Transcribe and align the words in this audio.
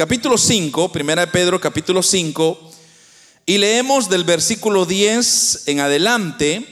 capítulo 0.00 0.38
5, 0.38 0.92
primera 0.92 1.26
de 1.26 1.32
Pedro 1.32 1.60
capítulo 1.60 2.04
5, 2.04 2.70
y 3.46 3.58
leemos 3.58 4.08
del 4.08 4.22
versículo 4.22 4.86
10 4.86 5.64
en 5.66 5.80
adelante. 5.80 6.64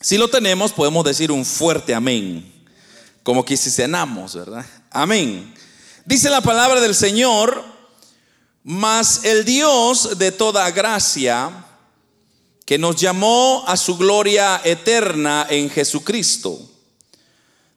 Si 0.00 0.16
lo 0.16 0.28
tenemos, 0.28 0.70
podemos 0.70 1.04
decir 1.04 1.32
un 1.32 1.44
fuerte 1.44 1.96
amén, 1.96 2.48
como 3.24 3.44
que 3.44 3.56
si 3.56 3.72
cenamos, 3.72 4.36
¿verdad? 4.36 4.64
Amén. 4.92 5.52
Dice 6.04 6.30
la 6.30 6.40
palabra 6.40 6.80
del 6.80 6.94
Señor, 6.94 7.64
mas 8.62 9.24
el 9.24 9.44
Dios 9.44 10.16
de 10.16 10.30
toda 10.30 10.70
gracia, 10.70 11.66
que 12.64 12.78
nos 12.78 12.94
llamó 12.94 13.64
a 13.66 13.76
su 13.76 13.96
gloria 13.96 14.60
eterna 14.62 15.44
en 15.50 15.68
Jesucristo. 15.70 16.56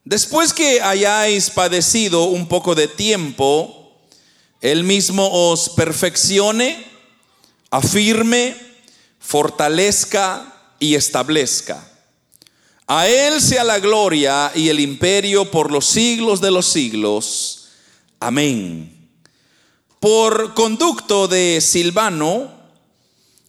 Después 0.06 0.54
que 0.54 0.82
hayáis 0.84 1.50
padecido 1.50 2.26
un 2.26 2.48
poco 2.48 2.76
de 2.76 2.88
tiempo, 2.88 3.81
él 4.62 4.84
mismo 4.84 5.28
os 5.50 5.70
perfeccione, 5.70 6.86
afirme, 7.72 8.56
fortalezca 9.20 10.54
y 10.80 10.94
establezca. 10.94 11.88
A 12.86 13.08
Él 13.08 13.42
sea 13.42 13.64
la 13.64 13.80
gloria 13.80 14.52
y 14.54 14.70
el 14.70 14.80
imperio 14.80 15.50
por 15.50 15.72
los 15.72 15.88
siglos 15.88 16.42
de 16.42 16.52
los 16.52 16.68
siglos. 16.68 17.70
Amén. 18.20 19.10
Por 20.00 20.54
conducto 20.54 21.28
de 21.28 21.60
Silvano, 21.62 22.52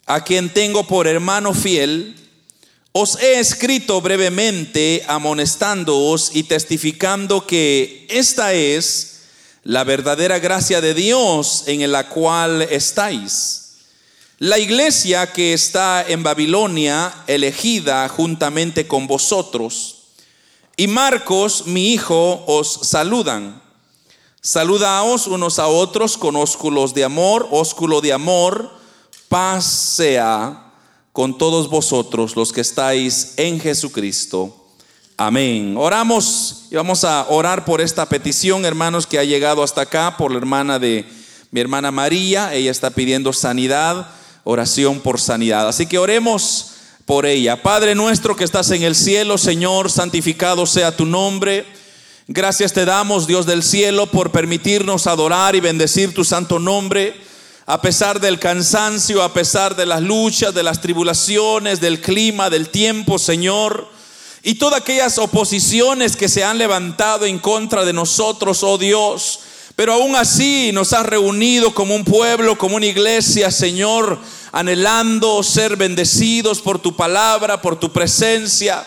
a 0.07 0.25
quien 0.25 0.53
tengo 0.53 0.87
por 0.87 1.07
hermano 1.07 1.53
fiel, 1.53 2.17
os 2.93 3.17
he 3.21 3.39
escrito 3.39 4.01
brevemente 4.01 5.03
amonestándoos 5.09 6.31
y 6.35 6.45
testificando 6.45 7.47
que 7.47 8.07
esta 8.09 8.53
es 8.53 9.12
la 9.65 9.85
verdadera 9.85 10.39
gracia 10.39 10.81
de 10.81 10.95
Dios 10.95 11.65
en 11.67 11.91
la 11.91 12.09
cual 12.09 12.63
estáis. 12.63 13.59
La 14.39 14.59
iglesia 14.59 15.33
que 15.33 15.53
está 15.53 16.05
en 16.07 16.23
Babilonia, 16.23 17.15
elegida 17.29 18.09
juntamente 18.09 18.89
con 18.89 19.07
vosotros, 19.07 19.99
y 20.77 20.89
Marcos, 20.89 21.67
mi 21.67 21.93
hijo, 21.93 22.43
os 22.47 22.81
saludan. 22.83 23.63
Saludaos 24.41 25.29
unos 25.29 25.61
a 25.61 25.69
otros 25.69 26.17
con 26.17 26.35
ósculos 26.35 26.95
de 26.95 27.05
amor, 27.05 27.47
ósculo 27.53 28.01
de 28.01 28.13
amor, 28.13 28.73
paz 29.29 29.65
sea 29.65 30.73
con 31.13 31.39
todos 31.39 31.69
vosotros 31.69 32.35
los 32.35 32.53
que 32.53 32.63
estáis 32.63 33.35
en 33.37 33.61
Jesucristo. 33.61 34.62
Amén. 35.25 35.77
Oramos 35.79 36.65
y 36.69 36.75
vamos 36.75 37.05
a 37.05 37.27
orar 37.29 37.65
por 37.65 37.81
esta 37.81 38.07
petición, 38.07 38.65
hermanos, 38.65 39.07
que 39.07 39.21
ha 39.21 39.25
llegado 39.25 39.63
hasta 39.63 39.83
acá 39.83 40.17
por 40.17 40.33
la 40.33 40.39
hermana 40.39 40.81
de 40.81 41.05
mi 41.53 41.61
hermana 41.61 41.93
María. 41.93 42.53
Ella 42.53 42.73
está 42.73 42.91
pidiendo 42.91 43.33
sanidad, 43.33 44.09
oración 44.43 44.99
por 44.99 45.21
sanidad. 45.21 45.69
Así 45.69 45.87
que 45.87 45.99
oremos 45.99 46.73
por 47.07 47.25
ella. 47.25 47.63
Padre 47.63 47.95
nuestro 47.95 48.35
que 48.35 48.43
estás 48.43 48.73
en 48.73 48.83
el 48.83 48.97
cielo, 48.97 49.39
Señor, 49.39 49.93
santificado 49.93 50.67
sea 50.67 50.97
tu 50.97 51.07
nombre. 51.07 51.67
Gracias 52.27 52.73
te 52.73 52.85
damos, 52.85 53.29
Dios 53.29 53.47
del 53.47 53.63
cielo, 53.63 54.09
por 54.09 54.33
permitirnos 54.33 55.07
adorar 55.07 55.55
y 55.55 55.61
bendecir 55.61 56.13
tu 56.13 56.25
santo 56.25 56.59
nombre. 56.59 57.15
A 57.67 57.81
pesar 57.81 58.19
del 58.19 58.41
cansancio, 58.41 59.23
a 59.23 59.33
pesar 59.33 59.77
de 59.77 59.87
las 59.87 60.03
luchas, 60.03 60.53
de 60.53 60.65
las 60.65 60.81
tribulaciones, 60.81 61.81
del 61.81 62.01
clima, 62.01 62.51
del 62.51 62.71
tiempo, 62.71 63.21
Señor. 63.21 63.92
Y 64.45 64.57
todas 64.57 64.81
aquellas 64.81 65.19
oposiciones 65.19 66.17
que 66.17 66.29
se 66.29 66.43
han 66.43 66.59
levantado 66.59 67.27
en 67.27 67.39
contra 67.39 67.85
de 67.85 67.93
nosotros, 67.93 68.65
oh 68.65 68.77
Dios. 68.77 69.39
Pero 69.77 69.93
aún 69.93 70.17
así 70.17 70.73
nos 70.73 70.93
has 70.93 71.07
reunido 71.07 71.73
como 71.73 71.95
un 71.95 72.05
pueblo, 72.05 72.59
como 72.59 72.75
una 72.75 72.87
iglesia, 72.87 73.53
Señor, 73.53 74.19
anhelando 74.51 75.45
ser 75.45 75.77
bendecidos 75.77 76.61
por 76.61 76.81
tu 76.81 76.97
palabra, 76.97 77.63
por 77.63 77.79
tu 77.79 77.93
presencia. 77.93 78.85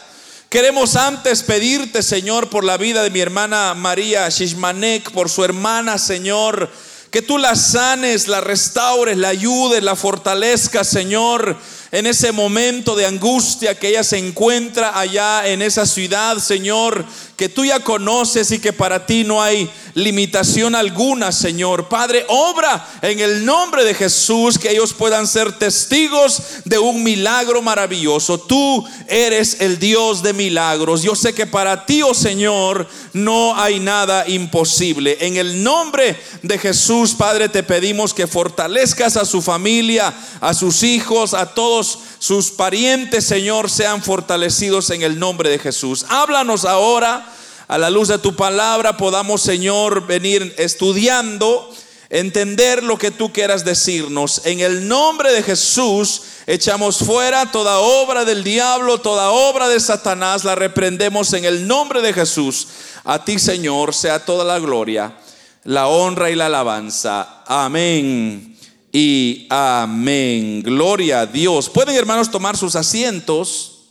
Queremos 0.50 0.98
antes 0.98 1.42
pedirte, 1.42 2.04
Señor, 2.04 2.50
por 2.50 2.66
la 2.66 2.76
vida 2.76 3.02
de 3.02 3.10
mi 3.10 3.22
hermana 3.22 3.74
María 3.76 4.28
Shishmanek, 4.28 5.12
por 5.12 5.30
su 5.30 5.46
hermana, 5.46 5.98
Señor, 5.98 6.70
que 7.12 7.22
tú 7.22 7.38
la 7.38 7.56
sanes, 7.56 8.28
la 8.28 8.42
restaures, 8.42 9.18
la 9.18 9.30
ayudes, 9.30 9.82
la 9.82 9.96
fortalezcas, 9.96 10.86
Señor 10.86 11.58
en 11.96 12.08
ese 12.08 12.34
momento 12.34 12.94
de 12.94 13.06
angustia 13.06 13.80
que 13.80 13.88
ella 13.88 14.04
se 14.04 14.18
encuentra 14.18 15.00
allá 15.00 15.48
en 15.48 15.62
esa 15.62 15.86
ciudad, 15.86 16.40
Señor, 16.40 17.06
que 17.38 17.48
tú 17.48 17.64
ya 17.64 17.80
conoces 17.80 18.52
y 18.52 18.60
que 18.60 18.74
para 18.74 19.06
ti 19.06 19.24
no 19.24 19.42
hay 19.42 19.70
limitación 19.94 20.76
alguna, 20.76 21.32
Señor. 21.32 21.88
Padre, 21.88 22.26
obra 22.28 22.86
en 23.02 23.20
el 23.20 23.46
nombre 23.46 23.86
de 23.86 23.94
Jesús 23.94 24.60
que 24.60 24.72
ellos 24.72 24.94
puedan 24.94 25.26
ser 25.26 25.58
testigos 25.58 26.42
de 26.66 26.78
un 26.78 27.02
milagro 27.02 27.62
maravilloso. 27.62 28.38
Tú 28.38 28.86
eres 29.08 29.62
el 29.62 29.80
Dios 29.80 30.22
de 30.22 30.34
milagros. 30.34 31.02
Yo 31.02 31.16
sé 31.16 31.34
que 31.34 31.46
para 31.46 31.86
ti, 31.86 32.02
oh 32.04 32.14
Señor, 32.14 32.88
no 33.14 33.58
hay 33.58 33.80
nada 33.80 34.28
imposible. 34.28 35.18
En 35.22 35.38
el 35.38 35.64
nombre 35.64 36.18
de 36.42 36.58
Jesús, 36.58 37.14
Padre, 37.14 37.48
te 37.48 37.64
pedimos 37.64 38.14
que 38.14 38.28
fortalezcas 38.28 39.16
a 39.16 39.26
su 39.26 39.42
familia, 39.42 40.14
a 40.42 40.54
sus 40.54 40.84
hijos, 40.84 41.34
a 41.34 41.54
todos 41.54 41.85
sus 42.20 42.52
parientes, 42.52 43.26
Señor, 43.26 43.70
sean 43.70 44.02
fortalecidos 44.02 44.90
en 44.90 45.02
el 45.02 45.20
nombre 45.20 45.50
de 45.50 45.60
Jesús. 45.60 46.06
Háblanos 46.10 46.66
ahora, 46.66 47.32
a 47.68 47.78
la 47.78 47.90
luz 47.90 48.10
de 48.10 48.20
tu 48.20 48.36
palabra, 48.36 48.98
podamos, 48.98 49.42
Señor, 49.42 50.06
venir 50.06 50.54
estudiando, 50.58 51.74
entender 52.10 52.84
lo 52.84 52.98
que 52.98 53.12
tú 53.12 53.34
quieras 53.34 53.66
decirnos. 53.66 54.42
En 54.46 54.60
el 54.60 54.88
nombre 54.88 55.32
de 55.34 55.44
Jesús, 55.44 56.22
echamos 56.48 57.00
fuera 57.00 57.52
toda 57.52 57.80
obra 57.80 58.24
del 58.24 58.44
diablo, 58.44 59.00
toda 59.00 59.32
obra 59.32 59.68
de 59.68 59.80
Satanás, 59.80 60.44
la 60.44 60.56
reprendemos 60.56 61.34
en 61.34 61.46
el 61.46 61.68
nombre 61.68 62.02
de 62.02 62.14
Jesús. 62.14 62.68
A 63.04 63.24
ti, 63.24 63.40
Señor, 63.40 63.94
sea 63.94 64.24
toda 64.24 64.44
la 64.44 64.60
gloria, 64.60 65.18
la 65.64 65.88
honra 65.88 66.30
y 66.30 66.36
la 66.36 66.46
alabanza. 66.46 67.44
Amén 67.48 68.55
y 68.98 69.46
amén. 69.50 70.64
Gloria 70.64 71.20
a 71.20 71.26
Dios. 71.26 71.70
Pueden 71.70 71.98
hermanos 71.98 72.32
tomar 72.32 72.56
sus 72.56 72.78
asientos. 72.78 73.90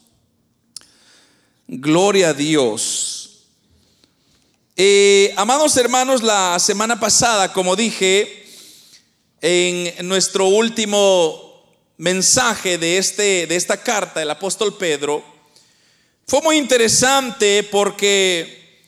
Gloria 1.69 2.31
a 2.31 2.33
Dios. 2.33 3.45
Eh, 4.75 5.35
amados 5.37 5.77
hermanos, 5.77 6.23
la 6.23 6.59
semana 6.59 6.99
pasada, 6.99 7.53
como 7.53 7.77
dije, 7.77 8.47
en 9.43 10.09
nuestro 10.09 10.47
último 10.47 11.63
mensaje 11.99 12.79
de, 12.79 12.97
este, 12.97 13.47
de 13.47 13.57
esta 13.57 13.77
carta 13.77 14.21
del 14.21 14.31
apóstol 14.31 14.75
Pedro, 14.75 15.23
fue 16.27 16.41
muy 16.41 16.57
interesante 16.57 17.63
porque 17.65 18.81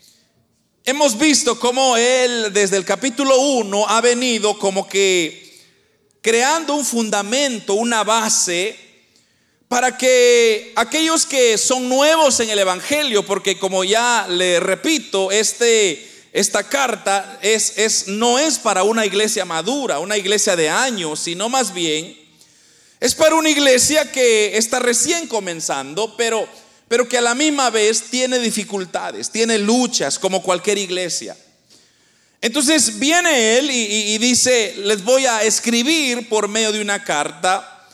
hemos 0.82 1.18
visto 1.18 1.60
cómo 1.60 1.94
él 1.94 2.54
desde 2.54 2.78
el 2.78 2.86
capítulo 2.86 3.38
1 3.38 3.86
ha 3.86 4.00
venido 4.00 4.58
como 4.58 4.88
que 4.88 5.45
creando 6.26 6.74
un 6.74 6.84
fundamento, 6.84 7.74
una 7.74 8.02
base 8.02 8.76
para 9.68 9.96
que 9.96 10.72
aquellos 10.74 11.24
que 11.24 11.56
son 11.56 11.88
nuevos 11.88 12.40
en 12.40 12.50
el 12.50 12.58
Evangelio, 12.58 13.24
porque 13.24 13.60
como 13.60 13.84
ya 13.84 14.26
le 14.28 14.58
repito, 14.58 15.30
este, 15.30 16.04
esta 16.32 16.64
carta 16.64 17.38
es, 17.42 17.78
es, 17.78 18.08
no 18.08 18.40
es 18.40 18.58
para 18.58 18.82
una 18.82 19.06
iglesia 19.06 19.44
madura, 19.44 20.00
una 20.00 20.16
iglesia 20.16 20.56
de 20.56 20.68
años, 20.68 21.20
sino 21.20 21.48
más 21.48 21.72
bien 21.72 22.18
es 22.98 23.14
para 23.14 23.36
una 23.36 23.50
iglesia 23.50 24.10
que 24.10 24.56
está 24.56 24.80
recién 24.80 25.28
comenzando, 25.28 26.16
pero, 26.16 26.48
pero 26.88 27.08
que 27.08 27.18
a 27.18 27.20
la 27.20 27.36
misma 27.36 27.70
vez 27.70 28.10
tiene 28.10 28.40
dificultades, 28.40 29.30
tiene 29.30 29.58
luchas 29.58 30.18
como 30.18 30.42
cualquier 30.42 30.78
iglesia. 30.78 31.36
Entonces 32.46 33.00
viene 33.00 33.58
él 33.58 33.72
y, 33.72 34.18
dice, 34.18 34.76
les 34.76 35.02
voy 35.02 35.26
a 35.26 35.42
escribir 35.42 36.28
por 36.28 36.46
medio 36.46 36.70
de 36.70 36.80
una 36.80 37.02
carta. 37.02 37.88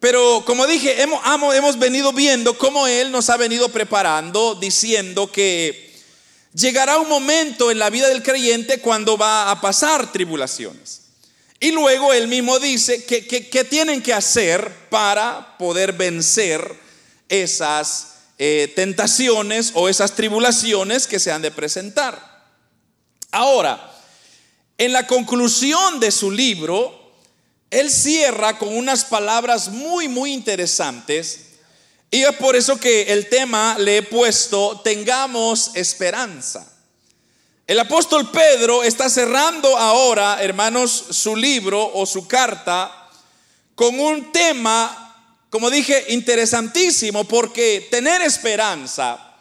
Pero 0.00 0.42
como 0.44 0.66
dije, 0.66 1.00
hemos, 1.00 1.22
hemos 1.54 1.78
venido 1.78 2.12
viendo 2.12 2.58
cómo 2.58 2.86
Él 2.86 3.10
nos 3.10 3.30
ha 3.30 3.38
venido 3.38 3.70
preparando, 3.70 4.54
diciendo 4.54 5.32
que 5.32 5.94
llegará 6.52 6.98
un 6.98 7.08
momento 7.08 7.70
en 7.70 7.78
la 7.78 7.88
vida 7.88 8.06
del 8.08 8.22
creyente 8.22 8.80
cuando 8.80 9.16
va 9.16 9.50
a 9.50 9.62
pasar 9.62 10.12
tribulaciones. 10.12 11.00
Y 11.58 11.70
luego 11.70 12.12
Él 12.12 12.28
mismo 12.28 12.58
dice 12.58 13.02
que, 13.02 13.64
tienen 13.64 14.02
que 14.02 14.12
hacer 14.12 14.70
para 14.90 15.56
poder 15.56 15.94
vencer 15.94 16.70
esas 17.30 18.08
eh, 18.36 18.70
tentaciones 18.76 19.70
o 19.72 19.88
esas 19.88 20.12
tribulaciones 20.14 21.06
que 21.06 21.18
se 21.18 21.32
han 21.32 21.40
de 21.40 21.50
presentar. 21.50 22.25
Ahora, 23.30 23.92
en 24.78 24.92
la 24.92 25.06
conclusión 25.06 26.00
de 26.00 26.10
su 26.10 26.30
libro, 26.30 27.12
él 27.70 27.90
cierra 27.90 28.58
con 28.58 28.76
unas 28.76 29.04
palabras 29.04 29.68
muy, 29.68 30.08
muy 30.08 30.32
interesantes. 30.32 31.40
Y 32.10 32.22
es 32.22 32.32
por 32.36 32.56
eso 32.56 32.78
que 32.78 33.12
el 33.12 33.28
tema 33.28 33.76
le 33.78 33.98
he 33.98 34.02
puesto, 34.02 34.80
tengamos 34.84 35.72
esperanza. 35.74 36.72
El 37.66 37.80
apóstol 37.80 38.30
Pedro 38.30 38.84
está 38.84 39.10
cerrando 39.10 39.76
ahora, 39.76 40.38
hermanos, 40.40 41.06
su 41.10 41.34
libro 41.34 41.90
o 41.94 42.06
su 42.06 42.28
carta 42.28 43.10
con 43.74 43.98
un 43.98 44.30
tema, 44.30 45.42
como 45.50 45.68
dije, 45.68 46.06
interesantísimo, 46.10 47.24
porque 47.24 47.88
tener 47.90 48.22
esperanza, 48.22 49.34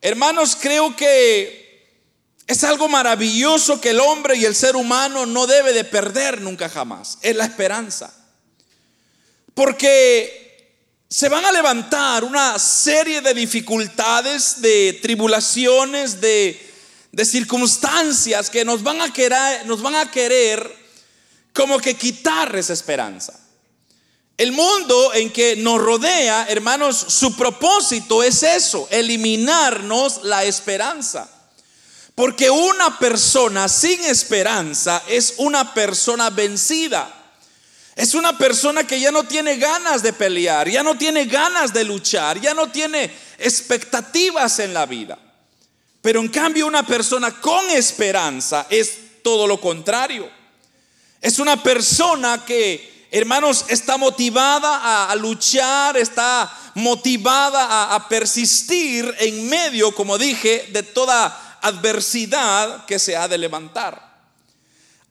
hermanos, 0.00 0.56
creo 0.58 0.96
que 0.96 1.67
es 2.48 2.64
algo 2.64 2.88
maravilloso 2.88 3.80
que 3.80 3.90
el 3.90 4.00
hombre 4.00 4.36
y 4.36 4.44
el 4.44 4.56
ser 4.56 4.74
humano 4.74 5.24
no 5.24 5.46
debe 5.46 5.72
de 5.72 5.84
perder 5.84 6.40
nunca 6.40 6.68
jamás, 6.68 7.18
es 7.22 7.36
la 7.36 7.44
esperanza. 7.44 8.12
Porque 9.54 10.74
se 11.08 11.28
van 11.28 11.44
a 11.44 11.52
levantar 11.52 12.24
una 12.24 12.58
serie 12.58 13.20
de 13.20 13.34
dificultades, 13.34 14.60
de 14.60 14.98
tribulaciones, 15.00 16.20
de 16.20 16.68
de 17.12 17.24
circunstancias 17.24 18.50
que 18.50 18.64
nos 18.64 18.82
van 18.82 19.00
a 19.00 19.12
querer, 19.12 19.66
nos 19.66 19.82
van 19.82 19.96
a 19.96 20.10
querer 20.10 20.76
como 21.52 21.78
que 21.78 21.94
quitar 21.94 22.54
esa 22.56 22.72
esperanza. 22.72 23.38
El 24.36 24.52
mundo 24.52 25.12
en 25.14 25.32
que 25.32 25.56
nos 25.56 25.80
rodea, 25.80 26.46
hermanos, 26.48 26.96
su 27.08 27.34
propósito 27.34 28.22
es 28.22 28.42
eso, 28.44 28.86
eliminarnos 28.90 30.22
la 30.22 30.44
esperanza. 30.44 31.28
Porque 32.18 32.50
una 32.50 32.98
persona 32.98 33.68
sin 33.68 34.04
esperanza 34.04 35.04
es 35.06 35.34
una 35.36 35.72
persona 35.72 36.30
vencida. 36.30 37.08
Es 37.94 38.12
una 38.12 38.36
persona 38.36 38.84
que 38.84 38.98
ya 38.98 39.12
no 39.12 39.22
tiene 39.22 39.56
ganas 39.56 40.02
de 40.02 40.12
pelear, 40.12 40.68
ya 40.68 40.82
no 40.82 40.98
tiene 40.98 41.26
ganas 41.26 41.72
de 41.72 41.84
luchar, 41.84 42.40
ya 42.40 42.54
no 42.54 42.72
tiene 42.72 43.08
expectativas 43.38 44.58
en 44.58 44.74
la 44.74 44.84
vida. 44.84 45.16
Pero 46.02 46.18
en 46.18 46.26
cambio 46.26 46.66
una 46.66 46.84
persona 46.84 47.40
con 47.40 47.70
esperanza 47.70 48.66
es 48.68 49.22
todo 49.22 49.46
lo 49.46 49.60
contrario. 49.60 50.28
Es 51.20 51.38
una 51.38 51.62
persona 51.62 52.44
que, 52.44 53.06
hermanos, 53.12 53.66
está 53.68 53.96
motivada 53.96 55.08
a, 55.08 55.14
luchar, 55.14 55.96
está 55.96 56.52
motivada 56.74 57.94
a, 57.94 58.08
persistir 58.08 59.14
en 59.20 59.48
medio, 59.48 59.94
como 59.94 60.18
dije, 60.18 60.68
de 60.72 60.82
toda 60.82 61.44
adversidad 61.62 62.86
que 62.86 62.98
se 62.98 63.16
ha 63.16 63.28
de 63.28 63.38
levantar. 63.38 64.08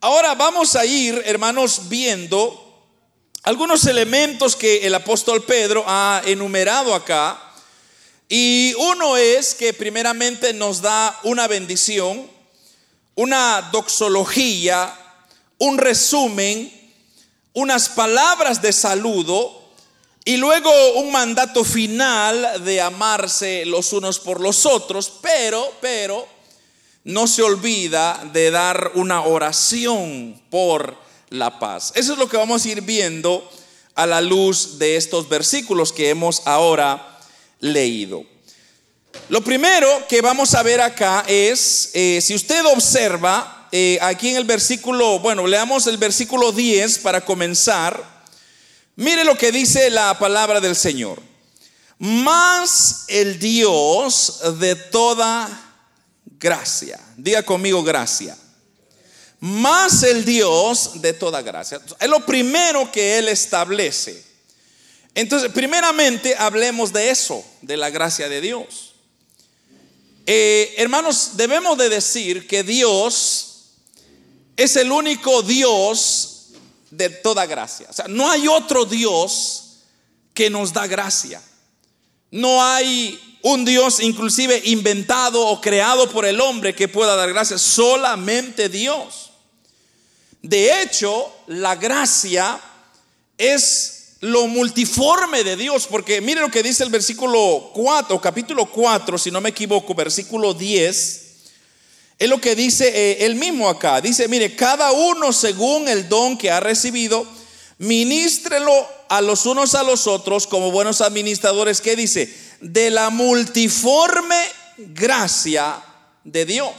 Ahora 0.00 0.34
vamos 0.34 0.76
a 0.76 0.84
ir, 0.84 1.20
hermanos, 1.24 1.88
viendo 1.88 2.64
algunos 3.42 3.86
elementos 3.86 4.54
que 4.54 4.86
el 4.86 4.94
apóstol 4.94 5.42
Pedro 5.42 5.84
ha 5.86 6.22
enumerado 6.24 6.94
acá 6.94 7.40
y 8.28 8.74
uno 8.78 9.16
es 9.16 9.54
que 9.54 9.72
primeramente 9.72 10.52
nos 10.52 10.82
da 10.82 11.18
una 11.22 11.48
bendición, 11.48 12.30
una 13.14 13.70
doxología, 13.72 14.94
un 15.58 15.78
resumen, 15.78 16.70
unas 17.54 17.88
palabras 17.88 18.60
de 18.60 18.72
saludo 18.72 19.70
y 20.24 20.36
luego 20.36 20.70
un 20.96 21.10
mandato 21.10 21.64
final 21.64 22.62
de 22.64 22.82
amarse 22.82 23.64
los 23.64 23.94
unos 23.94 24.18
por 24.18 24.40
los 24.40 24.66
otros, 24.66 25.10
pero, 25.22 25.72
pero, 25.80 26.28
no 27.08 27.26
se 27.26 27.42
olvida 27.42 28.22
de 28.34 28.50
dar 28.50 28.92
una 28.94 29.22
oración 29.22 30.38
por 30.50 30.94
la 31.30 31.58
paz. 31.58 31.90
Eso 31.94 32.12
es 32.12 32.18
lo 32.18 32.28
que 32.28 32.36
vamos 32.36 32.62
a 32.62 32.68
ir 32.68 32.82
viendo 32.82 33.50
a 33.94 34.06
la 34.06 34.20
luz 34.20 34.78
de 34.78 34.96
estos 34.96 35.26
versículos 35.26 35.90
que 35.90 36.10
hemos 36.10 36.42
ahora 36.44 37.18
leído. 37.60 38.24
Lo 39.30 39.42
primero 39.42 39.88
que 40.06 40.20
vamos 40.20 40.54
a 40.54 40.62
ver 40.62 40.82
acá 40.82 41.24
es, 41.26 41.92
eh, 41.94 42.20
si 42.22 42.34
usted 42.34 42.62
observa, 42.66 43.68
eh, 43.72 43.98
aquí 44.02 44.28
en 44.28 44.36
el 44.36 44.44
versículo, 44.44 45.18
bueno, 45.18 45.46
leamos 45.46 45.86
el 45.86 45.96
versículo 45.96 46.52
10 46.52 46.98
para 46.98 47.24
comenzar. 47.24 48.04
Mire 48.96 49.24
lo 49.24 49.34
que 49.34 49.50
dice 49.50 49.88
la 49.88 50.18
palabra 50.18 50.60
del 50.60 50.76
Señor. 50.76 51.22
Más 51.98 53.06
el 53.08 53.38
Dios 53.38 54.40
de 54.60 54.74
toda 54.76 55.67
gracia. 56.38 56.98
Diga 57.16 57.42
conmigo 57.42 57.82
gracia. 57.82 58.36
Más 59.40 60.02
el 60.02 60.24
Dios 60.24 61.00
de 61.00 61.12
toda 61.12 61.42
gracia. 61.42 61.80
Es 62.00 62.08
lo 62.08 62.24
primero 62.24 62.90
que 62.90 63.18
Él 63.18 63.28
establece. 63.28 64.24
Entonces, 65.14 65.50
primeramente 65.52 66.36
hablemos 66.36 66.92
de 66.92 67.10
eso, 67.10 67.44
de 67.62 67.76
la 67.76 67.90
gracia 67.90 68.28
de 68.28 68.40
Dios. 68.40 68.94
Eh, 70.26 70.74
hermanos, 70.76 71.30
debemos 71.34 71.78
de 71.78 71.88
decir 71.88 72.46
que 72.46 72.62
Dios 72.62 73.48
es 74.56 74.76
el 74.76 74.92
único 74.92 75.42
Dios 75.42 76.48
de 76.90 77.08
toda 77.08 77.46
gracia. 77.46 77.86
O 77.88 77.92
sea, 77.92 78.06
no 78.08 78.30
hay 78.30 78.48
otro 78.48 78.84
Dios 78.84 79.78
que 80.34 80.50
nos 80.50 80.72
da 80.72 80.86
gracia. 80.86 81.40
No 82.30 82.62
hay 82.62 83.18
un 83.42 83.64
Dios 83.64 84.00
inclusive 84.00 84.60
inventado 84.64 85.46
o 85.46 85.60
creado 85.60 86.08
por 86.10 86.24
el 86.24 86.40
hombre 86.40 86.74
que 86.74 86.88
pueda 86.88 87.16
dar 87.16 87.28
gracia. 87.30 87.58
Solamente 87.58 88.68
Dios. 88.68 89.30
De 90.42 90.82
hecho, 90.82 91.32
la 91.46 91.76
gracia 91.76 92.60
es 93.36 94.16
lo 94.20 94.46
multiforme 94.48 95.44
de 95.44 95.56
Dios, 95.56 95.86
porque 95.86 96.20
mire 96.20 96.40
lo 96.40 96.50
que 96.50 96.62
dice 96.62 96.82
el 96.82 96.90
versículo 96.90 97.70
4, 97.72 98.20
capítulo 98.20 98.66
4, 98.66 99.16
si 99.16 99.30
no 99.30 99.40
me 99.40 99.50
equivoco, 99.50 99.94
versículo 99.94 100.54
10, 100.54 101.24
es 102.18 102.28
lo 102.28 102.40
que 102.40 102.56
dice 102.56 102.88
eh, 102.88 103.26
él 103.26 103.36
mismo 103.36 103.68
acá. 103.68 104.00
Dice, 104.00 104.26
mire, 104.26 104.56
cada 104.56 104.90
uno 104.90 105.32
según 105.32 105.86
el 105.88 106.08
don 106.08 106.36
que 106.36 106.50
ha 106.50 106.58
recibido, 106.58 107.24
ministrelo 107.78 108.97
a 109.08 109.20
los 109.20 109.46
unos 109.46 109.74
a 109.74 109.82
los 109.82 110.06
otros 110.06 110.46
como 110.46 110.70
buenos 110.70 111.00
administradores, 111.00 111.80
que 111.80 111.96
dice, 111.96 112.32
de 112.60 112.90
la 112.90 113.10
multiforme 113.10 114.40
gracia 114.76 115.82
de 116.24 116.44
Dios. 116.44 116.72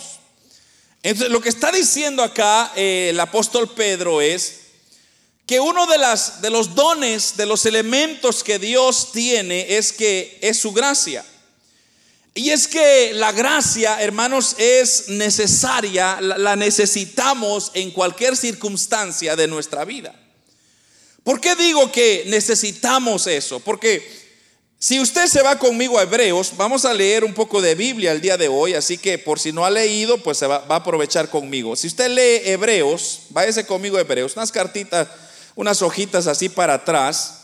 Entonces, 1.02 1.32
lo 1.32 1.42
que 1.42 1.50
está 1.50 1.72
diciendo 1.72 2.24
acá 2.24 2.72
eh, 2.76 3.10
el 3.12 3.20
apóstol 3.20 3.70
Pedro 3.70 4.22
es, 4.22 4.60
que 5.50 5.60
uno 5.60 5.88
de, 5.88 5.98
las, 5.98 6.44
de 6.44 6.52
los 6.52 6.76
dones, 6.76 7.36
de 7.36 7.48
los 7.48 7.66
elementos 7.66 8.44
que 8.44 8.60
Dios 8.60 9.12
tiene 9.12 9.78
es 9.78 9.92
que 9.92 10.38
es 10.42 10.60
su 10.60 10.72
gracia. 10.74 11.26
Y 12.36 12.52
es 12.52 12.68
que 12.68 13.14
la 13.16 13.32
gracia, 13.32 14.00
hermanos, 14.00 14.56
es 14.60 15.10
necesaria, 15.10 16.22
la 16.22 16.56
necesitamos 16.56 17.72
en 17.74 17.90
cualquier 17.90 18.38
circunstancia 18.38 19.36
de 19.36 19.48
nuestra 19.48 19.86
vida. 19.86 20.14
¿Por 21.24 21.42
qué 21.42 21.56
digo 21.56 21.92
que 21.92 22.24
necesitamos 22.28 23.28
eso? 23.28 23.60
Porque 23.60 24.08
si 24.78 25.00
usted 25.00 25.28
se 25.28 25.42
va 25.42 25.60
conmigo 25.60 26.00
a 26.00 26.04
Hebreos, 26.04 26.54
vamos 26.56 26.86
a 26.86 26.94
leer 26.94 27.24
un 27.24 27.34
poco 27.34 27.62
de 27.62 27.76
Biblia 27.76 28.12
el 28.12 28.22
día 28.22 28.38
de 28.38 28.48
hoy, 28.48 28.74
así 28.74 28.98
que 28.98 29.18
por 29.18 29.40
si 29.40 29.52
no 29.52 29.66
ha 29.66 29.70
leído, 29.70 30.18
pues 30.24 30.38
se 30.38 30.48
va, 30.48 30.66
a 30.68 30.76
aprovechar 30.76 31.30
conmigo. 31.30 31.76
Si 31.76 31.88
usted 31.88 32.10
lee 32.10 32.50
Hebreos, 32.50 33.24
váyase 33.30 33.66
conmigo 33.66 33.98
a 33.98 34.02
Hebreos, 34.02 34.36
unas 34.36 34.52
cartitas 34.52 35.08
unas 35.60 35.82
hojitas 35.82 36.26
así 36.28 36.48
para 36.48 36.76
atrás, 36.76 37.42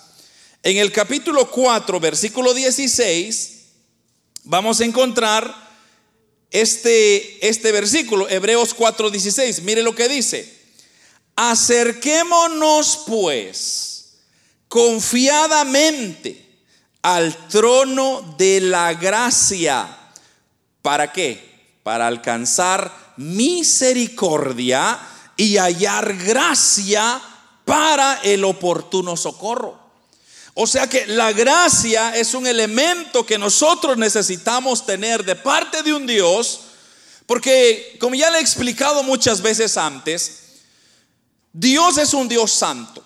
en 0.64 0.78
el 0.78 0.94
capítulo 0.94 1.52
4, 1.52 2.00
versículo 2.00 2.54
16, 2.54 3.64
vamos 4.46 4.80
a 4.80 4.86
encontrar 4.86 5.54
este, 6.50 7.46
este 7.46 7.74
versículo, 7.74 8.30
Hebreos 8.30 8.74
4, 8.74 9.10
16. 9.10 9.64
Mire 9.64 9.84
lo 9.84 9.94
que 9.94 10.08
dice. 10.08 10.55
Acerquémonos 11.36 13.04
pues 13.06 13.96
confiadamente 14.68 16.46
al 17.02 17.48
trono 17.50 18.36
de 18.38 18.62
la 18.62 18.94
gracia. 18.94 19.88
¿Para 20.82 21.12
qué? 21.12 21.78
Para 21.84 22.08
alcanzar 22.08 23.14
misericordia 23.18 25.00
y 25.38 25.58
hallar 25.58 26.16
gracia 26.16 27.22
para 27.64 28.20
el 28.24 28.44
oportuno 28.44 29.18
socorro. 29.18 29.80
O 30.54 30.66
sea 30.66 30.88
que 30.88 31.06
la 31.08 31.34
gracia 31.34 32.16
es 32.16 32.34
un 32.34 32.48
elemento 32.48 33.26
que 33.26 33.38
nosotros 33.38 33.98
necesitamos 33.98 34.86
tener 34.86 35.26
de 35.26 35.36
parte 35.36 35.84
de 35.84 35.94
un 35.94 36.08
Dios, 36.08 36.62
porque 37.26 37.98
como 38.00 38.16
ya 38.16 38.32
le 38.32 38.38
he 38.38 38.42
explicado 38.42 39.04
muchas 39.04 39.42
veces 39.42 39.76
antes, 39.76 40.45
Dios 41.58 41.98
es 41.98 42.14
un 42.14 42.28
Dios 42.28 42.52
santo. 42.52 43.02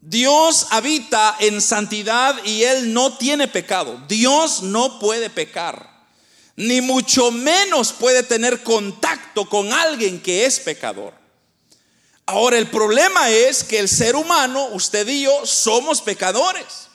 Dios 0.00 0.68
habita 0.70 1.36
en 1.38 1.60
santidad 1.60 2.34
y 2.42 2.62
Él 2.62 2.94
no 2.94 3.18
tiene 3.18 3.46
pecado. 3.46 4.00
Dios 4.08 4.62
no 4.62 4.98
puede 4.98 5.28
pecar, 5.28 6.06
ni 6.56 6.80
mucho 6.80 7.30
menos 7.30 7.92
puede 7.92 8.22
tener 8.22 8.62
contacto 8.62 9.46
con 9.50 9.70
alguien 9.70 10.18
que 10.22 10.46
es 10.46 10.60
pecador. 10.60 11.12
Ahora 12.24 12.56
el 12.56 12.70
problema 12.70 13.28
es 13.28 13.62
que 13.62 13.80
el 13.80 13.90
ser 13.90 14.16
humano, 14.16 14.68
usted 14.72 15.06
y 15.06 15.24
yo, 15.24 15.44
somos 15.44 16.00
pecadores. 16.00 16.88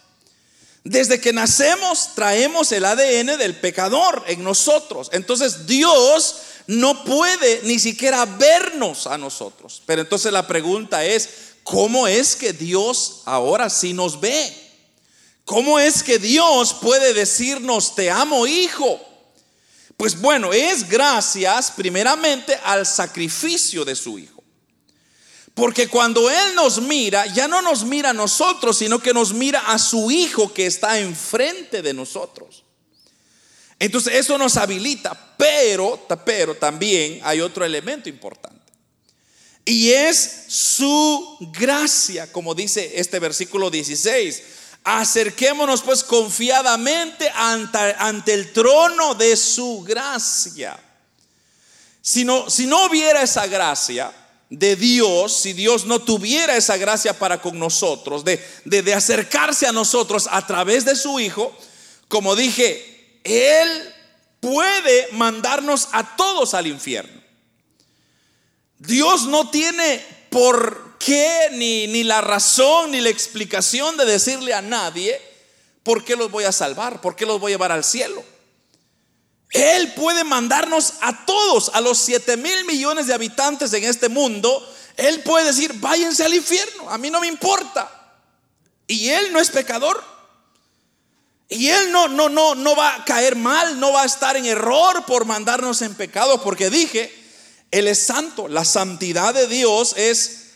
Desde 0.84 1.22
que 1.22 1.34
nacemos 1.34 2.16
traemos 2.16 2.72
el 2.72 2.84
ADN 2.84 3.38
del 3.38 3.56
pecador 3.56 4.24
en 4.26 4.44
nosotros. 4.44 5.10
Entonces 5.12 5.68
Dios 5.68 6.38
no 6.70 7.04
puede 7.04 7.62
ni 7.64 7.80
siquiera 7.80 8.28
vernos 8.28 9.08
a 9.08 9.18
nosotros. 9.18 9.82
Pero 9.88 10.04
entonces 10.04 10.32
la 10.32 10.46
pregunta 10.46 11.04
es, 11.04 11.28
¿cómo 11.64 12.08
es 12.08 12.36
que 12.36 12.54
Dios 12.54 13.24
ahora 13.26 13.72
sí 13.72 13.92
nos 13.92 14.20
ve? 14.20 14.56
¿Cómo 15.46 15.80
es 15.80 16.04
que 16.04 16.20
Dios 16.20 16.76
puede 16.76 17.16
decirnos, 17.16 17.96
te 17.96 18.12
amo 18.12 18.46
hijo? 18.46 19.02
Pues 19.98 20.22
bueno, 20.22 20.54
es 20.54 20.88
gracias 20.88 21.72
primeramente 21.72 22.56
al 22.64 22.86
sacrificio 22.86 23.84
de 23.84 23.96
su 23.96 24.20
hijo. 24.20 24.44
Porque 25.56 25.88
cuando 25.88 26.30
Él 26.30 26.54
nos 26.54 26.80
mira, 26.84 27.26
ya 27.34 27.48
no 27.48 27.64
nos 27.64 27.84
mira 27.84 28.12
a 28.12 28.14
nosotros, 28.14 28.78
sino 28.78 29.00
que 29.00 29.12
nos 29.12 29.34
mira 29.34 29.60
a 29.62 29.80
su 29.80 30.12
Hijo 30.12 30.54
que 30.54 30.68
está 30.68 31.00
enfrente 31.00 31.82
de 31.82 31.96
nosotros. 31.96 32.64
Entonces 33.80 34.16
eso 34.16 34.38
nos 34.38 34.58
habilita, 34.58 35.18
pero, 35.38 36.06
pero 36.26 36.56
también 36.56 37.22
hay 37.24 37.40
otro 37.40 37.64
elemento 37.64 38.10
importante. 38.10 38.60
Y 39.64 39.92
es 39.92 40.46
su 40.48 41.38
gracia, 41.54 42.32
como 42.32 42.54
dice 42.54 42.92
este 42.96 43.20
versículo 43.20 43.70
16. 43.70 44.44
Acerquémonos 44.84 45.82
pues 45.82 46.04
confiadamente 46.04 47.30
ante, 47.34 47.78
ante 47.98 48.34
el 48.34 48.52
trono 48.52 49.16
de 49.16 49.38
su 49.38 49.84
gracia. 49.84 50.78
Si 52.02 52.26
no, 52.26 52.50
si 52.50 52.66
no 52.66 52.86
hubiera 52.88 53.22
esa 53.22 53.48
gracia, 53.48 54.12
de 54.50 54.76
Dios, 54.76 55.34
si 55.34 55.54
Dios 55.54 55.86
no 55.86 56.00
tuviera 56.00 56.58
esa 56.58 56.76
gracia 56.78 57.18
para 57.18 57.40
con 57.40 57.60
nosotros, 57.60 58.26
de, 58.26 58.44
de, 58.66 58.94
acercarse 58.94 59.68
a 59.68 59.72
nosotros 59.72 60.28
a 60.32 60.46
través 60.46 60.86
de 60.86 60.96
su 60.96 61.20
Hijo, 61.20 61.56
como 62.08 62.36
dije, 62.36 62.99
Él 63.24 63.94
puede 64.40 65.10
mandarnos 65.12 65.90
a 65.92 66.16
todos 66.16 66.54
al 66.54 66.68
infierno. 66.68 67.22
Dios 68.78 69.24
no 69.26 69.50
tiene 69.50 70.06
por 70.30 70.98
qué, 71.00 71.50
ni, 71.54 71.88
ni 71.88 72.04
la 72.04 72.22
razón, 72.22 72.92
ni 72.92 73.02
la 73.02 73.10
explicación 73.10 73.98
de 73.98 74.06
decirle 74.06 74.54
a 74.54 74.62
nadie, 74.62 75.20
¿por 75.84 76.04
qué 76.04 76.16
los 76.16 76.32
voy 76.32 76.46
a 76.46 76.52
salvar? 76.52 77.02
¿Por 77.02 77.16
qué 77.16 77.26
los 77.26 77.40
voy 77.40 77.52
a 77.52 77.56
llevar 77.56 77.72
al 77.72 77.84
cielo? 77.84 78.24
Él 79.52 79.94
puede 79.94 80.24
mandarnos 80.24 80.94
a 81.02 81.26
todos, 81.26 81.72
a 81.74 81.82
los 81.82 81.98
7 81.98 82.38
mil 82.38 82.66
millones 82.66 83.08
de 83.08 83.14
habitantes 83.14 83.74
en 83.74 83.84
este 83.84 84.08
mundo. 84.08 84.64
Él 84.96 85.22
puede 85.24 85.46
decir, 85.46 85.74
váyanse 85.76 86.24
al 86.24 86.34
infierno, 86.34 86.90
a 86.90 86.98
mí 86.98 87.10
no 87.10 87.20
me 87.20 87.28
importa. 87.28 87.92
Y 88.88 89.10
Él 89.10 89.32
no 89.34 89.40
es 89.40 89.50
pecador. 89.50 90.04
Y 91.50 91.68
Él 91.68 91.92
no, 91.92 92.08
no, 92.08 92.30
no, 92.30 92.54
no 92.54 92.76
va 92.76 92.96
a 92.96 93.06
caer 93.06 93.36
mal, 93.36 93.80
no 93.80 93.92
va 93.92 94.04
a 94.04 94.06
estar 94.06 94.38
en 94.38 94.46
error 94.46 95.04
por 95.06 95.26
mandarnos 95.26 95.82
en 95.82 95.96
pecado, 95.96 96.44
porque 96.44 96.70
dije, 96.70 97.12
Él 97.72 97.88
es 97.88 97.98
santo. 98.00 98.48
La 98.48 98.64
santidad 98.64 99.34
de 99.34 99.48
Dios 99.48 99.96
es 99.98 100.52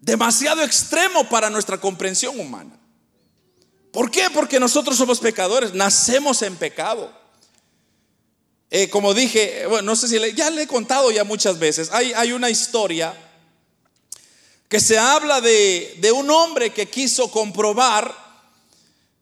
demasiado 0.00 0.62
extremo 0.62 1.28
para 1.28 1.50
nuestra 1.50 1.78
comprensión 1.78 2.40
humana. 2.40 2.78
¿Por 3.92 4.10
qué? 4.10 4.28
Porque 4.32 4.58
nosotros 4.58 4.96
somos 4.96 5.20
pecadores, 5.20 5.74
nacemos 5.74 6.40
en 6.40 6.56
pecado. 6.56 7.12
Eh, 8.70 8.88
como 8.88 9.14
dije, 9.14 9.66
bueno, 9.66 9.82
no 9.82 9.96
sé 9.96 10.08
si 10.08 10.34
ya 10.34 10.50
le 10.50 10.62
he 10.62 10.66
contado 10.66 11.12
ya 11.12 11.22
muchas 11.22 11.58
veces, 11.58 11.90
hay, 11.92 12.12
hay 12.14 12.32
una 12.32 12.50
historia 12.50 13.14
que 14.68 14.80
se 14.80 14.98
habla 14.98 15.40
de, 15.40 15.96
de, 16.00 16.10
un 16.10 16.28
hombre 16.30 16.72
que 16.72 16.86
quiso 16.86 17.30
comprobar 17.30 18.23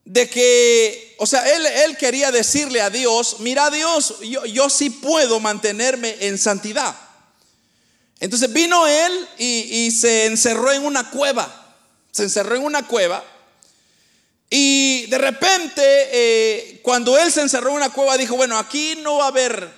de 0.04 0.28
que, 0.28 1.14
o 1.18 1.26
sea, 1.26 1.49
él, 1.54 1.64
él 1.66 1.97
quería 1.97 2.32
decirle 2.32 2.80
a 2.80 2.90
Dios, 2.90 3.37
mira 3.40 3.71
Dios, 3.71 4.21
yo, 4.21 4.44
yo 4.47 4.68
sí 4.68 4.90
puedo 4.90 5.40
mantenerme 5.40 6.16
en 6.21 6.38
santidad. 6.38 6.94
Entonces 8.21 8.52
vino 8.52 8.87
él 8.87 9.28
y, 9.38 9.87
y 9.87 9.90
se 9.90 10.26
encerró 10.26 10.73
en 10.73 10.85
una 10.85 11.11
cueva, 11.11 11.76
se 12.11 12.25
encerró 12.25 12.56
en 12.56 12.64
una 12.64 12.87
cueva 12.87 13.25
y 14.54 15.06
de 15.06 15.16
repente, 15.16 15.82
eh, 15.82 16.80
cuando 16.82 17.18
él 17.18 17.32
se 17.32 17.40
encerró 17.40 17.71
en 17.71 17.76
una 17.76 17.88
cueva, 17.88 18.18
dijo, 18.18 18.37
bueno, 18.37 18.59
aquí 18.59 18.99
no 19.02 19.16
va 19.16 19.25
a 19.25 19.28
haber 19.28 19.73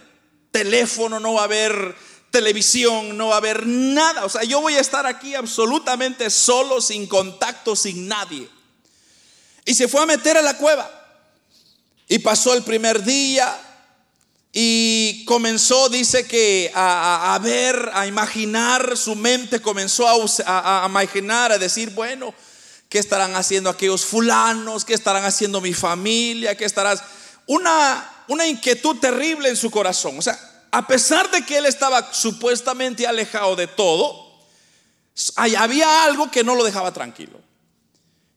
teléfono, 0.50 1.21
no 1.21 1.35
va 1.35 1.43
a 1.43 1.45
haber 1.45 1.95
televisión, 2.33 3.16
no 3.16 3.28
va 3.28 3.35
a 3.35 3.38
haber 3.38 3.69
nada. 3.69 4.25
O 4.25 4.28
sea, 4.28 4.43
yo 4.43 4.61
voy 4.61 4.75
a 4.75 4.81
estar 4.81 5.07
aquí 5.07 5.37
absolutamente 5.37 6.28
solo, 6.28 6.81
sin 6.81 7.07
contacto, 7.07 7.76
sin 7.76 8.09
nadie. 8.09 8.49
Y 9.64 9.75
se 9.75 9.88
fue 9.88 10.02
a 10.02 10.06
meter 10.06 10.37
a 10.37 10.42
la 10.42 10.56
cueva. 10.56 10.90
Y 12.09 12.18
pasó 12.18 12.54
el 12.54 12.62
primer 12.62 13.02
día 13.02 13.56
y 14.52 15.25
comenzó, 15.25 15.88
dice 15.88 16.26
que 16.26 16.71
a, 16.75 17.38
ver, 17.42 17.90
a 17.94 18.06
imaginar, 18.06 18.97
su 18.97 19.16
mente 19.16 19.61
comenzó 19.61 20.06
a, 20.06 20.85
a 20.85 20.87
imaginar, 20.87 21.50
a 21.50 21.59
decir, 21.59 21.90
bueno, 21.90 22.35
¿Qué 22.94 23.00
estarán 23.00 23.35
haciendo 23.35 23.71
aquellos 23.71 24.04
fulanos? 24.04 24.85
¿Qué 24.85 24.94
estarán 24.94 25.25
haciendo 25.25 25.61
mi 25.61 25.75
familia? 25.75 26.56
¿Qué 26.56 26.64
estarás? 26.64 27.02
Una, 27.44 28.25
una 28.28 28.47
inquietud 28.47 29.00
terrible 29.00 29.49
en 29.49 29.56
su 29.56 29.68
corazón. 29.68 30.16
O 30.16 30.23
sea, 30.23 30.38
a 30.71 30.87
pesar 30.87 31.28
de 31.33 31.44
que 31.44 31.56
él 31.56 31.66
estaba 31.66 32.12
supuestamente 32.12 33.04
alejado 33.04 33.56
de 33.56 33.66
todo, 33.66 34.38
había 35.35 36.04
algo 36.04 36.30
que 36.30 36.44
no 36.44 36.54
lo 36.54 36.62
dejaba 36.62 36.92
tranquilo. 36.92 37.40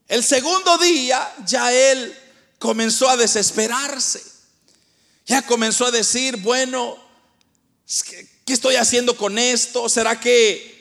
El 0.08 0.24
segundo 0.24 0.78
día 0.78 1.36
ya 1.46 1.72
él 1.74 2.18
comenzó 2.60 3.10
a 3.10 3.18
desesperarse. 3.18 4.24
Ya 5.26 5.42
comenzó 5.42 5.86
a 5.86 5.92
decir, 5.92 6.38
bueno, 6.38 6.98
¿qué 8.46 8.54
estoy 8.54 8.76
haciendo 8.76 9.18
con 9.18 9.38
esto? 9.38 9.90
¿Será 9.90 10.20
que 10.20 10.78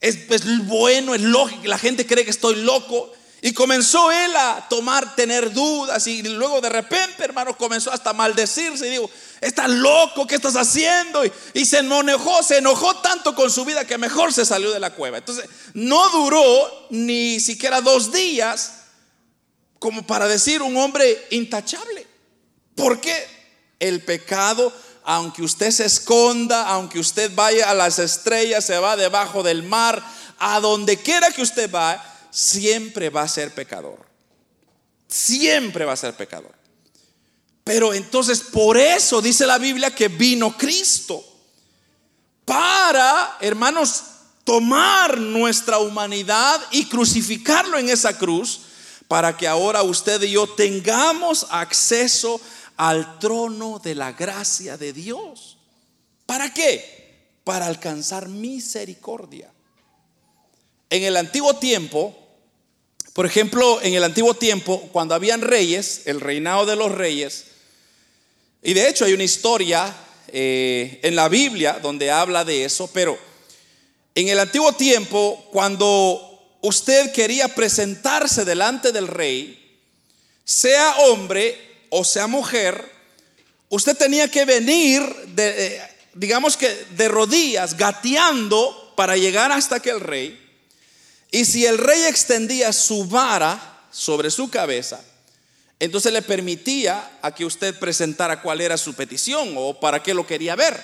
es, 0.00 0.66
bueno, 0.66 1.14
es 1.14 1.22
lógico, 1.22 1.66
la 1.66 1.78
gente 1.78 2.06
cree 2.06 2.24
que 2.24 2.30
estoy 2.30 2.56
loco. 2.56 3.12
Y 3.42 3.52
comenzó 3.52 4.10
él 4.10 4.34
a 4.34 4.66
tomar, 4.68 5.14
tener 5.14 5.52
dudas 5.52 6.06
y 6.06 6.22
luego 6.22 6.60
de 6.60 6.70
repente, 6.70 7.22
hermano, 7.22 7.56
comenzó 7.56 7.92
hasta 7.92 8.12
maldecirse 8.12 8.86
y 8.86 8.90
digo, 8.90 9.10
estás 9.40 9.68
loco, 9.68 10.26
¿qué 10.26 10.36
estás 10.36 10.56
haciendo? 10.56 11.22
Y, 11.52 11.64
se 11.64 11.78
enojó, 11.78 12.42
se 12.42 12.58
enojó 12.58 12.96
tanto 12.96 13.34
con 13.34 13.50
su 13.50 13.64
vida 13.64 13.86
que 13.86 13.98
mejor 13.98 14.32
se 14.32 14.46
salió 14.46 14.70
de 14.72 14.80
la 14.80 14.94
cueva. 14.94 15.18
Entonces, 15.18 15.48
no 15.74 16.08
duró 16.10 16.86
ni 16.90 17.38
siquiera 17.40 17.80
dos 17.80 18.10
días 18.10 18.72
como 19.78 20.06
para 20.06 20.26
decir 20.26 20.62
un 20.62 20.76
hombre 20.76 21.26
intachable. 21.30 22.06
porque 22.74 23.28
El 23.78 24.02
pecado 24.02 24.72
aunque 25.08 25.42
usted 25.42 25.70
se 25.70 25.84
esconda, 25.84 26.66
aunque 26.66 26.98
usted 26.98 27.30
vaya 27.32 27.70
a 27.70 27.74
las 27.74 28.00
estrellas, 28.00 28.64
se 28.64 28.76
va 28.76 28.96
debajo 28.96 29.44
del 29.44 29.62
mar, 29.62 30.02
a 30.36 30.58
donde 30.58 30.96
quiera 30.96 31.30
que 31.30 31.42
usted 31.42 31.70
va, 31.72 32.04
siempre 32.36 33.08
va 33.08 33.22
a 33.22 33.28
ser 33.28 33.54
pecador. 33.54 34.04
Siempre 35.08 35.86
va 35.86 35.94
a 35.94 35.96
ser 35.96 36.14
pecador. 36.14 36.54
Pero 37.64 37.94
entonces 37.94 38.40
por 38.40 38.76
eso 38.76 39.22
dice 39.22 39.46
la 39.46 39.56
Biblia 39.56 39.94
que 39.94 40.08
vino 40.08 40.54
Cristo. 40.54 41.24
Para, 42.44 43.38
hermanos, 43.40 44.02
tomar 44.44 45.16
nuestra 45.18 45.78
humanidad 45.78 46.60
y 46.72 46.84
crucificarlo 46.84 47.78
en 47.78 47.88
esa 47.88 48.18
cruz 48.18 48.60
para 49.08 49.34
que 49.34 49.48
ahora 49.48 49.82
usted 49.82 50.22
y 50.22 50.32
yo 50.32 50.46
tengamos 50.46 51.46
acceso 51.48 52.38
al 52.76 53.18
trono 53.18 53.78
de 53.78 53.94
la 53.94 54.12
gracia 54.12 54.76
de 54.76 54.92
Dios. 54.92 55.56
¿Para 56.26 56.52
qué? 56.52 57.38
Para 57.44 57.64
alcanzar 57.64 58.28
misericordia. 58.28 59.50
En 60.90 61.02
el 61.02 61.16
antiguo 61.16 61.56
tiempo, 61.56 62.25
por 63.16 63.24
ejemplo, 63.24 63.80
en 63.80 63.94
el 63.94 64.04
antiguo 64.04 64.34
tiempo, 64.34 64.90
cuando 64.92 65.14
habían 65.14 65.40
reyes, 65.40 66.02
el 66.04 66.20
reinado 66.20 66.66
de 66.66 66.76
los 66.76 66.92
reyes, 66.92 67.46
y 68.62 68.74
de 68.74 68.90
hecho 68.90 69.06
hay 69.06 69.14
una 69.14 69.24
historia 69.24 69.90
eh, 70.28 71.00
en 71.02 71.16
la 71.16 71.30
Biblia 71.30 71.78
donde 71.80 72.10
habla 72.10 72.44
de 72.44 72.66
eso, 72.66 72.90
pero 72.92 73.18
en 74.14 74.28
el 74.28 74.38
antiguo 74.38 74.70
tiempo, 74.74 75.48
cuando 75.50 76.58
usted 76.60 77.10
quería 77.10 77.48
presentarse 77.48 78.44
delante 78.44 78.92
del 78.92 79.08
rey, 79.08 79.80
sea 80.44 80.96
hombre 81.06 81.58
o 81.88 82.04
sea 82.04 82.26
mujer, 82.26 82.84
usted 83.70 83.96
tenía 83.96 84.30
que 84.30 84.44
venir, 84.44 85.02
de, 85.28 85.66
eh, 85.68 85.82
digamos 86.12 86.58
que 86.58 86.68
de 86.90 87.08
rodillas, 87.08 87.78
gateando 87.78 88.92
para 88.94 89.16
llegar 89.16 89.52
hasta 89.52 89.76
aquel 89.76 90.00
rey. 90.00 90.45
Y 91.36 91.44
si 91.44 91.66
el 91.66 91.76
rey 91.76 92.04
extendía 92.04 92.72
su 92.72 93.04
vara 93.04 93.84
sobre 93.90 94.30
su 94.30 94.48
cabeza, 94.48 95.04
entonces 95.78 96.10
le 96.10 96.22
permitía 96.22 97.18
a 97.20 97.34
que 97.34 97.44
usted 97.44 97.78
presentara 97.78 98.40
cuál 98.40 98.62
era 98.62 98.78
su 98.78 98.94
petición 98.94 99.52
o 99.54 99.78
para 99.78 100.02
qué 100.02 100.14
lo 100.14 100.26
quería 100.26 100.56
ver. 100.56 100.82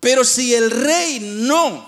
Pero 0.00 0.24
si 0.24 0.54
el 0.54 0.70
rey 0.70 1.18
no 1.20 1.86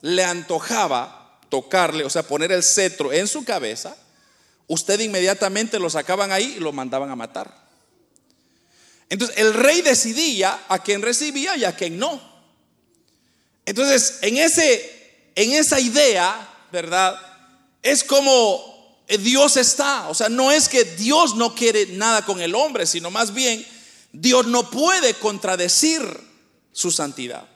le 0.00 0.22
antojaba 0.22 1.40
tocarle, 1.48 2.04
o 2.04 2.08
sea, 2.08 2.22
poner 2.22 2.52
el 2.52 2.62
cetro 2.62 3.12
en 3.12 3.26
su 3.26 3.44
cabeza, 3.44 3.96
usted 4.68 5.00
inmediatamente 5.00 5.80
lo 5.80 5.90
sacaban 5.90 6.30
ahí 6.30 6.54
y 6.56 6.60
lo 6.60 6.70
mandaban 6.70 7.10
a 7.10 7.16
matar. 7.16 7.52
Entonces 9.08 9.36
el 9.38 9.54
rey 9.54 9.82
decidía 9.82 10.66
a 10.68 10.80
quién 10.84 11.02
recibía 11.02 11.56
y 11.56 11.64
a 11.64 11.74
quién 11.74 11.98
no. 11.98 12.22
Entonces 13.64 14.20
en, 14.22 14.36
ese, 14.36 15.32
en 15.34 15.50
esa 15.50 15.80
idea, 15.80 16.52
¿verdad? 16.70 17.18
Es 17.82 18.04
como 18.04 18.76
Dios 19.08 19.56
está. 19.56 20.08
O 20.08 20.14
sea, 20.14 20.28
no 20.28 20.50
es 20.50 20.68
que 20.68 20.84
Dios 20.84 21.36
no 21.36 21.54
quiere 21.54 21.86
nada 21.86 22.24
con 22.24 22.40
el 22.40 22.54
hombre, 22.54 22.86
sino 22.86 23.10
más 23.10 23.32
bien 23.32 23.64
Dios 24.12 24.46
no 24.46 24.70
puede 24.70 25.14
contradecir 25.14 26.02
su 26.72 26.90
santidad. 26.90 27.46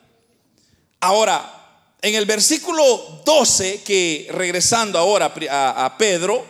Ahora, 1.00 1.60
en 2.02 2.14
el 2.14 2.26
versículo 2.26 3.22
12, 3.24 3.82
que 3.82 4.28
regresando 4.30 4.98
ahora 4.98 5.34
a, 5.50 5.96
Pedro, 5.98 6.46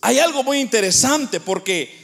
hay 0.00 0.18
algo 0.18 0.42
muy 0.42 0.60
interesante 0.60 1.40
porque 1.40 1.98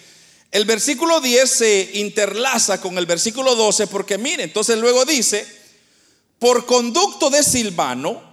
el 0.50 0.64
versículo 0.64 1.20
10 1.20 1.50
se 1.50 1.90
interlaza 1.94 2.80
con 2.80 2.98
el 2.98 3.06
versículo 3.06 3.54
12 3.54 3.86
porque 3.88 4.18
mire, 4.18 4.44
entonces 4.44 4.78
luego 4.78 5.04
dice, 5.04 5.46
por 6.38 6.66
conducto 6.66 7.30
de 7.30 7.42
Silvano, 7.42 8.25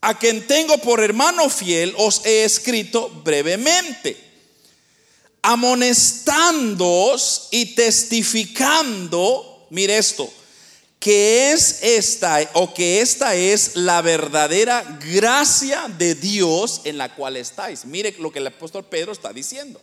a 0.00 0.18
quien 0.18 0.46
tengo 0.46 0.78
por 0.78 1.02
hermano 1.02 1.50
fiel, 1.50 1.94
os 1.98 2.24
he 2.24 2.44
escrito 2.44 3.10
brevemente, 3.24 4.16
amonestándoos 5.42 7.48
y 7.50 7.74
testificando, 7.74 9.66
mire 9.70 9.98
esto, 9.98 10.32
que 10.98 11.52
es 11.52 11.82
esta 11.82 12.40
o 12.54 12.74
que 12.74 13.00
esta 13.00 13.34
es 13.34 13.76
la 13.76 14.02
verdadera 14.02 14.98
gracia 15.08 15.86
de 15.98 16.14
Dios 16.14 16.82
en 16.84 16.98
la 16.98 17.14
cual 17.14 17.36
estáis. 17.36 17.84
Mire 17.84 18.16
lo 18.18 18.32
que 18.32 18.40
el 18.40 18.48
apóstol 18.48 18.84
Pedro 18.84 19.12
está 19.12 19.32
diciendo. 19.32 19.80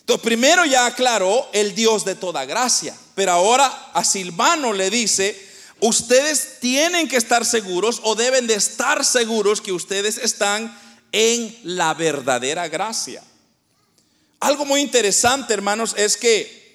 Entonces, 0.00 0.22
primero 0.22 0.64
ya 0.64 0.86
aclaró 0.86 1.48
el 1.52 1.74
Dios 1.74 2.04
de 2.04 2.14
toda 2.14 2.44
gracia, 2.44 2.96
pero 3.16 3.32
ahora 3.32 3.90
a 3.92 4.04
Silvano 4.04 4.72
le 4.72 4.88
dice, 4.88 5.36
ustedes 5.80 6.58
tienen 6.60 7.08
que 7.08 7.16
estar 7.16 7.44
seguros 7.44 8.00
o 8.04 8.14
deben 8.14 8.46
de 8.46 8.54
estar 8.54 9.04
seguros 9.04 9.60
que 9.60 9.72
ustedes 9.72 10.18
están 10.18 10.76
en 11.12 11.56
la 11.62 11.94
verdadera 11.94 12.68
gracia. 12.68 13.22
Algo 14.40 14.64
muy 14.64 14.80
interesante, 14.80 15.54
hermanos, 15.54 15.94
es 15.96 16.16
que 16.16 16.66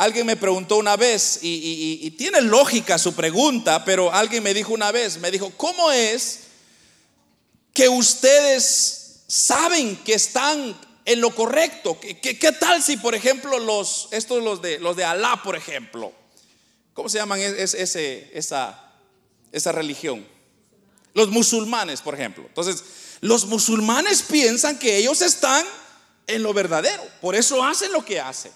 Alguien 0.00 0.24
me 0.24 0.36
preguntó 0.36 0.78
una 0.78 0.96
vez, 0.96 1.40
y, 1.42 2.10
tiene 2.12 2.40
lógica 2.40 2.96
su 2.96 3.12
pregunta, 3.12 3.84
pero 3.84 4.10
alguien 4.10 4.42
me 4.42 4.54
dijo 4.54 4.72
una 4.72 4.90
vez, 4.90 5.18
me 5.18 5.30
dijo, 5.30 5.52
¿cómo 5.58 5.92
es 5.92 6.44
que 7.74 7.86
ustedes 7.86 9.24
saben 9.26 9.96
que 9.96 10.14
están 10.14 10.74
en 11.04 11.20
lo 11.20 11.34
correcto? 11.34 12.00
¿Qué, 12.00 12.56
tal 12.58 12.82
si, 12.82 12.96
por 12.96 13.14
ejemplo, 13.14 13.58
los, 13.58 14.08
estos 14.10 14.42
los 14.42 14.62
de, 14.62 14.78
los 14.78 14.96
de 14.96 15.04
Alá, 15.04 15.42
por 15.42 15.54
ejemplo? 15.54 16.14
¿Cómo 16.94 17.08
se 17.08 17.18
llaman 17.18 17.40
esa, 17.40 18.92
esa 19.52 19.72
religión? 19.72 20.26
Los 21.14 21.30
musulmanes, 21.30 22.00
por 22.00 22.14
ejemplo. 22.14 22.44
Entonces, 22.46 22.84
los 23.20 23.46
musulmanes 23.46 24.22
piensan 24.22 24.78
que 24.78 24.96
ellos 24.96 25.22
están 25.22 25.64
en 26.26 26.42
lo 26.42 26.54
verdadero, 26.54 27.02
por 27.20 27.34
eso 27.34 27.62
hacen 27.64 27.92
lo 27.92 28.04
que 28.04 28.20
hacen. 28.20 28.52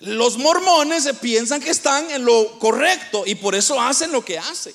Los 0.00 0.36
mormones 0.36 1.08
piensan 1.20 1.62
que 1.62 1.70
están 1.70 2.10
en 2.10 2.24
lo 2.24 2.58
correcto 2.58 3.22
y 3.26 3.36
por 3.36 3.54
eso 3.54 3.80
hacen 3.80 4.12
lo 4.12 4.24
que 4.24 4.38
hacen. 4.38 4.74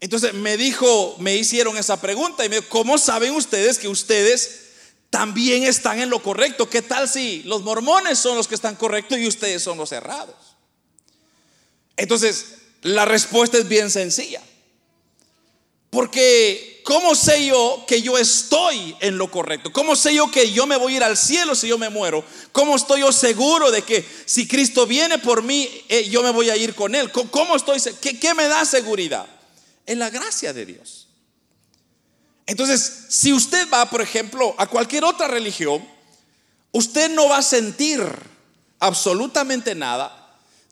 Entonces 0.00 0.32
me 0.32 0.56
dijo, 0.56 1.16
me 1.18 1.36
hicieron 1.36 1.76
esa 1.76 2.00
pregunta 2.00 2.44
y 2.44 2.48
me 2.48 2.56
dijo, 2.56 2.68
¿cómo 2.70 2.96
saben 2.96 3.34
ustedes 3.34 3.78
que 3.78 3.88
ustedes 3.88 4.70
también 5.10 5.64
están 5.64 6.00
en 6.00 6.08
lo 6.08 6.22
correcto? 6.22 6.70
¿Qué 6.70 6.80
tal 6.80 7.08
si 7.08 7.42
los 7.42 7.62
mormones 7.62 8.18
son 8.18 8.36
los 8.36 8.48
que 8.48 8.54
están 8.54 8.76
correctos 8.76 9.18
y 9.18 9.28
ustedes 9.28 9.62
son 9.62 9.76
los 9.76 9.92
errados? 9.92 10.34
Entonces, 12.00 12.54
la 12.80 13.04
respuesta 13.04 13.58
es 13.58 13.68
bien 13.68 13.90
sencilla. 13.90 14.40
Porque 15.90 16.80
¿cómo 16.82 17.14
sé 17.14 17.44
yo 17.44 17.84
que 17.86 18.00
yo 18.00 18.16
estoy 18.16 18.96
en 19.00 19.18
lo 19.18 19.30
correcto? 19.30 19.70
¿Cómo 19.70 19.94
sé 19.94 20.14
yo 20.14 20.30
que 20.30 20.50
yo 20.50 20.66
me 20.66 20.78
voy 20.78 20.94
a 20.94 20.96
ir 20.96 21.04
al 21.04 21.18
cielo 21.18 21.54
si 21.54 21.68
yo 21.68 21.76
me 21.76 21.90
muero? 21.90 22.24
¿Cómo 22.52 22.74
estoy 22.74 23.00
yo 23.00 23.12
seguro 23.12 23.70
de 23.70 23.82
que 23.82 24.02
si 24.24 24.48
Cristo 24.48 24.86
viene 24.86 25.18
por 25.18 25.42
mí, 25.42 25.68
eh, 25.90 26.08
yo 26.08 26.22
me 26.22 26.30
voy 26.30 26.48
a 26.48 26.56
ir 26.56 26.74
con 26.74 26.94
Él? 26.94 27.12
¿Cómo 27.12 27.54
estoy? 27.54 27.78
¿Qué, 28.00 28.18
¿Qué 28.18 28.32
me 28.32 28.48
da 28.48 28.64
seguridad? 28.64 29.26
En 29.84 29.98
la 29.98 30.08
gracia 30.08 30.54
de 30.54 30.64
Dios. 30.64 31.06
Entonces, 32.46 33.08
si 33.10 33.34
usted 33.34 33.68
va, 33.68 33.90
por 33.90 34.00
ejemplo, 34.00 34.54
a 34.56 34.66
cualquier 34.66 35.04
otra 35.04 35.28
religión, 35.28 35.86
usted 36.72 37.10
no 37.10 37.28
va 37.28 37.38
a 37.38 37.42
sentir 37.42 38.00
absolutamente 38.78 39.74
nada 39.74 40.19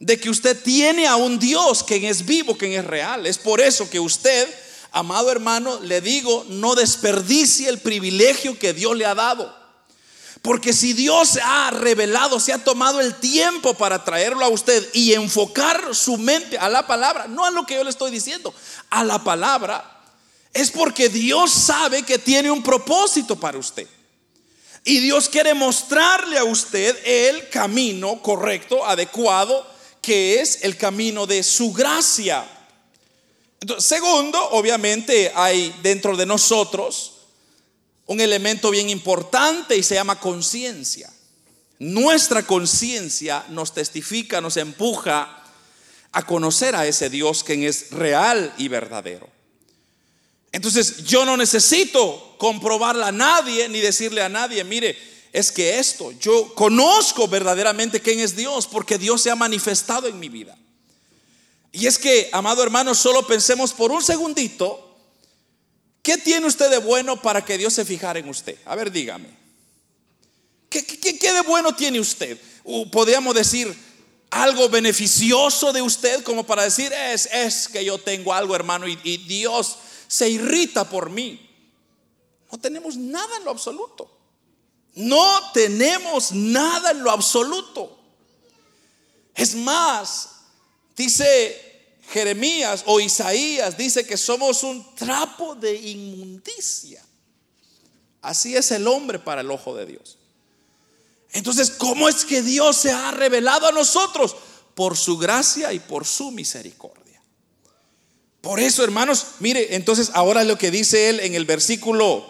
de 0.01 0.19
que 0.19 0.31
usted 0.31 0.61
tiene 0.63 1.07
a 1.07 1.17
un 1.17 1.39
Dios 1.39 1.83
que 1.83 2.09
es 2.09 2.25
vivo, 2.25 2.57
que 2.57 2.77
es 2.77 2.85
real. 2.85 3.27
Es 3.27 3.39
por 3.39 3.61
eso 3.61 3.89
que 3.91 4.01
usted 4.01 4.49
Amado 4.91 5.31
hermano, 5.31 5.81
le 5.81 6.01
digo, 6.01 6.47
no 6.49 6.75
desperdicie 6.75 7.69
el 7.69 7.79
privilegio 7.79 8.59
que 8.59 8.73
Dios 8.73 8.97
le 8.97 9.05
ha 9.05 9.15
dado. 9.15 9.55
Porque 10.41 10.73
si 10.73 10.93
Dios 10.93 11.31
se 11.31 11.41
ha 11.43 11.71
revelado, 11.71 12.41
se 12.41 12.53
ha 12.53 12.65
tomado 12.65 13.01
el 13.01 13.15
tiempo 13.17 13.75
para 13.75 14.05
traerlo 14.05 14.45
a 14.45 14.49
usted 14.49 14.89
y 14.95 15.13
enfocar 15.13 15.95
su 15.95 16.17
mente 16.17 16.57
a 16.57 16.69
la 16.69 16.87
palabra, 16.87 17.27
no 17.27 17.45
a 17.45 17.51
lo 17.51 17.67
que 17.67 17.75
yo 17.75 17.85
le 17.85 17.91
estoy 17.91 18.11
diciendo, 18.11 18.55
a 18.89 19.05
la 19.05 19.23
palabra, 19.23 20.01
es 20.55 20.71
porque 20.71 21.09
Dios 21.09 21.51
sabe 21.51 22.03
que 22.03 22.19
tiene 22.19 22.51
un 22.51 22.63
propósito 22.63 23.37
para 23.37 23.59
usted. 23.59 23.87
Y 24.85 25.01
Dios 25.01 25.29
quiere 25.29 25.53
mostrarle 25.55 26.39
a 26.39 26.45
usted 26.45 26.97
el 27.05 27.51
camino 27.51 28.23
correcto, 28.23 28.87
adecuado, 28.87 29.67
que 30.09 30.41
es 30.41 30.61
el 30.63 30.79
camino 30.79 31.27
de 31.27 31.43
su 31.43 31.71
gracia 31.71 32.49
segundo, 33.79 34.43
obviamente 34.53 35.31
hay 35.35 35.75
dentro 35.83 36.17
de 36.17 36.25
nosotros 36.25 37.13
un 38.07 38.21
elemento 38.21 38.71
bien 38.71 38.89
importante 38.89 39.77
y 39.77 39.83
se 39.83 39.97
llama 39.97 40.19
conciencia. 40.19 41.13
Nuestra 41.79 42.43
conciencia 42.45 43.45
nos 43.51 43.75
testifica, 43.75 44.41
nos 44.41 44.57
empuja 44.57 45.45
a 46.13 46.25
conocer 46.25 46.75
a 46.75 46.87
ese 46.87 47.11
Dios 47.11 47.45
que 47.45 47.69
es 47.69 47.91
real 47.91 48.55
y 48.57 48.69
verdadero. 48.69 49.29
Entonces 50.53 51.05
yo 51.05 51.27
no 51.27 51.37
necesito 51.37 52.37
comprobarle 52.39 53.05
a 53.05 53.13
nadie 53.13 53.69
ni 53.69 53.81
decirle 53.81 54.23
a 54.23 54.31
nadie, 54.31 54.65
mire, 54.65 54.97
es 55.39 55.53
que 55.53 55.79
esto, 55.79 56.11
yo 56.13 56.53
conozco 56.55 57.29
verdaderamente 57.29 58.01
quién 58.01 58.19
es 58.19 58.35
Dios 58.35 58.67
porque 58.67 58.99
Dios 58.99 59.23
se 59.23 59.31
ha 59.31 59.37
manifestado 59.37 60.09
en 60.09 60.19
mi 60.19 60.29
vida. 60.29 60.59
Y 61.71 61.87
es 61.87 61.97
que, 61.97 62.29
amado 62.33 62.63
hermano, 62.63 62.93
solo 62.95 63.25
pensemos 63.25 63.73
por 63.73 63.93
un 63.93 64.03
segundito, 64.03 64.97
¿qué 66.03 66.19
tiene 66.19 66.47
usted 66.47 66.71
de 66.71 66.79
bueno 66.79 67.23
para 67.23 67.45
que 67.45 67.57
Dios 67.57 67.73
se 67.73 67.85
fijara 67.85 68.19
en 68.19 68.29
usted? 68.29 68.57
A 68.65 68.75
ver, 68.75 68.91
dígame. 68.91 69.29
¿Qué, 70.69 70.83
de 70.83 71.41
bueno 71.43 71.75
tiene 71.75 72.01
usted? 72.01 72.37
Podríamos 72.91 73.35
decir 73.35 73.73
algo 74.31 74.69
beneficioso 74.69 75.73
de 75.73 75.83
usted 75.83 76.25
como 76.25 76.45
para 76.45 76.65
decir, 76.65 76.93
es, 76.93 77.27
es 77.33 77.69
que 77.69 77.85
yo 77.85 77.99
tengo 77.99 78.35
algo, 78.35 78.57
hermano, 78.57 78.89
y 78.89 79.17
Dios 79.19 79.77
se 80.09 80.29
irrita 80.29 80.89
por 80.89 81.11
mí. 81.11 81.49
No 82.51 82.59
tenemos 82.59 82.97
nada 82.97 83.37
en 83.37 83.45
lo 83.45 83.53
absoluto. 83.53 84.18
No 84.95 85.53
tenemos 85.53 86.33
nada 86.33 86.91
en 86.91 87.03
lo 87.03 87.11
absoluto. 87.11 87.97
Es 89.35 89.55
más, 89.55 90.31
Dice 90.99 91.95
Jeremías 92.11 92.83
o 92.87 92.99
Isaías, 92.99 93.79
dice 93.79 94.05
que 94.05 94.17
somos 94.17 94.65
un 94.65 94.97
trapo 94.97 95.55
de 95.55 95.77
inmundicia. 95.77 97.01
Así 98.21 98.57
es 98.57 98.73
el 98.73 98.89
hombre 98.89 99.21
para 99.21 99.43
el 99.43 99.51
ojo 99.53 99.77
de 99.77 99.87
Dios. 99.87 100.19
Entonces, 101.31 101.71
¿cómo 101.71 102.09
es 102.09 102.25
que 102.25 102.43
Dios 102.43 102.77
se 102.77 102.91
ha 102.91 103.13
revelado 103.13 103.69
a 103.69 103.73
nosotros? 103.73 104.35
Por 104.75 104.97
su 104.97 105.19
gracia 105.19 105.73
y 105.73 105.79
por 105.79 106.05
su 106.05 106.33
misericordia. 106.33 107.23
Por 108.41 108.59
eso, 108.59 108.83
hermanos, 108.83 109.27
mire, 109.39 109.77
entonces 109.77 110.11
ahora 110.15 110.43
lo 110.43 110.59
que 110.59 110.73
dice 110.73 111.11
él 111.11 111.21
en 111.21 111.37
el 111.37 111.45
versículo 111.45 112.27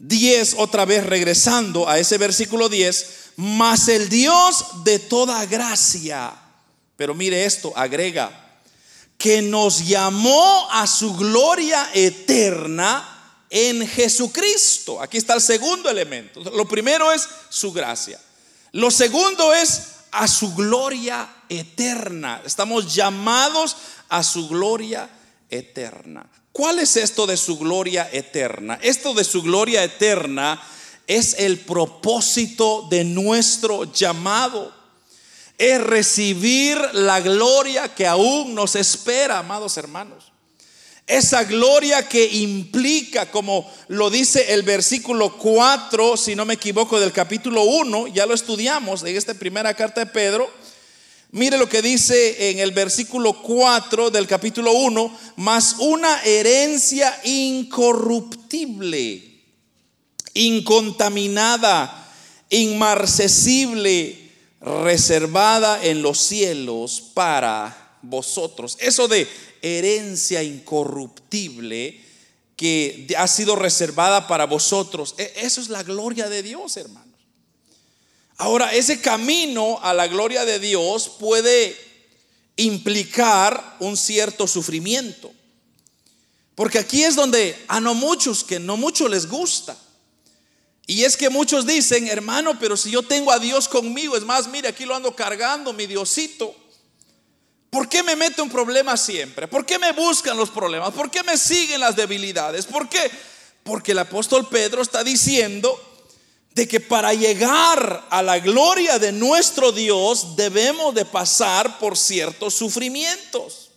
10, 0.00 0.52
eh, 0.52 0.56
otra 0.58 0.84
vez 0.84 1.06
regresando 1.06 1.88
a 1.88 1.98
ese 1.98 2.18
versículo 2.18 2.68
10, 2.68 3.06
mas 3.36 3.88
el 3.88 4.08
Dios 4.08 4.84
de 4.84 4.98
toda 4.98 5.46
gracia 5.46 6.34
pero 7.00 7.14
mire 7.14 7.46
esto, 7.46 7.72
agrega, 7.74 8.30
que 9.16 9.40
nos 9.40 9.88
llamó 9.88 10.68
a 10.70 10.86
su 10.86 11.16
gloria 11.16 11.88
eterna 11.94 13.38
en 13.48 13.88
Jesucristo. 13.88 15.00
Aquí 15.00 15.16
está 15.16 15.32
el 15.32 15.40
segundo 15.40 15.88
elemento. 15.88 16.42
Lo 16.42 16.68
primero 16.68 17.10
es 17.10 17.26
su 17.48 17.72
gracia. 17.72 18.20
Lo 18.72 18.90
segundo 18.90 19.54
es 19.54 19.80
a 20.10 20.28
su 20.28 20.54
gloria 20.54 21.26
eterna. 21.48 22.42
Estamos 22.44 22.94
llamados 22.94 23.78
a 24.10 24.22
su 24.22 24.46
gloria 24.46 25.08
eterna. 25.48 26.26
¿Cuál 26.52 26.80
es 26.80 26.96
esto 26.96 27.26
de 27.26 27.36
su 27.36 27.58
gloria 27.58 28.08
eterna? 28.12 28.78
Esto 28.82 29.14
de 29.14 29.24
su 29.24 29.42
gloria 29.42 29.84
eterna 29.84 30.60
es 31.06 31.36
el 31.38 31.60
propósito 31.60 32.86
de 32.90 33.04
nuestro 33.04 33.92
llamado. 33.92 34.72
Es 35.58 35.80
recibir 35.82 36.78
la 36.92 37.20
gloria 37.20 37.94
que 37.94 38.06
aún 38.06 38.54
nos 38.54 38.74
espera, 38.76 39.38
amados 39.38 39.76
hermanos. 39.76 40.30
Esa 41.06 41.42
gloria 41.42 42.08
que 42.08 42.24
implica, 42.24 43.30
como 43.32 43.68
lo 43.88 44.10
dice 44.10 44.54
el 44.54 44.62
versículo 44.62 45.36
4, 45.38 46.16
si 46.16 46.36
no 46.36 46.44
me 46.44 46.54
equivoco, 46.54 47.00
del 47.00 47.10
capítulo 47.10 47.64
1, 47.64 48.06
ya 48.08 48.26
lo 48.26 48.34
estudiamos 48.34 49.02
en 49.02 49.16
esta 49.16 49.34
primera 49.34 49.74
carta 49.74 50.04
de 50.04 50.06
Pedro. 50.06 50.48
Mire 51.32 51.58
lo 51.58 51.68
que 51.68 51.80
dice 51.80 52.50
en 52.50 52.58
el 52.58 52.72
versículo 52.72 53.40
4 53.40 54.10
del 54.10 54.26
capítulo 54.26 54.72
1, 54.72 55.16
más 55.36 55.76
una 55.78 56.20
herencia 56.24 57.20
incorruptible, 57.22 59.40
incontaminada, 60.34 62.12
inmarcesible, 62.50 64.18
reservada 64.60 65.84
en 65.84 66.02
los 66.02 66.18
cielos 66.18 67.00
para 67.14 67.96
vosotros. 68.02 68.76
Eso 68.80 69.06
de 69.06 69.28
herencia 69.62 70.42
incorruptible 70.42 72.00
que 72.56 73.06
ha 73.16 73.28
sido 73.28 73.54
reservada 73.54 74.26
para 74.26 74.46
vosotros, 74.46 75.14
e, 75.16 75.32
eso 75.36 75.60
es 75.60 75.68
la 75.68 75.84
gloria 75.84 76.28
de 76.28 76.42
Dios, 76.42 76.76
hermano. 76.76 77.09
Ahora, 78.40 78.72
ese 78.72 79.02
camino 79.02 79.78
a 79.82 79.92
la 79.92 80.06
gloria 80.06 80.46
de 80.46 80.58
Dios 80.58 81.10
puede 81.10 81.76
implicar 82.56 83.76
un 83.80 83.98
cierto 83.98 84.46
sufrimiento. 84.46 85.30
Porque 86.54 86.78
aquí 86.78 87.04
es 87.04 87.16
donde 87.16 87.54
a 87.68 87.80
no 87.80 87.92
muchos, 87.92 88.42
que 88.42 88.58
no 88.58 88.78
muchos 88.78 89.10
les 89.10 89.28
gusta. 89.28 89.76
Y 90.86 91.04
es 91.04 91.18
que 91.18 91.28
muchos 91.28 91.66
dicen, 91.66 92.08
hermano, 92.08 92.58
pero 92.58 92.78
si 92.78 92.90
yo 92.90 93.02
tengo 93.02 93.30
a 93.30 93.38
Dios 93.38 93.68
conmigo, 93.68 94.16
es 94.16 94.24
más, 94.24 94.48
mire, 94.48 94.68
aquí 94.68 94.86
lo 94.86 94.94
ando 94.96 95.14
cargando, 95.14 95.74
mi 95.74 95.84
Diosito. 95.84 96.56
¿Por 97.68 97.90
qué 97.90 98.02
me 98.02 98.16
mete 98.16 98.40
un 98.40 98.48
problema 98.48 98.96
siempre? 98.96 99.48
¿Por 99.48 99.66
qué 99.66 99.78
me 99.78 99.92
buscan 99.92 100.38
los 100.38 100.48
problemas? 100.48 100.94
¿Por 100.94 101.10
qué 101.10 101.22
me 101.22 101.36
siguen 101.36 101.80
las 101.80 101.94
debilidades? 101.94 102.64
¿Por 102.64 102.88
qué? 102.88 103.10
Porque 103.64 103.92
el 103.92 103.98
apóstol 103.98 104.48
Pedro 104.48 104.80
está 104.80 105.04
diciendo 105.04 105.78
de 106.60 106.68
que 106.68 106.78
para 106.78 107.14
llegar 107.14 108.06
a 108.10 108.22
la 108.22 108.38
gloria 108.38 108.98
de 108.98 109.12
nuestro 109.12 109.72
Dios 109.72 110.36
debemos 110.36 110.94
de 110.94 111.06
pasar 111.06 111.78
por 111.78 111.96
ciertos 111.96 112.52
sufrimientos. 112.52 113.70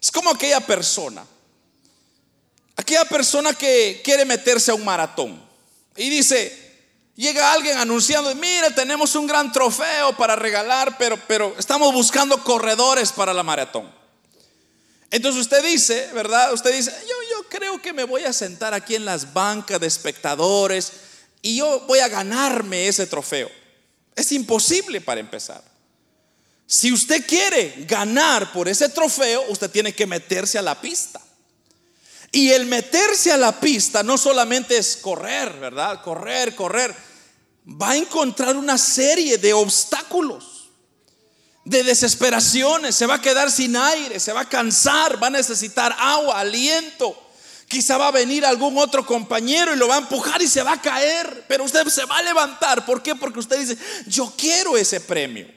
Es 0.00 0.10
como 0.10 0.30
aquella 0.30 0.58
persona, 0.58 1.24
aquella 2.74 3.04
persona 3.04 3.54
que 3.54 4.00
quiere 4.02 4.24
meterse 4.24 4.72
a 4.72 4.74
un 4.74 4.84
maratón 4.84 5.40
y 5.94 6.10
dice, 6.10 6.52
llega 7.14 7.52
alguien 7.52 7.78
anunciando, 7.78 8.34
mire, 8.34 8.72
tenemos 8.72 9.14
un 9.14 9.28
gran 9.28 9.52
trofeo 9.52 10.16
para 10.16 10.34
regalar, 10.34 10.98
pero, 10.98 11.16
pero 11.28 11.54
estamos 11.56 11.92
buscando 11.92 12.42
corredores 12.42 13.12
para 13.12 13.32
la 13.32 13.44
maratón. 13.44 13.88
Entonces 15.12 15.42
usted 15.42 15.62
dice, 15.62 16.10
¿verdad? 16.12 16.52
Usted 16.54 16.74
dice, 16.74 16.90
yo, 17.02 17.14
yo 17.36 17.48
creo 17.48 17.80
que 17.80 17.92
me 17.92 18.02
voy 18.02 18.24
a 18.24 18.32
sentar 18.32 18.74
aquí 18.74 18.96
en 18.96 19.04
las 19.04 19.32
bancas 19.32 19.78
de 19.78 19.86
espectadores 19.86 20.90
y 21.42 21.56
yo 21.56 21.80
voy 21.80 21.98
a 21.98 22.08
ganarme 22.08 22.86
ese 22.86 23.06
trofeo. 23.06 23.50
Es 24.14 24.30
imposible 24.30 25.00
para 25.00 25.20
empezar. 25.20 25.62
Si 26.66 26.92
usted 26.92 27.26
quiere 27.26 27.84
ganar 27.86 28.52
por 28.52 28.68
ese 28.68 28.88
trofeo, 28.88 29.42
usted 29.48 29.70
tiene 29.70 29.92
que 29.92 30.06
meterse 30.06 30.56
a 30.56 30.62
la 30.62 30.80
pista. 30.80 31.20
Y 32.30 32.50
el 32.50 32.64
meterse 32.64 33.30
a 33.30 33.36
la 33.36 33.60
pista 33.60 34.02
no 34.02 34.16
solamente 34.16 34.78
es 34.78 34.96
correr, 34.96 35.52
¿verdad? 35.58 36.00
Correr, 36.02 36.54
correr. 36.54 36.94
Va 37.68 37.90
a 37.90 37.96
encontrar 37.96 38.56
una 38.56 38.78
serie 38.78 39.36
de 39.36 39.52
obstáculos, 39.52 40.70
de 41.64 41.82
desesperaciones. 41.82 42.94
Se 42.94 43.06
va 43.06 43.16
a 43.16 43.20
quedar 43.20 43.50
sin 43.50 43.76
aire, 43.76 44.18
se 44.18 44.32
va 44.32 44.42
a 44.42 44.48
cansar, 44.48 45.22
va 45.22 45.26
a 45.26 45.30
necesitar 45.30 45.94
agua, 45.98 46.40
aliento. 46.40 47.31
Quizá 47.72 47.96
va 47.96 48.08
a 48.08 48.10
venir 48.10 48.44
algún 48.44 48.76
otro 48.76 49.06
compañero 49.06 49.72
y 49.72 49.78
lo 49.78 49.88
va 49.88 49.94
a 49.94 50.00
empujar 50.00 50.42
y 50.42 50.46
se 50.46 50.62
va 50.62 50.72
a 50.72 50.82
caer, 50.82 51.46
pero 51.48 51.64
usted 51.64 51.86
se 51.86 52.04
va 52.04 52.18
a 52.18 52.22
levantar. 52.22 52.84
¿Por 52.84 53.02
qué? 53.02 53.14
Porque 53.14 53.38
usted 53.38 53.58
dice, 53.58 53.78
yo 54.06 54.30
quiero 54.36 54.76
ese 54.76 55.00
premio. 55.00 55.50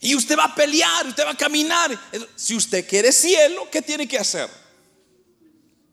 Y 0.00 0.16
usted 0.16 0.36
va 0.36 0.46
a 0.46 0.54
pelear, 0.56 1.06
usted 1.06 1.24
va 1.24 1.30
a 1.30 1.36
caminar. 1.36 1.96
Si 2.34 2.56
usted 2.56 2.84
quiere 2.84 3.12
cielo, 3.12 3.68
¿qué 3.70 3.80
tiene 3.80 4.08
que 4.08 4.18
hacer? 4.18 4.50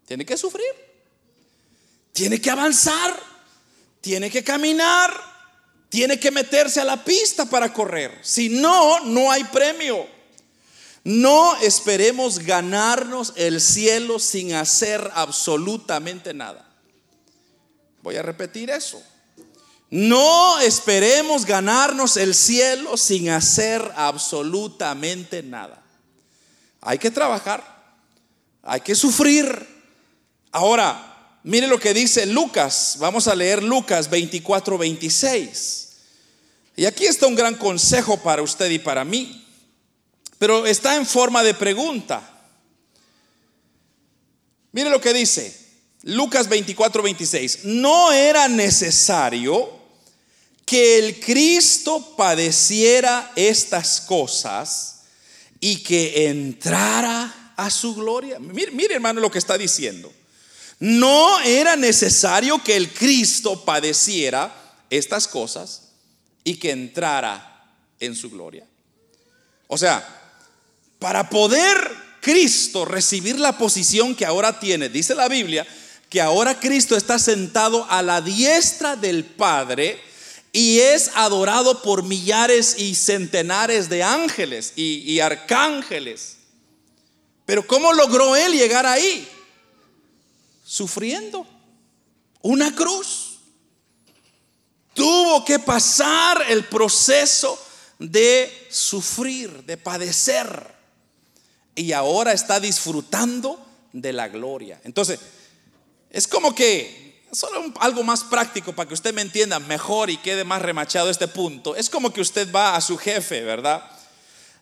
Tiene 0.08 0.26
que 0.26 0.38
sufrir. 0.38 0.74
Tiene 2.12 2.42
que 2.42 2.50
avanzar. 2.50 3.16
Tiene 4.02 4.32
que 4.32 4.44
caminar. 4.44 5.14
Tiene 5.88 6.20
que 6.20 6.32
meterse 6.32 6.82
a 6.82 6.84
la 6.84 7.04
pista 7.04 7.46
para 7.46 7.72
correr. 7.72 8.22
Si 8.24 8.50
no, 8.50 9.02
no 9.02 9.30
hay 9.30 9.44
premio. 9.44 10.15
No 11.06 11.56
esperemos 11.58 12.40
ganarnos 12.40 13.34
el 13.36 13.62
cielo 13.62 14.18
sin 14.18 14.56
hacer 14.56 15.12
absolutamente 15.14 16.34
nada. 16.34 16.68
Voy 18.02 18.16
a 18.16 18.24
repetir 18.24 18.72
eso. 18.72 19.04
No 19.92 20.60
esperemos 20.62 21.46
ganarnos 21.46 22.18
el 22.18 22.34
cielo 22.34 22.98
sin 22.98 23.30
hacer 23.30 23.88
absolutamente 23.96 25.44
nada. 25.44 25.84
Hay 26.82 26.98
que 26.98 27.12
trabajar, 27.12 27.64
hay 28.64 28.82
que 28.82 28.96
sufrir. 28.96 29.64
Ahora, 30.52 31.40
mire 31.44 31.68
lo 31.68 31.80
que 31.80 31.94
dice 31.94 32.26
Lucas. 32.26 32.96
Vamos 32.98 33.28
a 33.28 33.36
leer 33.36 33.62
Lucas 33.62 34.10
24, 34.10 34.76
26. 34.76 35.90
Y 36.78 36.86
aquí 36.86 37.06
está 37.06 37.28
un 37.28 37.36
gran 37.36 37.54
consejo 37.54 38.18
para 38.18 38.42
usted 38.42 38.72
y 38.72 38.80
para 38.80 39.06
mí 39.06 39.45
pero 40.38 40.66
está 40.66 40.96
en 40.96 41.06
forma 41.06 41.44
de 41.44 41.54
pregunta. 41.54 42.32
Mire 44.72 44.90
lo 44.90 45.00
que 45.00 45.14
dice 45.14 45.66
Lucas 46.04 46.48
24, 46.48 47.02
26. 47.02 47.66
No 47.66 48.12
era 48.12 48.48
necesario 48.48 49.72
que 50.66 51.00
el 51.00 51.20
Cristo 51.20 52.16
padeciera 52.16 53.32
estas 53.36 54.02
cosas 54.02 55.04
y 55.60 55.78
que 55.78 56.28
entrara 56.28 57.54
a 57.56 57.70
su 57.70 57.96
gloria. 57.96 58.38
Mire, 58.40 58.72
mire 58.72 58.96
hermano 58.96 59.22
lo 59.22 59.32
que 59.32 59.40
está 59.40 59.58
diciendo. 59.58 60.12
No 60.80 61.40
era 61.40 61.76
necesario 61.76 62.62
que 62.64 62.76
el 62.76 62.92
Cristo 62.92 63.64
padeciera 63.64 64.54
estas 64.90 65.28
cosas 65.28 65.90
y 66.44 66.58
que 66.58 66.72
entrara 66.72 67.74
en 68.00 68.14
su 68.14 68.30
gloria. 68.30 68.68
O 69.68 69.78
sea, 69.78 70.25
para 71.06 71.30
poder 71.30 71.78
Cristo 72.20 72.84
recibir 72.84 73.40
la 73.40 73.60
posición 73.60 74.16
que 74.16 74.26
ahora 74.26 74.60
tiene, 74.60 74.90
dice 74.90 75.14
la 75.14 75.28
Biblia, 75.28 75.64
que 76.10 76.20
ahora 76.20 76.60
Cristo 76.60 76.98
está 76.98 77.20
sentado 77.20 77.86
a 77.92 78.02
la 78.02 78.22
diestra 78.22 78.96
del 78.96 79.24
Padre 79.24 80.02
y 80.52 80.80
es 80.80 81.12
adorado 81.14 81.84
por 81.84 82.02
millares 82.02 82.80
y 82.80 82.96
centenares 82.96 83.88
de 83.88 84.02
ángeles 84.02 84.74
y, 84.76 85.20
arcángeles. 85.20 86.38
Pero 87.46 87.68
¿cómo 87.68 87.94
logró 87.94 88.36
él 88.36 88.54
llegar 88.54 88.88
ahí? 88.88 89.28
Sufriendo 90.66 91.46
una 92.42 92.74
cruz. 92.74 93.42
Tuvo 94.96 95.46
que 95.46 95.60
pasar 95.60 96.46
el 96.50 96.66
proceso 96.66 97.64
de 98.00 98.52
sufrir, 98.72 99.52
de 99.66 99.78
padecer 99.78 100.74
y 101.76 101.92
ahora 101.92 102.32
está 102.32 102.60
disfrutando 102.60 103.64
de 103.92 104.14
la 104.14 104.30
gloria. 104.30 104.80
Entonces, 104.84 105.20
es 106.10 106.28
como 106.28 106.56
que, 106.56 107.24
solo 107.32 107.74
algo 107.80 108.04
más 108.04 108.24
práctico 108.24 108.74
para 108.74 108.88
que 108.88 108.94
usted 108.94 109.14
me 109.14 109.22
entienda 109.22 109.60
mejor 109.60 110.10
y 110.10 110.18
quede 110.18 110.46
más 110.46 110.62
remachado 110.62 111.10
este 111.10 111.28
punto, 111.28 111.76
es 111.76 111.90
como 111.90 112.12
que 112.12 112.22
usted 112.22 112.52
va 112.54 112.76
a 112.76 112.82
su 112.82 112.98
jefe, 112.98 113.42
¿verdad? 113.42 113.84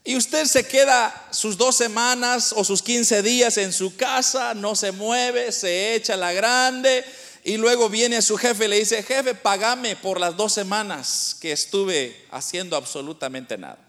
Y 0.04 0.18
usted 0.18 0.46
se 0.46 0.68
queda 0.68 1.28
sus 1.32 1.58
dos 1.58 1.78
semanas 1.78 2.54
o 2.58 2.64
sus 2.64 2.82
15 2.82 3.22
días 3.22 3.58
en 3.58 3.72
su 3.72 3.96
casa, 3.96 4.54
no 4.54 4.76
se 4.76 4.92
mueve, 4.92 5.52
se 5.52 5.96
echa 5.96 6.18
la 6.18 6.34
grande 6.34 7.06
y 7.46 7.58
luego 7.58 7.90
viene 7.90 8.18
a 8.18 8.22
su 8.22 8.38
jefe 8.38 8.66
y 8.66 8.68
le 8.68 8.80
dice, 8.80 9.04
jefe, 9.04 9.36
pagame 9.36 9.96
por 9.96 10.20
las 10.20 10.36
dos 10.36 10.54
semanas 10.54 11.38
que 11.40 11.52
estuve 11.52 12.26
haciendo 12.32 12.76
absolutamente 12.76 13.58
nada. 13.58 13.80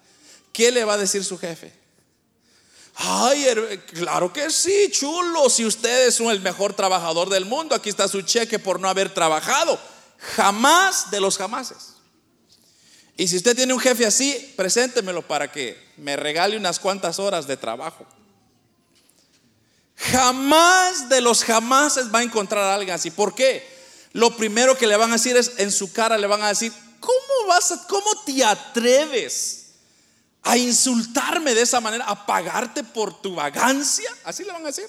¿Qué 0.53 0.71
le 0.71 0.85
va 0.85 0.95
a 0.95 0.99
decir 0.99 1.25
su 1.25 1.37
jefe? 1.37 1.84
Ay, 2.97 3.45
claro 3.93 4.33
que 4.33 4.51
sí, 4.51 4.89
chulo. 4.91 5.51
Si 5.51 5.65
usted 5.65 6.09
es 6.09 6.21
el 6.21 6.41
mejor 6.41 6.75
trabajador 6.75 7.29
del 7.29 7.45
mundo, 7.45 7.75
aquí 7.75 7.89
está 7.89 8.07
su 8.09 8.23
cheque 8.23 8.59
por 8.59 8.81
no 8.81 8.89
haber 8.89 9.13
trabajado. 9.13 9.79
Jamás 10.37 11.11
de 11.11 11.21
los 11.21 11.37
jamases. 11.37 11.95
Y 13.17 13.29
si 13.29 13.37
usted 13.37 13.55
tiene 13.57 13.75
un 13.75 13.81
jefe 13.81 14.07
así, 14.07 14.55
preséntemelo 14.57 15.23
para 15.23 15.51
que 15.51 15.93
me 15.97 16.17
regale 16.17 16.57
unas 16.57 16.79
cuantas 16.79 17.19
horas 17.19 17.47
de 17.47 17.57
trabajo. 17.57 18.07
Jamás 19.97 21.09
de 21.09 21.21
los 21.21 21.45
jamases 21.45 22.13
va 22.13 22.21
a 22.21 22.23
encontrar 22.25 22.65
a 22.65 22.75
alguien 22.75 22.95
así. 22.95 23.11
¿Por 23.11 23.35
qué? 23.35 23.75
lo 24.15 24.37
primero 24.37 24.79
que 24.79 24.87
le 24.87 24.97
van 24.97 25.11
a 25.11 25.15
decir 25.15 25.37
es, 25.37 25.55
en 25.59 25.73
su 25.73 25.93
cara 25.93 26.17
le 26.17 26.29
van 26.29 26.43
a 26.43 26.49
decir, 26.49 26.73
¿cómo 27.01 27.49
vas 27.49 27.73
a, 27.73 27.87
cómo 27.89 28.23
te 28.25 28.45
atreves 28.45 29.64
a 30.45 30.57
insultarme 30.59 31.55
de 31.55 31.63
esa 31.63 31.81
manera, 31.81 32.05
a 32.05 32.27
pagarte 32.27 32.85
por 32.85 33.21
tu 33.21 33.35
vagancia? 33.35 34.15
Así 34.25 34.45
le 34.45 34.53
van 34.53 34.63
a 34.63 34.67
decir. 34.67 34.89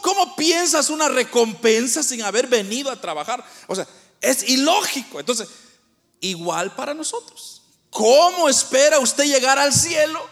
¿Cómo, 0.00 0.36
piensas 0.36 0.90
una 0.90 1.08
recompensa 1.08 2.02
sin 2.02 2.22
haber 2.22 2.46
venido 2.46 2.90
a 2.90 3.00
trabajar? 3.00 3.44
O 3.66 3.74
sea, 3.74 3.86
es 4.20 4.48
ilógico. 4.48 5.18
Entonces, 5.20 5.48
igual 6.20 6.74
para 6.74 6.94
nosotros. 6.94 7.62
¿Cómo 7.90 8.48
espera 8.48 8.98
usted 8.98 9.24
llegar 9.24 9.58
al 9.58 9.72
cielo 9.72 10.24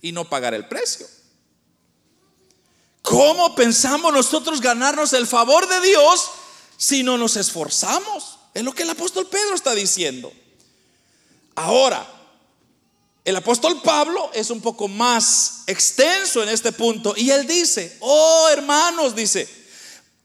y 0.00 0.12
no 0.12 0.24
pagar 0.24 0.54
el 0.54 0.66
precio? 0.66 1.06
¿Cómo 3.02 3.54
pensamos 3.54 4.12
nosotros 4.12 4.60
ganarnos 4.60 5.12
el 5.12 5.26
favor 5.26 5.68
de 5.68 5.80
Dios 5.80 6.30
si 6.76 7.02
no 7.02 7.18
nos 7.18 7.36
esforzamos? 7.36 8.38
Es 8.54 8.62
lo 8.62 8.72
que 8.72 8.84
el 8.84 8.90
apóstol 8.90 9.26
Pedro 9.26 9.54
está 9.54 9.74
diciendo. 9.74 10.32
Ahora, 11.54 12.15
el 13.26 13.34
apóstol 13.34 13.82
Pablo 13.82 14.30
es 14.32 14.50
un 14.50 14.60
poco 14.60 14.86
más 14.86 15.64
extenso 15.66 16.44
en 16.44 16.48
este 16.48 16.70
punto 16.70 17.12
y 17.16 17.30
él 17.30 17.44
dice, 17.44 17.96
oh 17.98 18.48
hermanos, 18.52 19.16
dice, 19.16 19.48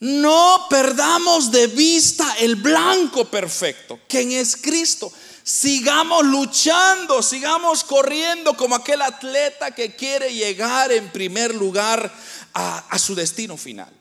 no 0.01 0.67
perdamos 0.69 1.49
de 1.49 1.65
vista 1.65 2.35
el 2.39 2.57
blanco 2.57 3.25
perfecto, 3.25 3.99
quien 4.07 4.31
es 4.31 4.55
Cristo. 4.55 5.11
Sigamos 5.41 6.23
luchando, 6.25 7.23
sigamos 7.23 7.83
corriendo 7.83 8.55
como 8.55 8.75
aquel 8.75 9.01
atleta 9.01 9.71
que 9.71 9.95
quiere 9.95 10.31
llegar 10.31 10.91
en 10.91 11.11
primer 11.11 11.55
lugar 11.55 12.13
a, 12.53 12.85
a 12.87 12.99
su 12.99 13.15
destino 13.15 13.57
final. 13.57 13.91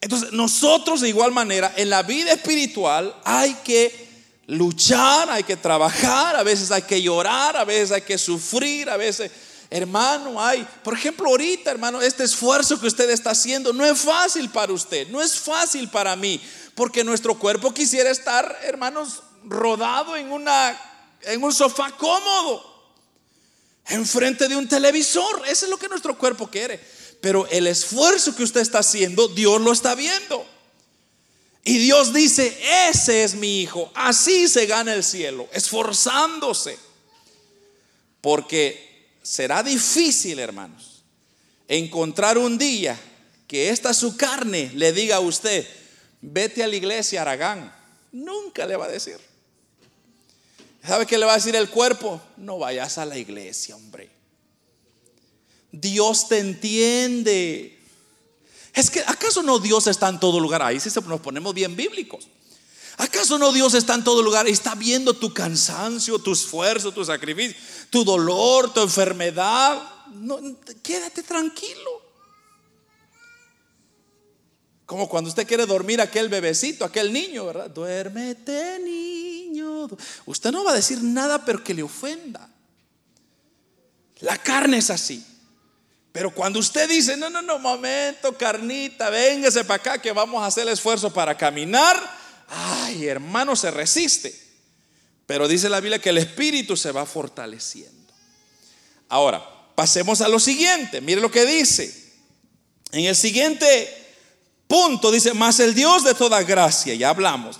Entonces, 0.00 0.32
nosotros 0.32 1.02
de 1.02 1.08
igual 1.08 1.30
manera, 1.30 1.72
en 1.76 1.88
la 1.88 2.02
vida 2.02 2.32
espiritual 2.32 3.14
hay 3.24 3.54
que 3.62 4.03
luchar, 4.46 5.30
hay 5.30 5.42
que 5.42 5.56
trabajar, 5.56 6.36
a 6.36 6.42
veces 6.42 6.70
hay 6.70 6.82
que 6.82 7.00
llorar, 7.00 7.56
a 7.56 7.64
veces 7.64 7.92
hay 7.92 8.02
que 8.02 8.18
sufrir, 8.18 8.90
a 8.90 8.96
veces, 8.96 9.30
hermano, 9.70 10.42
hay, 10.42 10.66
por 10.82 10.94
ejemplo, 10.94 11.28
ahorita, 11.28 11.70
hermano, 11.70 12.02
este 12.02 12.24
esfuerzo 12.24 12.80
que 12.80 12.86
usted 12.86 13.08
está 13.10 13.30
haciendo 13.30 13.72
no 13.72 13.84
es 13.84 13.98
fácil 13.98 14.50
para 14.50 14.72
usted, 14.72 15.08
no 15.08 15.22
es 15.22 15.38
fácil 15.38 15.88
para 15.88 16.16
mí, 16.16 16.40
porque 16.74 17.04
nuestro 17.04 17.38
cuerpo 17.38 17.72
quisiera 17.72 18.10
estar, 18.10 18.58
hermanos, 18.62 19.22
rodado 19.44 20.16
en 20.16 20.32
una 20.32 20.78
en 21.26 21.42
un 21.42 21.52
sofá 21.52 21.90
cómodo, 21.92 22.62
enfrente 23.86 24.48
de 24.48 24.56
un 24.56 24.68
televisor, 24.68 25.42
eso 25.46 25.66
es 25.66 25.70
lo 25.70 25.78
que 25.78 25.88
nuestro 25.88 26.16
cuerpo 26.16 26.48
quiere. 26.48 26.80
Pero 27.20 27.46
el 27.48 27.66
esfuerzo 27.66 28.36
que 28.36 28.42
usted 28.42 28.60
está 28.60 28.80
haciendo, 28.80 29.28
Dios 29.28 29.60
lo 29.60 29.72
está 29.72 29.94
viendo. 29.94 30.46
Y 31.64 31.78
Dios 31.78 32.12
dice, 32.12 32.56
ese 32.88 33.24
es 33.24 33.34
mi 33.34 33.62
hijo, 33.62 33.90
así 33.94 34.48
se 34.48 34.66
gana 34.66 34.92
el 34.92 35.02
cielo, 35.02 35.48
esforzándose. 35.52 36.78
Porque 38.20 39.16
será 39.22 39.62
difícil, 39.62 40.38
hermanos, 40.38 41.02
encontrar 41.66 42.36
un 42.36 42.58
día 42.58 43.00
que 43.48 43.70
esta 43.70 43.94
su 43.94 44.16
carne 44.16 44.70
le 44.74 44.92
diga 44.92 45.16
a 45.16 45.20
usted, 45.20 45.66
vete 46.20 46.62
a 46.62 46.68
la 46.68 46.76
iglesia, 46.76 47.22
Aragán. 47.22 47.74
Nunca 48.12 48.66
le 48.66 48.76
va 48.76 48.84
a 48.84 48.88
decir. 48.88 49.18
¿Sabe 50.86 51.06
qué 51.06 51.16
le 51.16 51.24
va 51.24 51.32
a 51.32 51.36
decir 51.36 51.56
el 51.56 51.70
cuerpo? 51.70 52.20
No 52.36 52.58
vayas 52.58 52.98
a 52.98 53.06
la 53.06 53.16
iglesia, 53.16 53.74
hombre. 53.74 54.10
Dios 55.72 56.28
te 56.28 56.38
entiende. 56.38 57.73
Es 58.74 58.90
que, 58.90 59.00
¿acaso 59.00 59.42
no 59.42 59.60
Dios 59.60 59.86
está 59.86 60.08
en 60.08 60.18
todo 60.18 60.40
lugar? 60.40 60.62
Ahí 60.62 60.80
sí 60.80 60.90
nos 61.06 61.20
ponemos 61.20 61.54
bien 61.54 61.76
bíblicos. 61.76 62.28
¿Acaso 62.96 63.38
no 63.38 63.52
Dios 63.52 63.74
está 63.74 63.94
en 63.94 64.04
todo 64.04 64.22
lugar 64.22 64.48
y 64.48 64.52
está 64.52 64.74
viendo 64.74 65.14
tu 65.14 65.32
cansancio, 65.32 66.18
tu 66.18 66.32
esfuerzo, 66.32 66.92
tu 66.92 67.04
sacrificio, 67.04 67.56
tu 67.90 68.04
dolor, 68.04 68.72
tu 68.72 68.82
enfermedad? 68.82 69.82
Quédate 70.82 71.22
tranquilo. 71.22 72.02
Como 74.86 75.08
cuando 75.08 75.28
usted 75.28 75.46
quiere 75.46 75.66
dormir 75.66 76.00
aquel 76.00 76.28
bebecito, 76.28 76.84
aquel 76.84 77.12
niño, 77.12 77.46
¿verdad? 77.46 77.70
Duérmete, 77.70 78.78
niño. 78.80 79.88
Usted 80.26 80.52
no 80.52 80.62
va 80.62 80.72
a 80.72 80.76
decir 80.76 81.02
nada, 81.02 81.44
pero 81.44 81.64
que 81.64 81.74
le 81.74 81.82
ofenda. 81.82 82.48
La 84.20 84.38
carne 84.38 84.78
es 84.78 84.90
así. 84.90 85.24
Pero 86.14 86.30
cuando 86.30 86.60
usted 86.60 86.88
dice, 86.88 87.16
no, 87.16 87.28
no, 87.28 87.42
no, 87.42 87.58
momento, 87.58 88.38
carnita, 88.38 89.10
véngase 89.10 89.64
para 89.64 89.80
acá 89.80 89.98
que 90.00 90.12
vamos 90.12 90.40
a 90.40 90.46
hacer 90.46 90.62
el 90.62 90.72
esfuerzo 90.72 91.12
para 91.12 91.36
caminar, 91.36 92.00
ay, 92.46 93.08
hermano, 93.08 93.56
se 93.56 93.72
resiste. 93.72 94.32
Pero 95.26 95.48
dice 95.48 95.68
la 95.68 95.80
Biblia 95.80 95.98
que 95.98 96.10
el 96.10 96.18
espíritu 96.18 96.76
se 96.76 96.92
va 96.92 97.04
fortaleciendo. 97.04 98.12
Ahora, 99.08 99.44
pasemos 99.74 100.20
a 100.20 100.28
lo 100.28 100.38
siguiente. 100.38 101.00
Mire 101.00 101.20
lo 101.20 101.32
que 101.32 101.44
dice. 101.44 101.92
En 102.92 103.06
el 103.06 103.16
siguiente 103.16 103.92
punto 104.68 105.10
dice, 105.10 105.34
más 105.34 105.58
el 105.58 105.74
Dios 105.74 106.04
de 106.04 106.14
toda 106.14 106.44
gracia, 106.44 106.94
ya 106.94 107.08
hablamos, 107.08 107.58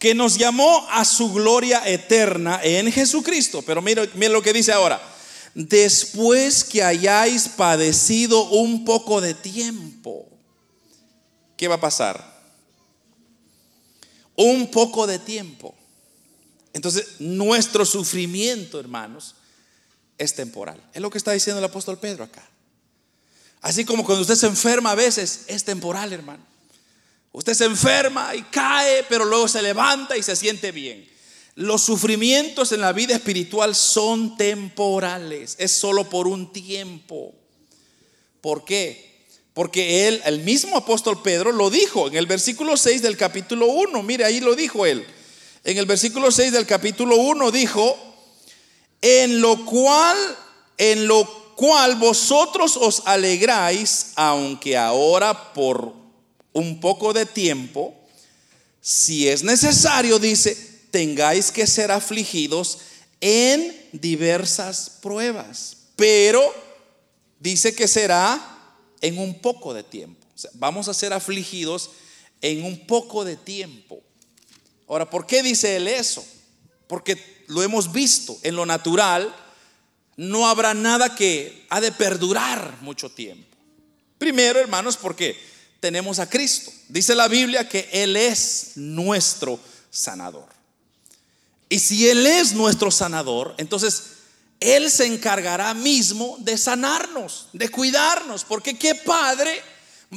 que 0.00 0.12
nos 0.12 0.36
llamó 0.38 0.88
a 0.90 1.04
su 1.04 1.32
gloria 1.32 1.82
eterna 1.86 2.58
en 2.64 2.90
Jesucristo. 2.90 3.62
Pero 3.62 3.80
mire, 3.80 4.10
mire 4.14 4.32
lo 4.32 4.42
que 4.42 4.52
dice 4.52 4.72
ahora 4.72 5.11
después 5.54 6.64
que 6.64 6.82
hayáis 6.82 7.48
padecido 7.48 8.50
un 8.50 8.84
poco 8.84 9.20
de 9.20 9.34
tiempo. 9.34 10.28
¿Qué 11.56 11.68
va 11.68 11.76
a 11.76 11.80
pasar? 11.80 12.32
Un 14.36 14.70
poco 14.70 15.06
de 15.06 15.18
tiempo. 15.18 15.74
Entonces, 16.72 17.20
nuestro 17.20 17.84
sufrimiento, 17.84 18.80
hermanos, 18.80 19.34
es 20.18 20.34
temporal. 20.34 20.82
Es 20.94 21.02
lo 21.02 21.10
que 21.10 21.18
está 21.18 21.32
diciendo 21.32 21.58
el 21.58 21.64
apóstol 21.64 21.98
Pedro 21.98 22.24
acá. 22.24 22.48
Así 23.60 23.84
como 23.84 24.04
cuando 24.04 24.22
usted 24.22 24.34
se 24.34 24.46
enferma 24.46 24.92
a 24.92 24.96
veces, 24.96 25.44
es 25.46 25.64
temporal, 25.64 26.12
hermano. 26.12 26.44
Usted 27.30 27.54
se 27.54 27.64
enferma 27.64 28.34
y 28.34 28.42
cae, 28.42 29.04
pero 29.08 29.24
luego 29.24 29.48
se 29.48 29.62
levanta 29.62 30.16
y 30.16 30.22
se 30.22 30.34
siente 30.34 30.72
bien. 30.72 31.11
Los 31.54 31.82
sufrimientos 31.82 32.72
en 32.72 32.80
la 32.80 32.92
vida 32.92 33.14
espiritual 33.14 33.74
son 33.74 34.36
temporales, 34.36 35.56
es 35.58 35.72
solo 35.72 36.08
por 36.08 36.26
un 36.26 36.50
tiempo. 36.50 37.34
¿Por 38.40 38.64
qué? 38.64 39.12
Porque 39.52 40.08
él, 40.08 40.22
el 40.24 40.40
mismo 40.40 40.78
apóstol 40.78 41.20
Pedro, 41.22 41.52
lo 41.52 41.68
dijo 41.68 42.08
en 42.08 42.16
el 42.16 42.26
versículo 42.26 42.76
6 42.78 43.02
del 43.02 43.18
capítulo 43.18 43.66
1. 43.66 44.02
Mire, 44.02 44.24
ahí 44.24 44.40
lo 44.40 44.54
dijo 44.54 44.86
él. 44.86 45.06
En 45.62 45.76
el 45.76 45.84
versículo 45.84 46.30
6 46.30 46.52
del 46.52 46.66
capítulo 46.66 47.16
1 47.16 47.50
dijo, 47.50 47.98
en 49.02 49.42
lo 49.42 49.64
cual, 49.66 50.16
en 50.78 51.06
lo 51.06 51.54
cual 51.54 51.96
vosotros 51.96 52.78
os 52.78 53.02
alegráis, 53.04 54.12
aunque 54.16 54.76
ahora 54.76 55.52
por 55.52 55.92
un 56.54 56.80
poco 56.80 57.12
de 57.12 57.26
tiempo, 57.26 57.94
si 58.80 59.28
es 59.28 59.42
necesario, 59.42 60.18
dice, 60.18 60.71
tengáis 60.92 61.50
que 61.50 61.66
ser 61.66 61.90
afligidos 61.90 62.78
en 63.20 63.74
diversas 63.92 64.90
pruebas, 65.00 65.78
pero 65.96 66.40
dice 67.40 67.74
que 67.74 67.88
será 67.88 68.40
en 69.00 69.18
un 69.18 69.40
poco 69.40 69.74
de 69.74 69.82
tiempo. 69.82 70.24
vamos 70.54 70.88
a 70.88 70.94
ser 70.94 71.12
afligidos 71.12 71.90
en 72.40 72.64
un 72.64 72.86
poco 72.86 73.24
de 73.24 73.36
tiempo. 73.36 74.02
Ahora, 74.88 75.08
¿por 75.08 75.26
qué 75.26 75.42
dice 75.42 75.76
él 75.76 75.88
eso? 75.88 76.24
Porque 76.86 77.44
lo 77.48 77.62
hemos 77.62 77.92
visto 77.92 78.38
en 78.42 78.56
lo 78.56 78.66
natural, 78.66 79.34
no 80.16 80.48
habrá 80.48 80.74
nada 80.74 81.14
que 81.14 81.66
ha 81.70 81.80
de 81.80 81.92
perdurar 81.92 82.78
mucho 82.82 83.08
tiempo. 83.08 83.56
Primero, 84.18 84.60
hermanos, 84.60 84.96
porque 84.96 85.36
tenemos 85.80 86.18
a 86.18 86.28
Cristo. 86.28 86.70
Dice 86.88 87.14
la 87.14 87.28
Biblia 87.28 87.68
que 87.68 87.88
Él 87.92 88.16
es 88.16 88.72
nuestro 88.76 89.58
sanador. 89.90 90.61
Y 91.72 91.78
si 91.78 92.06
Él 92.06 92.26
es 92.26 92.52
nuestro 92.52 92.90
sanador, 92.90 93.54
entonces 93.56 94.02
Él 94.60 94.90
se 94.90 95.06
encargará 95.06 95.72
mismo 95.72 96.36
de 96.40 96.58
sanarnos, 96.58 97.46
de 97.54 97.70
cuidarnos, 97.70 98.44
porque 98.44 98.76
¿qué 98.76 98.94
padre 98.94 99.58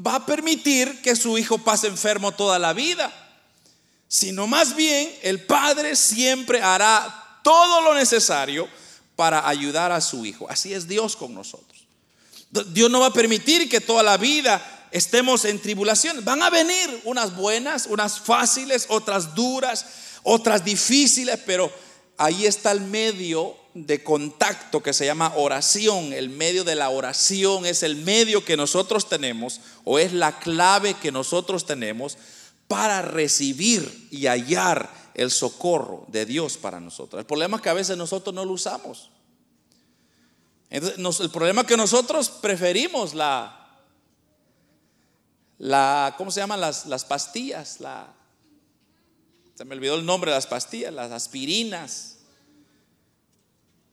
va 0.06 0.16
a 0.16 0.26
permitir 0.26 1.02
que 1.02 1.16
su 1.16 1.38
hijo 1.38 1.58
pase 1.58 1.88
enfermo 1.88 2.34
toda 2.34 2.60
la 2.60 2.74
vida? 2.74 3.10
Sino 4.10 4.48
más 4.48 4.76
bien 4.76 5.10
el 5.22 5.46
padre 5.46 5.96
siempre 5.96 6.62
hará 6.62 7.40
todo 7.42 7.80
lo 7.84 7.94
necesario 7.94 8.68
para 9.16 9.48
ayudar 9.48 9.94
a 9.94 10.02
su 10.02 10.26
hijo. 10.26 10.50
Así 10.50 10.74
es 10.74 10.90
Dios 10.90 11.16
con 11.16 11.34
nosotros. 11.34 11.86
Dios 12.74 12.92
no 12.92 13.00
va 13.00 13.08
a 13.08 13.14
permitir 13.14 13.70
que 13.70 13.80
toda 13.80 14.04
la 14.04 14.18
vida 14.18 14.90
estemos 14.92 15.46
en 15.46 15.62
tribulaciones. 15.62 16.26
Van 16.26 16.44
a 16.44 16.50
venir 16.50 17.02
unas 17.06 17.34
buenas, 17.34 17.86
unas 17.86 18.20
fáciles, 18.20 18.88
otras 18.90 19.34
duras 19.34 19.86
otras 20.26 20.66
difíciles, 20.66 21.40
pero 21.46 21.72
ahí 22.18 22.46
está 22.46 22.72
el 22.72 22.82
medio 22.82 23.56
de 23.76 24.04
contacto 24.04 24.82
que 24.82 24.92
se 24.92 25.06
llama 25.06 25.34
oración. 25.36 26.14
El 26.14 26.30
medio 26.30 26.64
de 26.64 26.76
la 26.76 26.90
oración 26.90 27.66
es 27.66 27.84
el 27.84 27.96
medio 27.98 28.44
que 28.44 28.58
nosotros 28.58 29.08
tenemos 29.08 29.62
o 29.84 30.00
es 30.00 30.14
la 30.14 30.40
clave 30.40 30.96
que 30.96 31.12
nosotros 31.12 31.66
tenemos 31.66 32.18
para 32.68 33.04
recibir 33.04 34.08
y 34.10 34.26
hallar 34.26 34.90
el 35.14 35.30
socorro 35.30 36.06
de 36.08 36.26
Dios 36.26 36.58
para 36.58 36.80
nosotros. 36.80 37.20
El 37.20 37.28
problema 37.28 37.58
es 37.58 37.64
que 37.64 37.70
a 37.70 37.74
veces 37.74 37.96
nosotros 37.96 38.34
no 38.34 38.44
lo 38.44 38.54
usamos. 38.54 39.12
El 40.72 41.30
problema 41.32 41.62
es 41.62 41.68
que 41.68 41.78
nosotros 41.78 42.30
preferimos 42.30 43.14
la, 43.14 43.78
la 45.60 46.16
¿cómo 46.18 46.32
se 46.32 46.40
llaman 46.40 46.60
las, 46.60 46.88
las 46.88 47.06
pastillas? 47.06 47.80
La, 47.80 48.12
se 49.56 49.64
me 49.66 49.76
olvidó 49.76 49.96
el 49.96 50.06
nombre 50.06 50.32
de 50.32 50.38
las 50.38 50.48
pastillas, 50.48 50.94
las 50.94 51.12
aspirinas, 51.12 52.18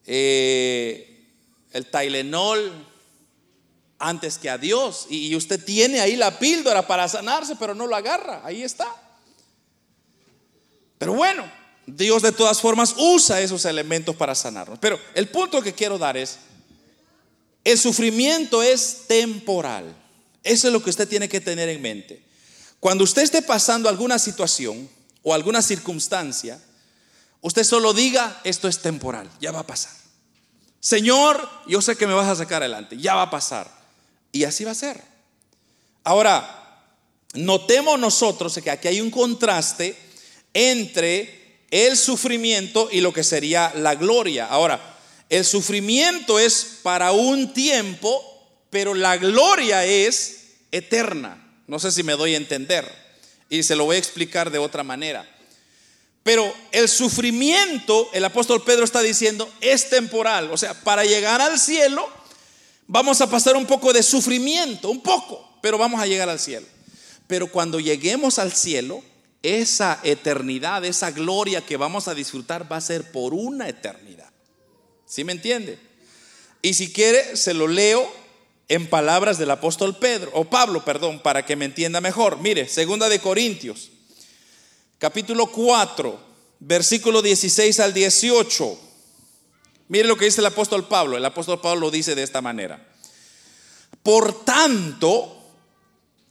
eh, 0.04 1.28
el 1.70 1.86
Tylenol, 1.86 2.86
antes 3.98 4.38
que 4.38 4.50
a 4.50 4.58
Dios. 4.58 5.06
Y 5.08 5.34
usted 5.36 5.64
tiene 5.64 6.00
ahí 6.00 6.16
la 6.16 6.38
píldora 6.38 6.86
para 6.86 7.08
sanarse, 7.08 7.54
pero 7.56 7.74
no 7.74 7.86
lo 7.86 7.94
agarra. 7.94 8.42
Ahí 8.44 8.62
está. 8.62 8.88
Pero 10.98 11.14
bueno, 11.14 11.50
Dios 11.86 12.22
de 12.22 12.32
todas 12.32 12.60
formas 12.60 12.94
usa 12.98 13.40
esos 13.40 13.64
elementos 13.64 14.16
para 14.16 14.34
sanarnos. 14.34 14.78
Pero 14.80 14.98
el 15.14 15.28
punto 15.28 15.62
que 15.62 15.72
quiero 15.72 15.96
dar 15.96 16.16
es, 16.16 16.38
el 17.62 17.78
sufrimiento 17.78 18.62
es 18.64 19.04
temporal. 19.06 19.94
Eso 20.42 20.66
es 20.66 20.72
lo 20.72 20.82
que 20.82 20.90
usted 20.90 21.08
tiene 21.08 21.28
que 21.28 21.40
tener 21.40 21.68
en 21.68 21.80
mente. 21.80 22.22
Cuando 22.80 23.04
usted 23.04 23.22
esté 23.22 23.42
pasando 23.42 23.88
alguna 23.88 24.18
situación 24.18 24.88
o 25.22 25.34
alguna 25.34 25.62
circunstancia, 25.62 26.60
usted 27.40 27.64
solo 27.64 27.92
diga, 27.92 28.40
esto 28.44 28.68
es 28.68 28.80
temporal, 28.80 29.30
ya 29.40 29.52
va 29.52 29.60
a 29.60 29.66
pasar. 29.66 29.92
Señor, 30.80 31.48
yo 31.68 31.80
sé 31.80 31.96
que 31.96 32.08
me 32.08 32.14
vas 32.14 32.28
a 32.28 32.34
sacar 32.34 32.62
adelante, 32.62 32.96
ya 32.96 33.14
va 33.14 33.22
a 33.22 33.30
pasar. 33.30 33.70
Y 34.32 34.44
así 34.44 34.64
va 34.64 34.72
a 34.72 34.74
ser. 34.74 35.00
Ahora, 36.02 36.84
notemos 37.34 37.98
nosotros 37.98 38.58
que 38.62 38.70
aquí 38.70 38.88
hay 38.88 39.00
un 39.00 39.10
contraste 39.10 39.96
entre 40.52 41.60
el 41.70 41.96
sufrimiento 41.96 42.88
y 42.90 43.00
lo 43.00 43.12
que 43.12 43.22
sería 43.22 43.72
la 43.76 43.94
gloria. 43.94 44.46
Ahora, 44.46 44.98
el 45.28 45.44
sufrimiento 45.44 46.38
es 46.38 46.80
para 46.82 47.12
un 47.12 47.54
tiempo, 47.54 48.22
pero 48.68 48.92
la 48.94 49.16
gloria 49.16 49.84
es 49.84 50.46
eterna. 50.72 51.38
No 51.66 51.78
sé 51.78 51.92
si 51.92 52.02
me 52.02 52.12
doy 52.14 52.34
a 52.34 52.38
entender. 52.38 53.01
Y 53.52 53.62
se 53.62 53.76
lo 53.76 53.84
voy 53.84 53.96
a 53.96 53.98
explicar 53.98 54.50
de 54.50 54.58
otra 54.58 54.82
manera. 54.82 55.28
Pero 56.22 56.50
el 56.70 56.88
sufrimiento, 56.88 58.08
el 58.14 58.24
apóstol 58.24 58.64
Pedro 58.64 58.82
está 58.82 59.02
diciendo, 59.02 59.46
es 59.60 59.90
temporal. 59.90 60.50
O 60.50 60.56
sea, 60.56 60.72
para 60.72 61.04
llegar 61.04 61.42
al 61.42 61.60
cielo 61.60 62.08
vamos 62.86 63.20
a 63.20 63.28
pasar 63.28 63.54
un 63.56 63.66
poco 63.66 63.92
de 63.92 64.02
sufrimiento, 64.02 64.88
un 64.88 65.02
poco, 65.02 65.58
pero 65.60 65.76
vamos 65.76 66.00
a 66.00 66.06
llegar 66.06 66.30
al 66.30 66.40
cielo. 66.40 66.66
Pero 67.26 67.46
cuando 67.46 67.78
lleguemos 67.78 68.38
al 68.38 68.52
cielo, 68.52 69.02
esa 69.42 70.00
eternidad, 70.02 70.82
esa 70.86 71.10
gloria 71.10 71.60
que 71.60 71.76
vamos 71.76 72.08
a 72.08 72.14
disfrutar 72.14 72.72
va 72.72 72.78
a 72.78 72.80
ser 72.80 73.12
por 73.12 73.34
una 73.34 73.68
eternidad. 73.68 74.32
¿Sí 75.04 75.24
me 75.24 75.32
entiende? 75.32 75.78
Y 76.62 76.72
si 76.72 76.90
quiere, 76.90 77.36
se 77.36 77.52
lo 77.52 77.68
leo 77.68 78.10
en 78.68 78.88
palabras 78.88 79.38
del 79.38 79.50
apóstol 79.50 79.96
Pedro, 79.96 80.30
o 80.34 80.44
Pablo, 80.44 80.84
perdón, 80.84 81.20
para 81.20 81.44
que 81.44 81.56
me 81.56 81.64
entienda 81.64 82.00
mejor. 82.00 82.38
Mire, 82.38 82.68
segunda 82.68 83.08
de 83.08 83.18
Corintios, 83.18 83.90
capítulo 84.98 85.46
4, 85.48 86.18
versículo 86.60 87.22
16 87.22 87.80
al 87.80 87.92
18. 87.92 88.78
Mire 89.88 90.08
lo 90.08 90.16
que 90.16 90.24
dice 90.24 90.40
el 90.40 90.46
apóstol 90.46 90.88
Pablo. 90.88 91.16
El 91.16 91.24
apóstol 91.24 91.60
Pablo 91.60 91.82
lo 91.82 91.90
dice 91.90 92.14
de 92.14 92.22
esta 92.22 92.40
manera. 92.40 92.88
Por 94.02 94.44
tanto, 94.44 95.38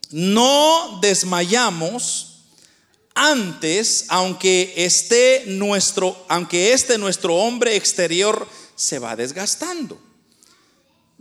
no 0.10 1.00
desmayamos 1.02 2.46
antes, 3.14 4.06
aunque 4.08 4.74
esté 4.78 5.44
nuestro, 5.48 6.26
aunque 6.28 6.74
este 6.74 6.98
nuestro 6.98 7.36
hombre 7.36 7.76
exterior 7.76 8.48
se 8.76 9.00
va 9.00 9.16
desgastando. 9.16 10.02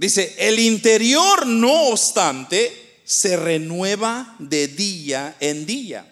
Dice, 0.01 0.35
el 0.39 0.59
interior 0.59 1.47
no 1.47 1.89
obstante 1.89 3.03
se 3.05 3.37
renueva 3.37 4.35
de 4.39 4.67
día 4.67 5.37
en 5.41 5.67
día. 5.67 6.07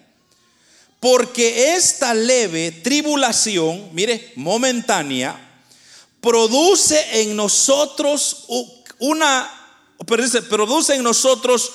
Porque 0.99 1.73
esta 1.73 2.13
leve 2.13 2.69
tribulación, 2.71 3.89
mire, 3.93 4.31
momentánea, 4.35 5.63
produce 6.21 7.03
en 7.19 7.35
nosotros 7.35 8.45
una, 8.99 9.49
produce 10.05 10.93
en 10.93 11.01
nosotros 11.01 11.71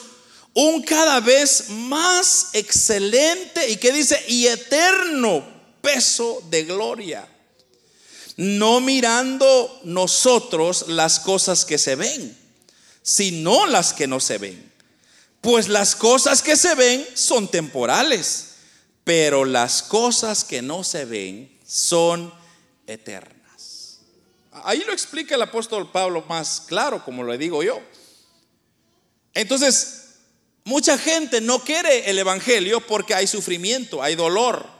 un 0.53 0.85
cada 0.85 1.19
vez 1.19 1.69
más 1.69 2.51
excelente 2.53 3.69
y 3.71 3.77
que 3.77 3.91
dice, 3.91 4.25
y 4.29 4.47
eterno 4.47 5.45
peso 5.83 6.45
de 6.49 6.63
gloria 6.63 7.29
no 8.37 8.81
mirando 8.81 9.81
nosotros 9.85 10.89
las 10.89 11.21
cosas 11.21 11.65
que 11.65 11.79
se 11.79 11.95
ven, 11.95 12.37
sino 13.03 13.67
las 13.67 13.93
que 13.93 14.07
no 14.07 14.21
se 14.21 14.39
ven. 14.39 14.73
Pues 15.41 15.69
las 15.69 15.95
cosas 15.95 16.43
que 16.43 16.57
se 16.57 16.75
ven 16.75 17.07
son 17.15 17.49
temporales, 17.49 18.55
pero 19.05 19.45
las 19.45 19.83
cosas 19.83 20.45
que 20.45 20.63
no 20.63 20.83
se 20.83 21.05
ven 21.05 21.59
son 21.67 22.33
eternas. 22.87 23.99
Ahí 24.65 24.83
lo 24.87 24.93
explica 24.93 25.35
el 25.35 25.43
apóstol 25.43 25.91
Pablo 25.91 26.25
más 26.29 26.63
claro, 26.67 27.05
como 27.05 27.23
lo 27.23 27.37
digo 27.37 27.63
yo. 27.63 27.81
Entonces, 29.35 30.05
mucha 30.65 30.97
gente 30.97 31.41
no 31.41 31.63
quiere 31.63 32.09
el 32.09 32.19
Evangelio 32.19 32.81
porque 32.81 33.15
hay 33.15 33.27
sufrimiento, 33.27 34.03
hay 34.03 34.15
dolor. 34.15 34.74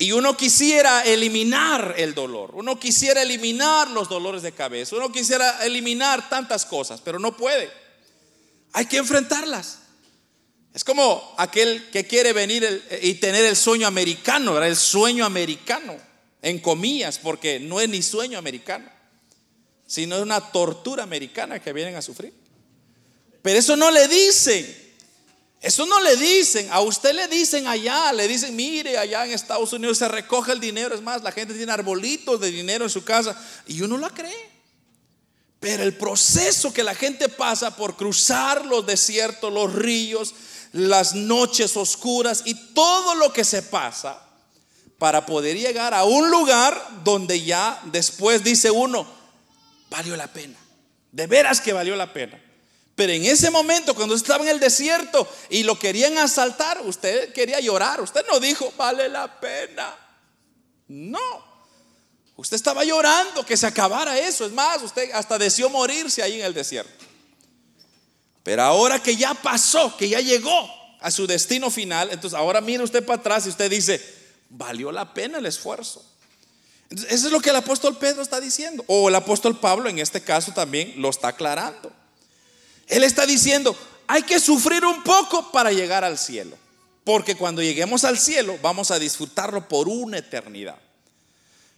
Y 0.00 0.12
uno 0.12 0.36
quisiera 0.36 1.02
eliminar 1.02 1.96
el 1.98 2.14
dolor, 2.14 2.52
uno 2.54 2.78
quisiera 2.78 3.20
eliminar 3.20 3.90
los 3.90 4.08
dolores 4.08 4.42
de 4.42 4.52
cabeza, 4.52 4.94
uno 4.94 5.10
quisiera 5.10 5.64
eliminar 5.64 6.28
tantas 6.28 6.64
cosas, 6.64 7.00
pero 7.00 7.18
no 7.18 7.36
puede. 7.36 7.68
Hay 8.72 8.86
que 8.86 8.98
enfrentarlas. 8.98 9.80
Es 10.72 10.84
como 10.84 11.34
aquel 11.36 11.90
que 11.90 12.06
quiere 12.06 12.32
venir 12.32 12.84
y 13.02 13.14
tener 13.14 13.44
el 13.44 13.56
sueño 13.56 13.88
americano, 13.88 14.62
el 14.62 14.76
sueño 14.76 15.24
americano, 15.24 15.96
en 16.42 16.60
comillas, 16.60 17.18
porque 17.18 17.58
no 17.58 17.80
es 17.80 17.88
ni 17.88 18.00
sueño 18.00 18.38
americano, 18.38 18.88
sino 19.84 20.14
es 20.14 20.22
una 20.22 20.40
tortura 20.52 21.02
americana 21.02 21.58
que 21.58 21.72
vienen 21.72 21.96
a 21.96 22.02
sufrir. 22.02 22.32
Pero 23.42 23.58
eso 23.58 23.74
no 23.74 23.90
le 23.90 24.06
dicen. 24.06 24.87
Eso 25.60 25.86
no 25.86 26.00
le 26.00 26.16
dicen, 26.16 26.68
a 26.70 26.80
usted 26.80 27.12
le 27.12 27.26
dicen 27.26 27.66
allá, 27.66 28.12
le 28.12 28.28
dicen, 28.28 28.54
mire, 28.54 28.96
allá 28.96 29.26
en 29.26 29.32
Estados 29.32 29.72
Unidos 29.72 29.98
se 29.98 30.06
recoge 30.06 30.52
el 30.52 30.60
dinero, 30.60 30.94
es 30.94 31.02
más, 31.02 31.22
la 31.22 31.32
gente 31.32 31.52
tiene 31.54 31.72
arbolitos 31.72 32.40
de 32.40 32.50
dinero 32.50 32.84
en 32.84 32.90
su 32.90 33.02
casa 33.02 33.36
y 33.66 33.82
uno 33.82 33.98
la 33.98 34.10
cree. 34.10 34.50
Pero 35.58 35.82
el 35.82 35.96
proceso 35.96 36.72
que 36.72 36.84
la 36.84 36.94
gente 36.94 37.28
pasa 37.28 37.74
por 37.74 37.96
cruzar 37.96 38.64
los 38.66 38.86
desiertos, 38.86 39.52
los 39.52 39.74
ríos, 39.74 40.32
las 40.72 41.14
noches 41.14 41.76
oscuras 41.76 42.42
y 42.44 42.54
todo 42.72 43.16
lo 43.16 43.32
que 43.32 43.42
se 43.42 43.62
pasa 43.62 44.22
para 44.98 45.26
poder 45.26 45.56
llegar 45.56 45.92
a 45.92 46.04
un 46.04 46.30
lugar 46.30 47.00
donde 47.02 47.42
ya 47.42 47.80
después 47.86 48.44
dice 48.44 48.70
uno, 48.70 49.08
valió 49.90 50.16
la 50.16 50.32
pena, 50.32 50.56
de 51.10 51.26
veras 51.26 51.60
que 51.60 51.72
valió 51.72 51.96
la 51.96 52.12
pena. 52.12 52.40
Pero 52.98 53.12
en 53.12 53.26
ese 53.26 53.48
momento, 53.52 53.94
cuando 53.94 54.16
estaba 54.16 54.42
en 54.42 54.50
el 54.50 54.58
desierto 54.58 55.32
y 55.50 55.62
lo 55.62 55.78
querían 55.78 56.18
asaltar, 56.18 56.80
usted 56.84 57.32
quería 57.32 57.60
llorar. 57.60 58.00
Usted 58.00 58.26
no 58.28 58.40
dijo, 58.40 58.72
vale 58.76 59.08
la 59.08 59.38
pena. 59.38 59.96
No. 60.88 61.20
Usted 62.34 62.56
estaba 62.56 62.82
llorando 62.82 63.46
que 63.46 63.56
se 63.56 63.68
acabara 63.68 64.18
eso. 64.18 64.44
Es 64.46 64.50
más, 64.50 64.82
usted 64.82 65.12
hasta 65.12 65.38
deseó 65.38 65.70
morirse 65.70 66.24
ahí 66.24 66.40
en 66.40 66.46
el 66.46 66.52
desierto. 66.52 67.04
Pero 68.42 68.64
ahora 68.64 69.00
que 69.00 69.14
ya 69.14 69.32
pasó, 69.32 69.96
que 69.96 70.08
ya 70.08 70.18
llegó 70.18 70.68
a 70.98 71.12
su 71.12 71.24
destino 71.28 71.70
final, 71.70 72.10
entonces 72.10 72.36
ahora 72.36 72.60
mira 72.60 72.82
usted 72.82 73.06
para 73.06 73.20
atrás 73.20 73.46
y 73.46 73.50
usted 73.50 73.70
dice, 73.70 74.04
valió 74.48 74.90
la 74.90 75.14
pena 75.14 75.38
el 75.38 75.46
esfuerzo. 75.46 76.04
Entonces, 76.90 77.14
eso 77.14 77.26
es 77.28 77.32
lo 77.32 77.38
que 77.38 77.50
el 77.50 77.56
apóstol 77.56 77.96
Pedro 77.96 78.22
está 78.22 78.40
diciendo. 78.40 78.82
O 78.88 79.08
el 79.08 79.14
apóstol 79.14 79.56
Pablo 79.60 79.88
en 79.88 80.00
este 80.00 80.20
caso 80.20 80.50
también 80.52 80.94
lo 80.96 81.10
está 81.10 81.28
aclarando. 81.28 81.92
Él 82.88 83.04
está 83.04 83.26
diciendo, 83.26 83.76
hay 84.06 84.22
que 84.22 84.40
sufrir 84.40 84.84
un 84.84 85.02
poco 85.02 85.52
para 85.52 85.70
llegar 85.70 86.04
al 86.04 86.18
cielo. 86.18 86.56
Porque 87.04 87.36
cuando 87.36 87.62
lleguemos 87.62 88.04
al 88.04 88.18
cielo 88.18 88.58
vamos 88.60 88.90
a 88.90 88.98
disfrutarlo 88.98 89.68
por 89.68 89.88
una 89.88 90.18
eternidad. 90.18 90.78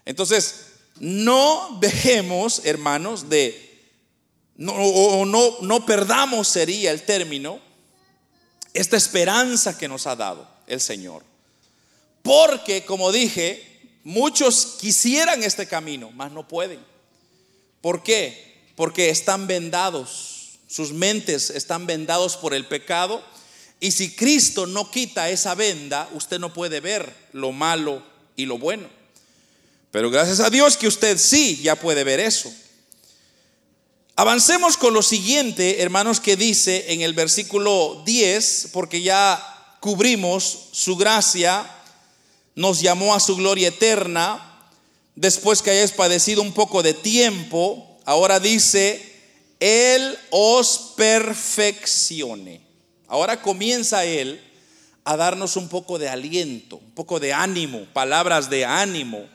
Entonces, 0.04 0.66
no 0.98 1.78
dejemos, 1.80 2.62
hermanos, 2.64 3.28
de, 3.28 3.78
no, 4.56 4.72
o 4.72 5.24
no, 5.24 5.58
no 5.60 5.86
perdamos, 5.86 6.48
sería 6.48 6.90
el 6.90 7.02
término, 7.02 7.60
esta 8.74 8.96
esperanza 8.96 9.76
que 9.76 9.88
nos 9.88 10.06
ha 10.06 10.16
dado 10.16 10.48
el 10.66 10.80
Señor. 10.80 11.24
Porque, 12.22 12.84
como 12.84 13.12
dije, 13.12 13.98
muchos 14.04 14.76
quisieran 14.80 15.42
este 15.42 15.66
camino, 15.66 16.10
mas 16.12 16.32
no 16.32 16.46
pueden. 16.46 16.80
¿Por 17.80 18.02
qué? 18.02 18.70
Porque 18.76 19.10
están 19.10 19.46
vendados 19.46 20.29
sus 20.70 20.92
mentes 20.92 21.50
están 21.50 21.86
vendados 21.86 22.36
por 22.36 22.54
el 22.54 22.64
pecado 22.64 23.24
Y 23.80 23.90
si 23.90 24.14
Cristo 24.14 24.66
no 24.66 24.90
quita 24.90 25.30
esa 25.30 25.54
venda, 25.54 26.08
usted 26.12 26.38
no 26.38 26.52
puede 26.52 26.80
ver 26.80 27.12
lo 27.32 27.50
malo 27.50 28.02
y 28.36 28.44
lo 28.44 28.58
bueno. 28.58 28.88
Pero 29.90 30.10
gracias 30.10 30.38
a 30.40 30.50
Dios 30.50 30.76
que 30.76 30.86
usted 30.86 31.18
sí 31.18 31.60
ya 31.62 31.76
puede 31.76 32.04
ver 32.04 32.20
eso. 32.20 32.52
Avancemos 34.16 34.76
con 34.76 34.92
lo 34.92 35.02
siguiente, 35.02 35.80
hermanos, 35.80 36.20
que 36.20 36.36
dice 36.36 36.92
en 36.92 37.00
el 37.00 37.14
versículo 37.14 38.02
10, 38.04 38.68
porque 38.72 39.00
ya 39.00 39.76
cubrimos 39.80 40.68
su 40.72 40.96
gracia, 40.96 41.68
nos 42.54 42.82
llamó 42.82 43.14
a 43.14 43.20
su 43.20 43.34
gloria 43.34 43.68
eterna, 43.68 44.68
después 45.14 45.62
que 45.62 45.70
hayáis 45.70 45.92
padecido 45.92 46.42
un 46.42 46.52
poco 46.52 46.82
de 46.82 46.92
tiempo, 46.92 47.98
ahora 48.04 48.40
dice, 48.40 49.09
Él 49.60 50.18
os 50.30 50.94
perfeccione. 50.96 52.60
Ahora 53.06 53.40
comienza 53.40 54.04
Él 54.04 54.42
a 55.04 55.16
darnos 55.16 55.56
un 55.56 55.68
poco 55.68 55.98
de 55.98 56.08
aliento, 56.08 56.76
un 56.76 56.92
poco 56.92 57.20
de 57.20 57.32
ánimo, 57.32 57.84
palabras 57.92 58.48
de 58.48 58.64
ánimo. 58.64 59.28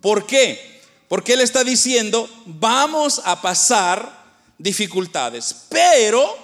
¿Por 0.00 0.26
qué? 0.26 0.80
Porque 1.08 1.34
Él 1.34 1.40
está 1.40 1.64
diciendo, 1.64 2.28
vamos 2.46 3.20
a 3.24 3.40
pasar 3.40 4.20
dificultades, 4.58 5.54
pero 5.68 6.36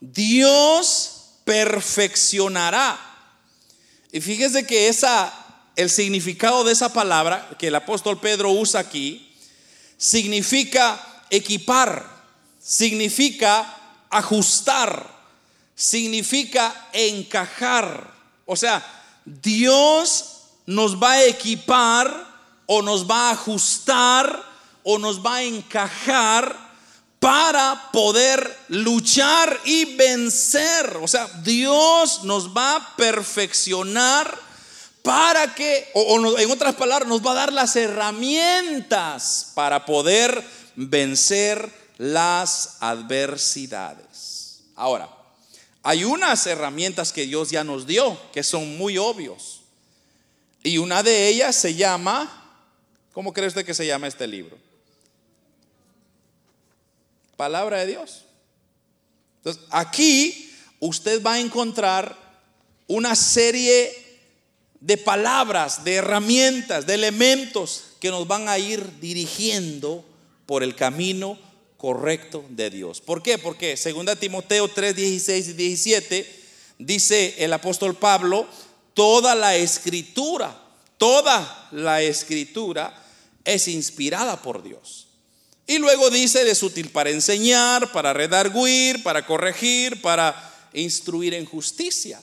Dios 0.00 1.22
perfeccionará. 1.44 2.98
Y 4.12 4.20
fíjese 4.20 4.66
que 4.66 4.88
esa, 4.88 5.32
el 5.76 5.90
significado 5.90 6.64
de 6.64 6.72
esa 6.72 6.92
palabra 6.92 7.48
que 7.58 7.68
el 7.68 7.74
apóstol 7.74 8.20
Pedro 8.20 8.50
usa 8.50 8.80
aquí, 8.80 9.34
significa 9.96 11.24
equipar, 11.30 12.11
significa 12.62 13.78
ajustar, 14.08 15.06
significa 15.74 16.88
encajar. 16.92 18.12
O 18.46 18.56
sea, 18.56 18.84
Dios 19.24 20.42
nos 20.66 21.02
va 21.02 21.12
a 21.12 21.24
equipar 21.24 22.32
o 22.66 22.82
nos 22.82 23.08
va 23.08 23.28
a 23.28 23.32
ajustar 23.32 24.44
o 24.84 24.98
nos 24.98 25.24
va 25.24 25.36
a 25.36 25.42
encajar 25.42 26.72
para 27.18 27.90
poder 27.92 28.58
luchar 28.68 29.60
y 29.64 29.96
vencer. 29.96 30.98
O 31.00 31.08
sea, 31.08 31.28
Dios 31.42 32.24
nos 32.24 32.56
va 32.56 32.76
a 32.76 32.96
perfeccionar 32.96 34.36
para 35.02 35.54
que, 35.54 35.90
o, 35.94 36.38
en 36.38 36.50
otras 36.50 36.74
palabras, 36.74 37.08
nos 37.08 37.24
va 37.24 37.32
a 37.32 37.34
dar 37.34 37.52
las 37.52 37.74
herramientas 37.76 39.52
para 39.54 39.84
poder 39.84 40.44
vencer 40.74 41.81
las 42.02 42.78
adversidades. 42.80 44.64
Ahora, 44.74 45.08
hay 45.84 46.02
unas 46.02 46.44
herramientas 46.48 47.12
que 47.12 47.26
Dios 47.26 47.50
ya 47.50 47.62
nos 47.62 47.86
dio 47.86 48.18
que 48.32 48.42
son 48.42 48.76
muy 48.76 48.98
obvios. 48.98 49.60
Y 50.64 50.78
una 50.78 51.04
de 51.04 51.28
ellas 51.28 51.54
se 51.54 51.76
llama, 51.76 52.58
¿cómo 53.12 53.32
cree 53.32 53.46
usted 53.46 53.64
que 53.64 53.72
se 53.72 53.86
llama 53.86 54.08
este 54.08 54.26
libro? 54.26 54.58
Palabra 57.36 57.78
de 57.78 57.86
Dios. 57.86 58.24
Entonces, 59.36 59.62
aquí 59.70 60.52
usted 60.80 61.22
va 61.22 61.34
a 61.34 61.40
encontrar 61.40 62.18
una 62.88 63.14
serie 63.14 63.92
de 64.80 64.96
palabras, 64.96 65.84
de 65.84 65.94
herramientas, 65.94 66.84
de 66.84 66.94
elementos 66.94 67.84
que 68.00 68.10
nos 68.10 68.26
van 68.26 68.48
a 68.48 68.58
ir 68.58 68.98
dirigiendo 68.98 70.04
por 70.46 70.64
el 70.64 70.74
camino 70.74 71.38
correcto 71.82 72.44
de 72.48 72.70
Dios. 72.70 73.00
¿Por 73.00 73.24
qué? 73.24 73.38
Porque 73.38 73.74
2 73.74 74.16
Timoteo 74.20 74.68
3, 74.68 74.94
16 74.94 75.48
y 75.48 75.52
17 75.54 76.42
dice 76.78 77.34
el 77.38 77.52
apóstol 77.52 77.96
Pablo, 77.96 78.46
toda 78.94 79.34
la 79.34 79.56
escritura, 79.56 80.56
toda 80.96 81.68
la 81.72 82.00
escritura 82.00 83.04
es 83.44 83.66
inspirada 83.66 84.40
por 84.40 84.62
Dios. 84.62 85.08
Y 85.66 85.78
luego 85.78 86.08
dice, 86.08 86.48
es 86.48 86.62
útil 86.62 86.88
para 86.90 87.10
enseñar, 87.10 87.90
para 87.90 88.12
redarguir, 88.12 89.02
para 89.02 89.26
corregir, 89.26 90.00
para 90.00 90.54
instruir 90.74 91.34
en 91.34 91.46
justicia, 91.46 92.22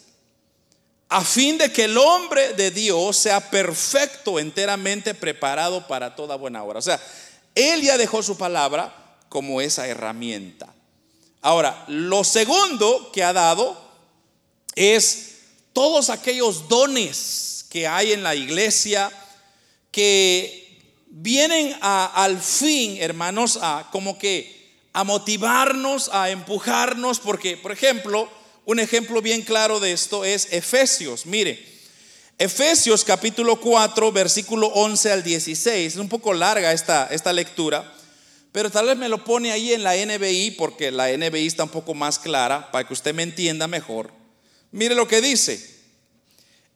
a 1.10 1.22
fin 1.22 1.57
de 1.57 1.70
que 1.74 1.84
el 1.84 1.97
hombre 1.97 2.53
de 2.53 2.72
Dios 2.72 3.18
sea 3.18 3.49
perfecto, 3.49 4.39
enteramente 4.39 5.14
preparado 5.14 5.86
para 5.86 6.16
toda 6.16 6.38
buena 6.38 6.64
obra. 6.64 6.80
O 6.80 6.82
sea, 6.82 7.01
Él 7.55 7.82
ya 7.82 7.97
dejó 7.97 8.24
su 8.24 8.38
palabra 8.38 8.99
como 9.30 9.62
esa 9.62 9.88
herramienta. 9.88 10.74
Ahora, 11.42 11.86
lo 11.88 12.24
segundo 12.24 13.12
que 13.14 13.24
ha 13.24 13.32
dado 13.32 13.80
es 14.76 15.38
todos 15.72 16.10
aquellos 16.10 16.68
dones 16.68 17.66
que 17.70 17.88
hay 17.88 18.12
en 18.12 18.24
la 18.24 18.36
iglesia 18.36 19.12
que 19.92 21.06
vienen 21.08 21.76
al 21.82 22.40
fin, 22.40 22.98
hermanos, 23.00 23.60
a 23.62 23.88
como 23.92 24.18
que 24.18 24.60
a 24.92 25.04
motivarnos, 25.04 26.10
a 26.12 26.30
empujarnos, 26.30 27.20
porque, 27.20 27.58
por 27.58 27.72
ejemplo, 27.72 28.30
un 28.66 28.80
ejemplo 28.80 29.22
bien 29.22 29.44
claro 29.44 29.80
de 29.80 29.92
esto 29.92 30.26
es 30.26 30.48
Efesios. 30.52 31.26
Mire, 31.26 31.64
Efesios 32.38 33.04
capítulo 33.04 33.60
4, 33.60 34.12
versículo 34.12 34.68
11 34.68 35.12
al 35.12 35.24
16, 35.24 35.94
es 35.94 36.00
un 36.00 36.10
poco 36.10 36.34
larga 36.34 36.72
esta, 36.72 37.08
esta 37.12 37.34
lectura. 37.34 37.94
Pero 38.52 38.72
tal 38.72 38.88
vez 38.88 38.97
me 38.97 39.10
lo 39.10 39.24
pone 39.24 39.52
ahí 39.52 39.74
en 39.74 39.84
la 39.84 39.95
NBI 39.95 40.52
porque 40.52 40.91
la 40.91 41.16
NBI 41.16 41.45
está 41.45 41.64
un 41.64 41.70
poco 41.70 41.93
más 41.93 42.18
clara 42.18 42.72
para 42.72 42.88
que 42.88 42.93
usted 42.93 43.14
me 43.14 43.24
entienda 43.24 43.68
mejor. 43.68 44.12
Mire 44.72 44.95
lo 44.95 45.08
que 45.08 45.22
dice. 45.22 45.78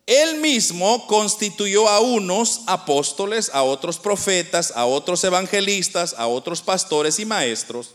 Él 0.06 0.36
mismo 0.42 1.08
constituyó 1.08 1.88
a 1.88 2.02
unos 2.02 2.62
apóstoles, 2.68 3.50
a 3.54 3.64
otros 3.64 3.98
profetas, 3.98 4.74
a 4.76 4.86
otros 4.86 5.24
evangelistas, 5.24 6.14
a 6.18 6.28
otros 6.28 6.62
pastores 6.62 7.20
y 7.20 7.26
maestros, 7.26 7.92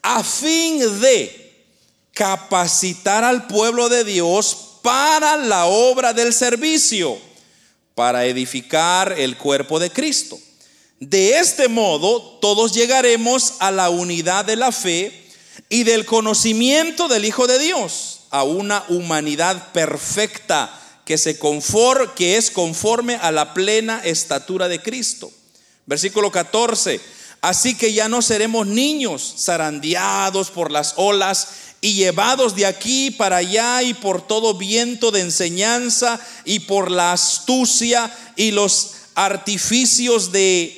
a 0.00 0.22
fin 0.22 0.78
de 1.00 1.66
capacitar 2.14 3.24
al 3.24 3.48
pueblo 3.48 3.88
de 3.88 4.04
Dios 4.04 4.56
para 4.80 5.36
la 5.36 5.66
obra 5.66 6.12
del 6.12 6.32
servicio, 6.32 7.18
para 7.96 8.24
edificar 8.24 9.12
el 9.18 9.36
cuerpo 9.36 9.80
de 9.80 9.90
Cristo 9.90 10.38
de 11.00 11.38
este 11.38 11.68
modo, 11.68 12.20
todos 12.40 12.72
llegaremos 12.72 13.54
a 13.60 13.70
la 13.70 13.88
unidad 13.88 14.44
de 14.44 14.56
la 14.56 14.72
fe 14.72 15.28
y 15.68 15.84
del 15.84 16.04
conocimiento 16.04 17.08
del 17.08 17.24
Hijo 17.24 17.46
de 17.46 17.58
Dios, 17.58 18.20
a 18.30 18.42
una 18.42 18.84
humanidad 18.88 19.72
perfecta 19.72 20.76
que, 21.04 21.16
se 21.16 21.38
conforme, 21.38 22.12
que 22.16 22.36
es 22.36 22.50
conforme 22.50 23.14
a 23.16 23.30
la 23.30 23.54
plena 23.54 24.00
estatura 24.04 24.68
de 24.68 24.82
Cristo. 24.82 25.30
Versículo 25.86 26.30
14. 26.30 27.00
Así 27.40 27.76
que 27.76 27.92
ya 27.92 28.08
no 28.08 28.20
seremos 28.20 28.66
niños 28.66 29.34
zarandeados 29.38 30.50
por 30.50 30.72
las 30.72 30.94
olas 30.96 31.48
y 31.80 31.94
llevados 31.94 32.56
de 32.56 32.66
aquí 32.66 33.12
para 33.12 33.36
allá 33.36 33.82
y 33.82 33.94
por 33.94 34.26
todo 34.26 34.54
viento 34.54 35.12
de 35.12 35.20
enseñanza 35.20 36.20
y 36.44 36.60
por 36.60 36.90
la 36.90 37.12
astucia 37.12 38.12
y 38.34 38.50
los 38.50 38.94
artificios 39.14 40.32
de 40.32 40.77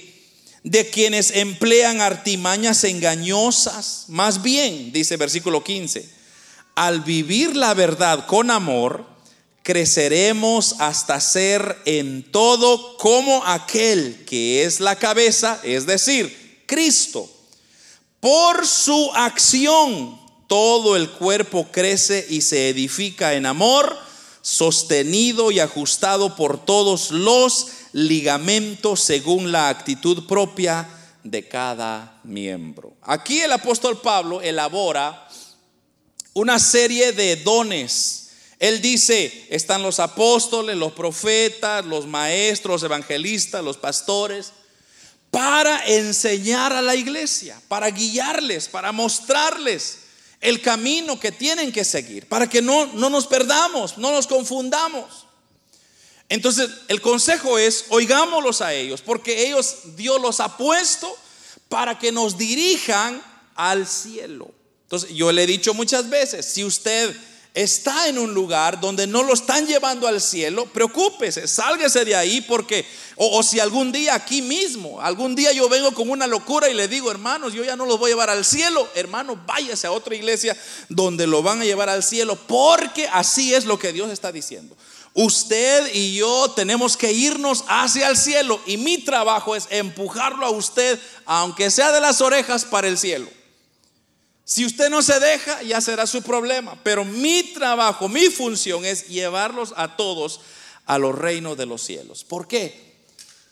de 0.62 0.90
quienes 0.90 1.30
emplean 1.30 2.00
artimañas 2.00 2.84
engañosas. 2.84 4.04
Más 4.08 4.42
bien, 4.42 4.92
dice 4.92 5.16
versículo 5.16 5.64
15, 5.64 6.08
al 6.74 7.00
vivir 7.00 7.56
la 7.56 7.74
verdad 7.74 8.26
con 8.26 8.50
amor, 8.50 9.06
creceremos 9.62 10.76
hasta 10.78 11.20
ser 11.20 11.78
en 11.84 12.30
todo 12.30 12.96
como 12.96 13.44
aquel 13.46 14.24
que 14.26 14.64
es 14.64 14.80
la 14.80 14.96
cabeza, 14.96 15.61
es 15.62 15.86
decir, 15.86 16.64
Cristo. 16.66 17.30
Por 18.20 18.66
su 18.66 19.11
acción, 19.14 20.20
todo 20.46 20.96
el 20.96 21.11
cuerpo 21.11 21.68
crece 21.70 22.26
y 22.28 22.42
se 22.42 22.68
edifica 22.68 23.34
en 23.34 23.46
amor, 23.46 23.96
sostenido 24.43 25.51
y 25.51 25.61
ajustado 25.61 26.36
por 26.36 26.64
todos 26.64 27.11
los 27.11 27.68
ligamento 27.93 28.97
según 28.97 29.53
la 29.53 29.68
actitud 29.68 30.26
propia 30.26 30.88
de 31.24 31.47
cada 31.49 32.20
miembro. 32.24 32.95
Aquí 33.03 33.41
el 33.41 33.53
apóstol 33.53 34.01
Pablo 34.01 34.41
elabora 34.41 35.28
una 36.34 36.59
serie 36.59 37.12
de 37.12 37.36
dones. 37.36 38.30
Él 38.59 38.80
dice, 38.80 39.47
están 39.51 39.82
los 39.82 40.01
apóstoles, 40.01 40.76
los 40.76 40.93
profetas, 40.93 41.84
los 41.84 42.07
maestros, 42.07 42.82
evangelistas, 42.82 43.64
los 43.64 43.78
pastores, 43.78 44.53
para 45.30 45.86
enseñar 45.86 46.72
a 46.72 46.82
la 46.82 46.95
iglesia, 46.95 47.61
para 47.68 47.91
guiarles, 47.91 48.68
para 48.68 48.93
mostrarles 48.93 50.09
el 50.41 50.62
camino 50.62 51.20
que 51.20 51.32
tienen 51.32 51.70
que 51.70 51.84
seguir, 51.84 52.26
para 52.26 52.49
que 52.49 52.62
no, 52.62 52.86
no 52.95 53.11
nos 53.11 53.26
perdamos, 53.26 53.99
no 53.99 54.11
nos 54.11 54.26
confundamos. 54.26 55.26
Entonces, 56.28 56.70
el 56.88 57.01
consejo 57.01 57.59
es, 57.59 57.86
oigámoslos 57.88 58.61
a 58.61 58.72
ellos, 58.72 59.03
porque 59.03 59.47
ellos, 59.47 59.97
Dios 59.97 60.20
los 60.20 60.41
ha 60.41 60.57
puesto 60.57 61.14
para 61.68 61.99
que 61.99 62.12
nos 62.12 62.38
dirijan 62.38 63.22
al 63.55 63.86
cielo. 63.86 64.51
Entonces, 64.84 65.11
yo 65.11 65.30
le 65.32 65.43
he 65.43 65.47
dicho 65.47 65.74
muchas 65.74 66.09
veces, 66.09 66.47
si 66.47 66.64
usted 66.64 67.14
está 67.55 68.09
en 68.09 68.18
un 68.18 68.32
lugar 68.32 68.80
donde 68.80 69.07
no 69.07 69.22
lo 69.22 69.34
están 69.34 69.66
llevando 69.66 70.07
al 70.07 70.20
cielo, 70.20 70.66
preocúpese, 70.66 71.48
sálguese 71.48 72.05
de 72.05 72.14
ahí 72.14 72.40
porque, 72.40 72.86
o, 73.16 73.38
o, 73.38 73.42
si 73.42 73.59
algún 73.59 73.90
día 73.90 74.14
aquí 74.14 74.40
mismo, 74.40 75.01
algún 75.01 75.34
día 75.34 75.53
yo 75.53 75.68
vengo 75.68 75.92
con 75.92 76.11
una 76.11 76.26
locura 76.26 76.68
y 76.68 76.74
le 76.74 76.86
digo, 76.86 77.11
hermanos, 77.11 77.53
yo 77.53 77.64
ya 77.64 77.76
no 77.76 77.86
los 77.86 77.98
voy 77.98 78.11
a 78.11 78.14
llevar 78.14 78.30
al 78.30 78.44
cielo, 78.44 78.88
hermano, 78.94 79.40
váyase 79.46 79.86
a 79.86 79.92
otra 79.92 80.14
iglesia 80.14 80.57
donde 80.88 81.26
lo 81.26 81.42
van 81.42 81.61
a 81.61 81.64
llevar 81.64 81.88
al 81.88 82.05
cielo, 82.05 82.36
porque 82.46 83.09
así 83.09 83.53
es 83.55 83.64
lo 83.64 83.78
que 83.78 83.92
Dios 83.92 84.11
está 84.11 84.30
diciendo. 84.30 84.76
Usted 85.12 85.92
y 85.92 86.14
yo 86.14 86.53
tenemos 86.55 86.96
que 86.96 87.12
irnos 87.12 87.64
hacia 87.66 88.09
el 88.09 88.16
cielo 88.16 88.61
y 88.64 88.76
mi 88.76 88.98
trabajo 88.98 89.57
es 89.57 89.66
empujarlo 89.70 90.46
a 90.46 90.51
usted, 90.51 91.01
aunque 91.26 91.70
sea 91.70 91.90
de 91.90 92.01
las 92.01 92.20
orejas, 92.20 92.64
para 92.64 92.86
el 92.86 92.96
cielo. 92.96 93.28
Si 94.51 94.64
usted 94.64 94.90
no 94.90 95.01
se 95.01 95.20
deja, 95.20 95.62
ya 95.62 95.80
será 95.80 96.09
su 96.09 96.22
problema. 96.22 96.76
Pero 96.82 97.05
mi 97.05 97.44
trabajo, 97.55 98.09
mi 98.09 98.30
función 98.30 98.84
es 98.84 99.07
llevarlos 99.07 99.72
a 99.76 99.94
todos 99.96 100.40
a 100.86 100.98
los 100.98 101.16
reinos 101.16 101.57
de 101.57 101.66
los 101.66 101.82
cielos. 101.82 102.24
¿Por 102.24 102.48
qué? 102.48 102.96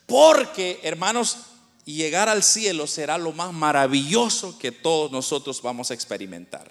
Porque, 0.06 0.80
hermanos, 0.82 1.36
llegar 1.84 2.28
al 2.28 2.42
cielo 2.42 2.88
será 2.88 3.16
lo 3.16 3.30
más 3.30 3.52
maravilloso 3.52 4.58
que 4.58 4.72
todos 4.72 5.12
nosotros 5.12 5.62
vamos 5.62 5.92
a 5.92 5.94
experimentar. 5.94 6.68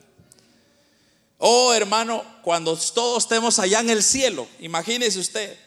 Oh, 1.38 1.72
hermano, 1.72 2.22
cuando 2.42 2.76
todos 2.76 3.24
estemos 3.24 3.60
allá 3.60 3.80
en 3.80 3.92
el 3.92 4.04
cielo, 4.04 4.46
imagínese 4.60 5.20
usted, 5.20 5.58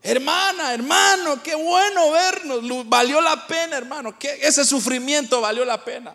hermana, 0.00 0.72
hermano, 0.72 1.42
qué 1.42 1.56
bueno 1.56 2.12
vernos, 2.12 2.88
valió 2.88 3.20
la 3.20 3.48
pena, 3.48 3.76
hermano, 3.76 4.16
que 4.16 4.38
ese 4.42 4.64
sufrimiento 4.64 5.40
valió 5.40 5.64
la 5.64 5.84
pena. 5.84 6.14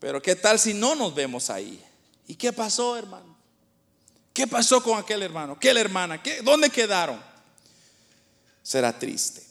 Pero 0.00 0.22
¿qué 0.22 0.36
tal 0.36 0.58
si 0.58 0.74
no 0.74 0.94
nos 0.94 1.14
vemos 1.14 1.50
ahí? 1.50 1.82
¿Y 2.26 2.34
qué 2.34 2.52
pasó, 2.52 2.96
hermano? 2.96 3.36
¿Qué 4.32 4.46
pasó 4.46 4.82
con 4.82 4.98
aquel 4.98 5.22
hermano? 5.22 5.58
¿Qué 5.58 5.70
hermana? 5.70 6.22
¿Qué, 6.22 6.42
¿Dónde 6.42 6.70
quedaron? 6.70 7.20
Será 8.62 8.96
triste. 8.96 9.42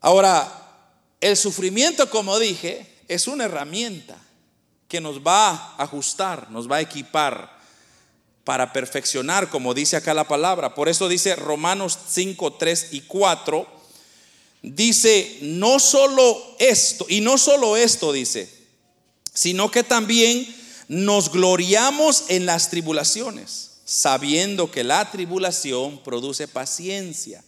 Ahora, 0.00 0.50
el 1.20 1.36
sufrimiento, 1.36 2.08
como 2.10 2.38
dije, 2.38 2.86
es 3.06 3.28
una 3.28 3.44
herramienta 3.44 4.16
que 4.88 5.00
nos 5.00 5.20
va 5.20 5.50
a 5.50 5.82
ajustar, 5.84 6.50
nos 6.50 6.68
va 6.68 6.76
a 6.76 6.80
equipar 6.80 7.60
para 8.42 8.72
perfeccionar, 8.72 9.48
como 9.50 9.74
dice 9.74 9.96
acá 9.96 10.14
la 10.14 10.26
palabra. 10.26 10.74
Por 10.74 10.88
eso 10.88 11.08
dice 11.08 11.36
Romanos 11.36 11.96
5, 12.08 12.54
3 12.54 12.88
y 12.92 13.02
4, 13.02 13.66
dice, 14.62 15.38
no 15.42 15.78
solo 15.78 16.56
esto, 16.58 17.06
y 17.08 17.20
no 17.20 17.38
solo 17.38 17.76
esto, 17.76 18.12
dice, 18.12 18.59
sino 19.40 19.70
que 19.70 19.82
también 19.82 20.54
nos 20.86 21.32
gloriamos 21.32 22.24
en 22.28 22.44
las 22.44 22.68
tribulaciones, 22.68 23.78
sabiendo 23.86 24.70
que 24.70 24.84
la 24.84 25.10
tribulación 25.10 26.02
produce 26.02 26.46
paciencia 26.46 27.42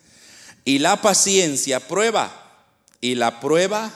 y 0.64 0.78
la 0.78 1.02
paciencia 1.02 1.86
prueba 1.86 2.64
y 3.02 3.14
la 3.14 3.40
prueba 3.40 3.92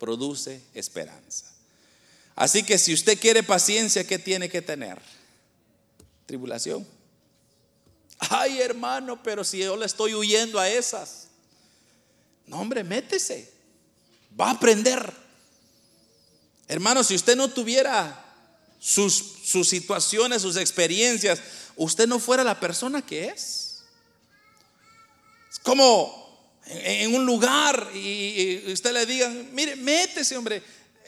produce 0.00 0.60
esperanza. 0.74 1.46
Así 2.34 2.64
que 2.64 2.78
si 2.78 2.92
usted 2.92 3.16
quiere 3.16 3.44
paciencia, 3.44 4.04
¿qué 4.04 4.18
tiene 4.18 4.48
que 4.48 4.60
tener? 4.60 4.98
Tribulación. 6.26 6.84
Ay, 8.18 8.60
hermano, 8.60 9.22
pero 9.22 9.44
si 9.44 9.58
yo 9.58 9.76
le 9.76 9.86
estoy 9.86 10.16
huyendo 10.16 10.58
a 10.58 10.68
esas. 10.68 11.28
No, 12.48 12.58
hombre, 12.58 12.82
métese. 12.82 13.52
Va 14.38 14.48
a 14.48 14.54
aprender. 14.54 15.25
Hermano, 16.68 17.04
si 17.04 17.14
usted 17.14 17.36
no 17.36 17.48
tuviera 17.48 18.24
sus, 18.80 19.14
sus 19.44 19.68
situaciones, 19.68 20.42
sus 20.42 20.56
experiencias, 20.56 21.40
usted 21.76 22.06
no 22.06 22.18
fuera 22.18 22.42
la 22.42 22.58
persona 22.58 23.02
que 23.02 23.26
es. 23.26 23.84
Es 25.50 25.58
como 25.60 26.26
en 26.66 27.14
un 27.14 27.24
lugar 27.24 27.90
y 27.94 28.72
usted 28.72 28.92
le 28.92 29.06
diga, 29.06 29.28
mire, 29.52 29.76
métese, 29.76 30.36
hombre, 30.36 30.62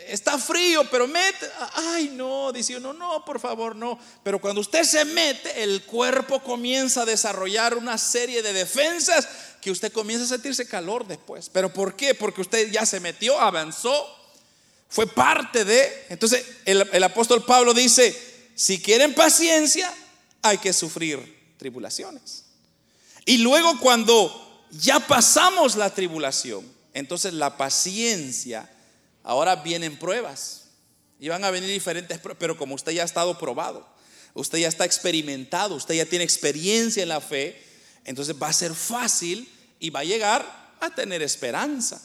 está 0.06 0.38
frío, 0.38 0.84
pero 0.90 1.06
mete. 1.06 1.48
Ay, 1.74 2.12
no, 2.14 2.52
dice 2.52 2.76
uno, 2.76 2.92
no, 2.92 3.24
por 3.24 3.40
favor, 3.40 3.74
no. 3.74 3.98
Pero 4.22 4.40
cuando 4.40 4.61
usted 4.61 4.84
se 4.84 5.04
mete, 5.04 5.62
el 5.62 5.82
cuerpo 5.82 6.42
comienza 6.42 7.02
a 7.02 7.06
desarrollar 7.06 7.76
una 7.76 7.98
serie 7.98 8.42
de 8.42 8.52
defensas 8.52 9.28
que 9.61 9.70
usted 9.70 9.92
comienza 9.92 10.24
a 10.24 10.28
sentirse 10.28 10.68
calor 10.68 11.06
después. 11.06 11.50
¿Pero 11.52 11.72
por 11.72 11.96
qué? 11.96 12.14
Porque 12.14 12.40
usted 12.40 12.70
ya 12.70 12.86
se 12.86 13.00
metió, 13.00 13.40
avanzó 13.40 14.18
fue 14.89 15.07
parte 15.07 15.64
de... 15.64 16.07
Entonces 16.09 16.45
el, 16.64 17.03
apóstol 17.05 17.45
Pablo 17.45 17.74
dice, 17.74 18.16
si 18.55 18.80
quieren 18.80 19.14
paciencia, 19.14 19.93
hay 20.43 20.59
que 20.59 20.72
sufrir 20.72 21.55
tribulaciones. 21.59 22.45
Y 23.26 23.39
luego 23.39 23.78
cuando 23.80 24.66
ya 24.70 25.01
pasamos 25.01 25.76
la 25.76 25.95
tribulación, 25.95 26.66
entonces 26.95 27.34
la 27.34 27.57
paciencia, 27.57 28.70
ahora 29.22 29.57
vienen 29.57 29.99
pruebas. 29.99 30.64
Y 31.20 31.28
van 31.28 31.45
a 31.45 31.51
venir 31.51 31.68
diferentes 31.68 32.18
pruebas, 32.18 32.39
pero 32.41 32.57
como 32.57 32.74
usted 32.74 32.93
ya 32.93 33.03
ha 33.03 33.05
estado 33.05 33.39
probado, 33.39 33.86
usted 34.34 34.59
ya 34.59 34.68
está 34.68 34.84
experimentado, 34.84 35.74
usted 35.74 35.95
ya 35.95 36.07
tiene 36.07 36.24
experiencia 36.24 37.03
en 37.03 37.09
la 37.09 37.20
fe, 37.20 37.61
entonces 38.05 38.34
va 38.41 38.49
a 38.49 38.53
ser 38.53 38.72
fácil 38.74 39.53
y 39.80 39.91
va 39.91 40.01
a 40.01 40.05
llegar 40.05 40.74
a 40.80 40.95
tener 40.95 41.22
esperanza. 41.22 42.01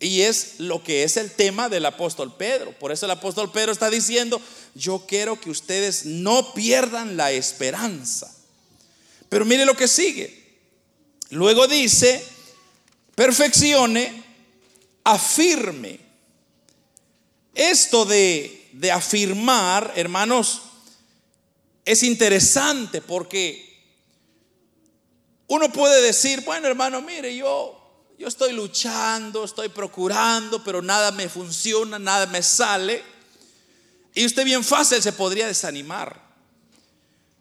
Y 0.00 0.22
es 0.22 0.60
lo 0.60 0.82
que 0.82 1.02
es 1.02 1.16
el 1.16 1.32
tema 1.32 1.68
del 1.68 1.84
apóstol 1.84 2.36
Pedro. 2.36 2.72
Por 2.78 2.92
eso 2.92 3.06
el 3.06 3.10
apóstol 3.10 3.50
Pedro 3.50 3.72
está 3.72 3.90
diciendo, 3.90 4.40
yo 4.74 5.04
quiero 5.06 5.40
que 5.40 5.50
ustedes 5.50 6.04
no 6.04 6.54
pierdan 6.54 7.16
la 7.16 7.32
esperanza. 7.32 8.32
Pero 9.28 9.44
mire 9.44 9.66
lo 9.66 9.74
que 9.74 9.88
sigue. 9.88 10.38
Luego 11.30 11.66
dice, 11.66 12.24
perfeccione, 13.14 14.22
afirme. 15.02 15.98
Esto 17.54 18.04
de, 18.04 18.68
de 18.72 18.92
afirmar, 18.92 19.92
hermanos, 19.96 20.62
es 21.84 22.04
interesante 22.04 23.00
porque 23.00 23.66
uno 25.48 25.72
puede 25.72 26.02
decir, 26.02 26.42
bueno 26.42 26.68
hermano, 26.68 27.02
mire, 27.02 27.34
yo 27.34 27.77
yo 28.18 28.26
estoy 28.26 28.52
luchando, 28.52 29.44
estoy 29.44 29.68
procurando, 29.68 30.62
pero 30.64 30.82
nada 30.82 31.12
me 31.12 31.28
funciona, 31.28 32.00
nada 32.00 32.26
me 32.26 32.42
sale. 32.42 33.04
Y 34.12 34.26
usted 34.26 34.44
bien 34.44 34.64
fácil 34.64 35.00
se 35.00 35.12
podría 35.12 35.46
desanimar. 35.46 36.20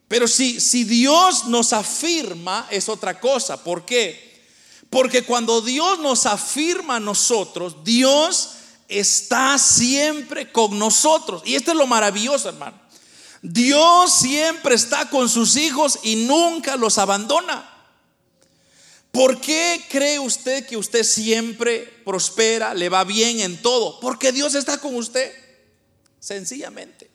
Pero 0.07 0.27
si, 0.27 0.61
si 0.61 0.83
Dios 0.83 1.45
nos 1.45 1.73
afirma 1.73 2.67
es 2.69 2.89
otra 2.89 3.19
cosa. 3.19 3.63
¿Por 3.63 3.85
qué? 3.85 4.45
Porque 4.91 5.23
cuando 5.23 5.61
Dios 5.61 5.97
nos 5.97 6.27
afirma 6.27 6.97
a 6.97 6.99
nosotros, 6.99 7.83
Dios 7.83 8.51
está 8.87 9.57
siempre 9.57 10.51
con 10.51 10.77
nosotros. 10.77 11.41
Y 11.43 11.55
esto 11.55 11.71
es 11.71 11.77
lo 11.77 11.87
maravilloso, 11.87 12.49
hermano. 12.49 12.79
Dios 13.41 14.13
siempre 14.13 14.75
está 14.75 15.09
con 15.09 15.27
sus 15.27 15.55
hijos 15.55 15.99
y 16.03 16.17
nunca 16.17 16.75
los 16.75 16.99
abandona. 16.99 17.76
¿Por 19.17 19.41
qué 19.41 19.83
cree 19.89 20.19
usted 20.19 20.67
que 20.67 20.77
usted 20.77 21.01
siempre 21.01 21.91
prospera, 22.05 22.75
le 22.75 22.87
va 22.87 23.03
bien 23.03 23.39
en 23.39 23.59
todo? 23.59 23.99
Porque 23.99 24.31
Dios 24.31 24.53
está 24.53 24.77
con 24.77 24.95
usted. 24.95 25.33
Sencillamente. 26.19 27.09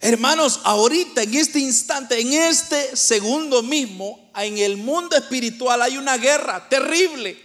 Hermanos, 0.00 0.60
ahorita, 0.64 1.22
en 1.22 1.34
este 1.34 1.58
instante, 1.58 2.18
en 2.18 2.32
este 2.32 2.96
segundo 2.96 3.62
mismo, 3.62 4.30
en 4.34 4.56
el 4.56 4.78
mundo 4.78 5.16
espiritual 5.16 5.82
hay 5.82 5.98
una 5.98 6.16
guerra 6.16 6.66
terrible, 6.70 7.38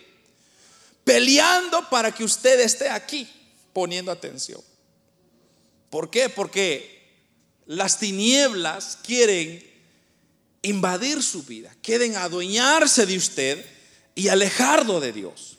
peleando 1.04 1.90
para 1.90 2.14
que 2.14 2.24
usted 2.24 2.62
esté 2.62 2.88
aquí, 2.88 3.28
poniendo 3.74 4.14
atención. 4.14 4.62
¿Por 5.90 6.10
qué? 6.10 6.30
Porque 6.30 7.12
las 7.66 8.00
tinieblas 8.00 8.98
quieren 9.04 9.75
invadir 10.66 11.24
su 11.24 11.44
vida, 11.44 11.74
quieren 11.82 12.16
adueñarse 12.18 13.06
de 13.06 13.18
usted 13.18 13.66
y 14.14 14.28
alejarlo 14.28 15.00
de 15.00 15.12
Dios. 15.12 15.58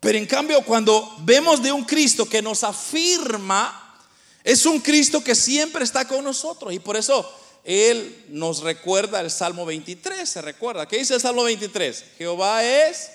Pero 0.00 0.18
en 0.18 0.26
cambio, 0.26 0.62
cuando 0.62 1.16
vemos 1.20 1.62
de 1.62 1.72
un 1.72 1.84
Cristo 1.84 2.28
que 2.28 2.42
nos 2.42 2.62
afirma, 2.62 3.98
es 4.44 4.64
un 4.66 4.80
Cristo 4.80 5.24
que 5.24 5.34
siempre 5.34 5.82
está 5.82 6.06
con 6.06 6.22
nosotros. 6.22 6.72
Y 6.72 6.78
por 6.78 6.96
eso 6.96 7.28
Él 7.64 8.24
nos 8.28 8.60
recuerda 8.60 9.20
el 9.20 9.30
Salmo 9.30 9.66
23, 9.66 10.28
se 10.28 10.42
recuerda. 10.42 10.86
¿Qué 10.86 10.98
dice 10.98 11.14
el 11.14 11.20
Salmo 11.20 11.42
23? 11.42 12.04
Jehová 12.18 12.62
es 12.62 13.10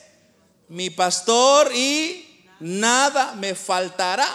mi 0.68 0.90
pastor 0.90 1.72
y 1.74 2.46
nada 2.60 3.36
me 3.36 3.56
faltará. 3.56 4.28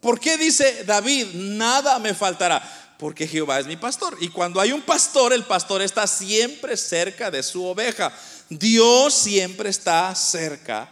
¿Por 0.00 0.18
qué 0.18 0.36
dice 0.36 0.82
David, 0.84 1.28
nada 1.34 2.00
me 2.00 2.14
faltará? 2.14 2.81
Porque 3.02 3.26
Jehová 3.26 3.58
es 3.58 3.66
mi 3.66 3.76
pastor. 3.76 4.16
Y 4.20 4.28
cuando 4.28 4.60
hay 4.60 4.70
un 4.70 4.80
pastor, 4.80 5.32
el 5.32 5.42
pastor 5.42 5.82
está 5.82 6.06
siempre 6.06 6.76
cerca 6.76 7.32
de 7.32 7.42
su 7.42 7.64
oveja. 7.64 8.16
Dios 8.48 9.12
siempre 9.12 9.70
está 9.70 10.14
cerca 10.14 10.88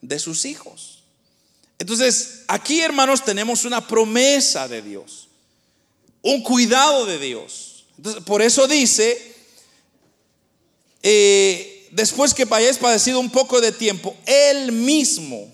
de 0.00 0.18
sus 0.18 0.44
hijos. 0.44 1.04
Entonces, 1.78 2.40
aquí 2.48 2.80
hermanos 2.80 3.24
tenemos 3.24 3.64
una 3.64 3.86
promesa 3.86 4.66
de 4.66 4.82
Dios. 4.82 5.28
un 6.20 6.42
cuidado 6.42 7.06
de 7.06 7.20
Dios. 7.20 7.84
Entonces, 7.96 8.24
por 8.24 8.42
eso 8.42 8.66
dice, 8.66 9.36
eh, 11.00 11.88
después 11.92 12.34
que 12.34 12.44
hayáis 12.50 12.78
padecido 12.78 13.20
un 13.20 13.30
poco 13.30 13.60
de 13.60 13.70
tiempo, 13.70 14.16
Él 14.26 14.72
mismo 14.72 15.48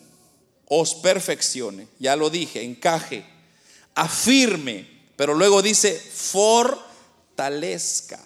os 0.65 0.95
perfeccione. 0.95 1.87
Ya 1.99 2.17
lo 2.17 2.31
dije, 2.31 2.63
encaje, 2.63 3.27
afirme, 3.95 4.98
pero 5.19 5.35
luego 5.35 5.61
dice, 5.63 5.99
fortalezca. 5.99 8.21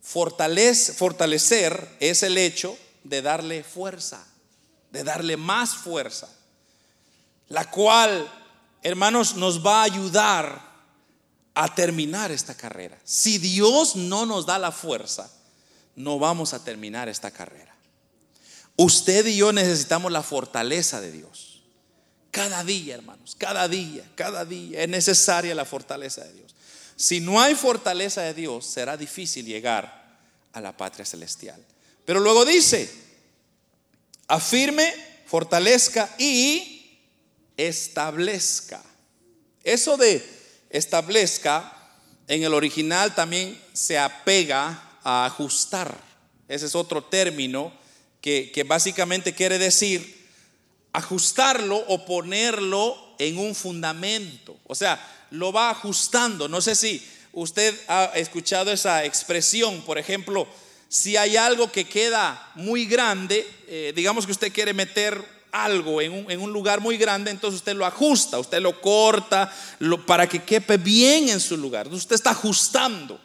Fortalece, 0.00 0.94
fortalecer 0.94 1.98
es 2.00 2.22
el 2.22 2.38
hecho 2.38 2.78
de 3.04 3.20
darle 3.20 3.62
fuerza, 3.62 4.26
de 4.90 5.04
darle 5.04 5.36
más 5.36 5.76
fuerza, 5.76 6.30
la 7.48 7.70
cual, 7.70 8.26
hermanos, 8.82 9.34
nos 9.34 9.62
va 9.64 9.82
a 9.82 9.84
ayudar 9.84 10.62
a 11.52 11.74
terminar 11.74 12.32
esta 12.32 12.54
carrera. 12.54 12.98
Si 13.04 13.36
Dios 13.36 13.96
no 13.96 14.24
nos 14.24 14.46
da 14.46 14.58
la 14.58 14.72
fuerza, 14.72 15.30
no 15.94 16.18
vamos 16.18 16.54
a 16.54 16.64
terminar 16.64 17.10
esta 17.10 17.32
carrera. 17.32 17.76
Usted 18.76 19.26
y 19.26 19.36
yo 19.36 19.52
necesitamos 19.52 20.10
la 20.10 20.22
fortaleza 20.22 21.02
de 21.02 21.12
Dios. 21.12 21.49
Cada 22.30 22.62
día, 22.62 22.94
hermanos, 22.94 23.34
cada 23.36 23.66
día, 23.66 24.04
cada 24.14 24.44
día 24.44 24.82
es 24.82 24.88
necesaria 24.88 25.54
la 25.54 25.64
fortaleza 25.64 26.24
de 26.24 26.32
Dios. 26.32 26.54
Si 26.96 27.20
no 27.20 27.40
hay 27.40 27.54
fortaleza 27.54 28.22
de 28.22 28.34
Dios, 28.34 28.66
será 28.66 28.96
difícil 28.96 29.46
llegar 29.46 30.18
a 30.52 30.60
la 30.60 30.76
patria 30.76 31.04
celestial. 31.04 31.64
Pero 32.04 32.20
luego 32.20 32.44
dice, 32.44 32.92
afirme, 34.28 34.92
fortalezca 35.26 36.14
y 36.18 36.98
establezca. 37.56 38.82
Eso 39.64 39.96
de 39.96 40.24
establezca 40.70 41.76
en 42.28 42.44
el 42.44 42.54
original 42.54 43.14
también 43.14 43.60
se 43.72 43.98
apega 43.98 44.98
a 45.02 45.26
ajustar. 45.26 45.98
Ese 46.48 46.66
es 46.66 46.74
otro 46.74 47.04
término 47.04 47.72
que, 48.20 48.64
básicamente 48.66 49.34
quiere 49.34 49.58
decir 49.58 50.19
ajustarlo 50.92 51.76
o 51.88 52.04
ponerlo 52.04 52.96
en 53.18 53.38
un 53.38 53.54
fundamento. 53.54 54.56
O 54.66 54.74
sea, 54.74 54.98
lo 55.30 55.52
va 55.52 55.70
ajustando. 55.70 56.48
No 56.48 56.60
sé 56.60 56.74
si 56.74 57.02
usted 57.32 57.78
ha 57.88 58.06
escuchado 58.14 58.72
esa 58.72 59.04
expresión, 59.04 59.82
por 59.82 59.98
ejemplo, 59.98 60.48
si 60.88 61.16
hay 61.16 61.36
algo 61.36 61.70
que 61.70 61.84
queda 61.84 62.50
muy 62.56 62.86
grande, 62.86 63.48
eh, 63.68 63.92
digamos 63.94 64.26
que 64.26 64.32
usted 64.32 64.52
quiere 64.52 64.74
meter 64.74 65.24
algo 65.52 66.00
en 66.00 66.40
un, 66.40 66.52
lugar 66.52 66.80
muy 66.80 66.96
grande, 66.96 67.30
entonces 67.30 67.58
usted 67.58 67.74
lo 67.74 67.86
ajusta, 67.86 68.38
usted 68.38 68.60
lo 68.60 68.80
corta 68.80 69.52
para 70.06 70.28
que 70.28 70.42
quepe 70.42 70.76
bien 70.76 71.28
en 71.28 71.40
su 71.40 71.56
lugar. 71.56 71.88
usted 71.88 72.14
está 72.14 72.30
ajustando. 72.30 73.20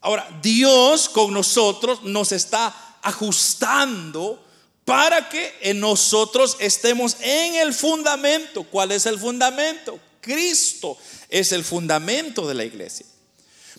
Ahora, 0.00 0.28
Dios 0.42 1.08
con 1.08 1.32
nosotros 1.32 2.02
nos 2.02 2.32
está 2.32 2.74
ajustando 3.02 4.44
para 4.84 5.28
que 5.28 5.72
nosotros 5.74 6.56
estemos 6.58 7.16
en 7.20 7.56
el 7.56 7.72
fundamento. 7.72 8.64
¿Cuál 8.64 8.92
es 8.92 9.06
el 9.06 9.18
fundamento? 9.18 9.98
Cristo 10.20 10.96
es 11.28 11.52
el 11.52 11.64
fundamento 11.64 12.46
de 12.46 12.54
la 12.54 12.64
iglesia 12.64 13.06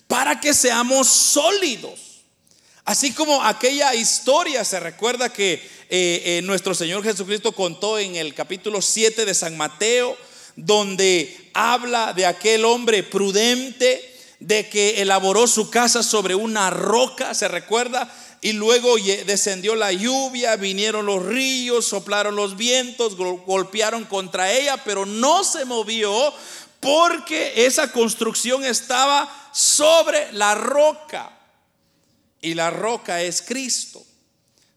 para 0.07 0.39
que 0.39 0.53
seamos 0.53 1.07
sólidos. 1.07 1.99
Así 2.85 3.13
como 3.13 3.43
aquella 3.43 3.95
historia 3.95 4.63
se 4.65 4.79
recuerda 4.79 5.31
que 5.31 5.53
eh, 5.53 5.59
eh, 5.89 6.41
nuestro 6.43 6.75
Señor 6.75 7.03
Jesucristo 7.03 7.53
contó 7.53 7.97
en 7.97 8.15
el 8.17 8.33
capítulo 8.33 8.81
7 8.81 9.25
de 9.25 9.33
San 9.33 9.55
Mateo, 9.57 10.17
donde 10.55 11.49
habla 11.53 12.13
de 12.13 12.25
aquel 12.25 12.65
hombre 12.65 13.03
prudente, 13.03 14.09
de 14.39 14.67
que 14.67 15.01
elaboró 15.01 15.47
su 15.47 15.69
casa 15.69 16.03
sobre 16.03 16.35
una 16.35 16.69
roca, 16.69 17.33
¿se 17.33 17.47
recuerda? 17.47 18.13
Y 18.43 18.51
luego 18.51 18.97
descendió 19.25 19.73
la 19.73 19.93
lluvia, 19.93 20.57
vinieron 20.57 21.05
los 21.05 21.25
ríos, 21.25 21.85
soplaron 21.85 22.35
los 22.35 22.57
vientos, 22.57 23.15
golpearon 23.15 24.03
contra 24.03 24.51
ella, 24.51 24.75
pero 24.83 25.05
no 25.05 25.45
se 25.45 25.63
movió 25.63 26.33
porque 26.81 27.65
esa 27.65 27.89
construcción 27.93 28.65
estaba 28.65 29.49
sobre 29.53 30.29
la 30.33 30.55
roca. 30.55 31.39
Y 32.41 32.53
la 32.53 32.69
roca 32.69 33.21
es 33.21 33.41
Cristo. 33.41 34.05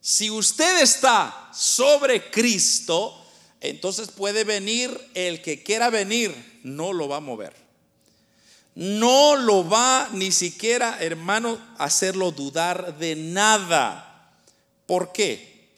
Si 0.01 0.31
usted 0.31 0.81
está 0.81 1.51
sobre 1.53 2.31
Cristo, 2.31 3.21
entonces 3.61 4.13
puede 4.13 4.45
venir 4.45 4.97
el 5.15 5.43
que 5.43 5.65
quiera 5.65 5.91
venir, 5.91 6.61
no 6.63 6.93
lo 6.93 7.09
va 7.09 7.17
a 7.17 7.21
mover. 7.21 7.66
No 8.77 9.37
lo 9.37 9.67
va 9.67 10.11
ni 10.13 10.31
siquiera, 10.31 10.99
hermano, 11.01 11.59
hacerlo 11.79 12.31
dudar 12.31 12.99
de 12.99 13.17
nada. 13.17 14.31
¿Por 14.87 15.13
qué? 15.13 15.71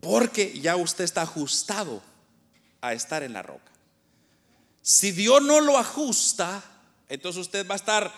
Porque 0.00 0.58
ya 0.60 0.76
usted 0.76 1.02
está 1.02 1.22
ajustado 1.22 2.00
a 2.80 2.92
estar 2.92 3.24
en 3.24 3.32
la 3.32 3.42
roca. 3.42 3.72
Si 4.82 5.10
Dios 5.10 5.42
no 5.42 5.60
lo 5.60 5.76
ajusta, 5.76 6.62
entonces 7.08 7.40
usted 7.40 7.66
va 7.68 7.74
a 7.74 7.76
estar 7.76 8.12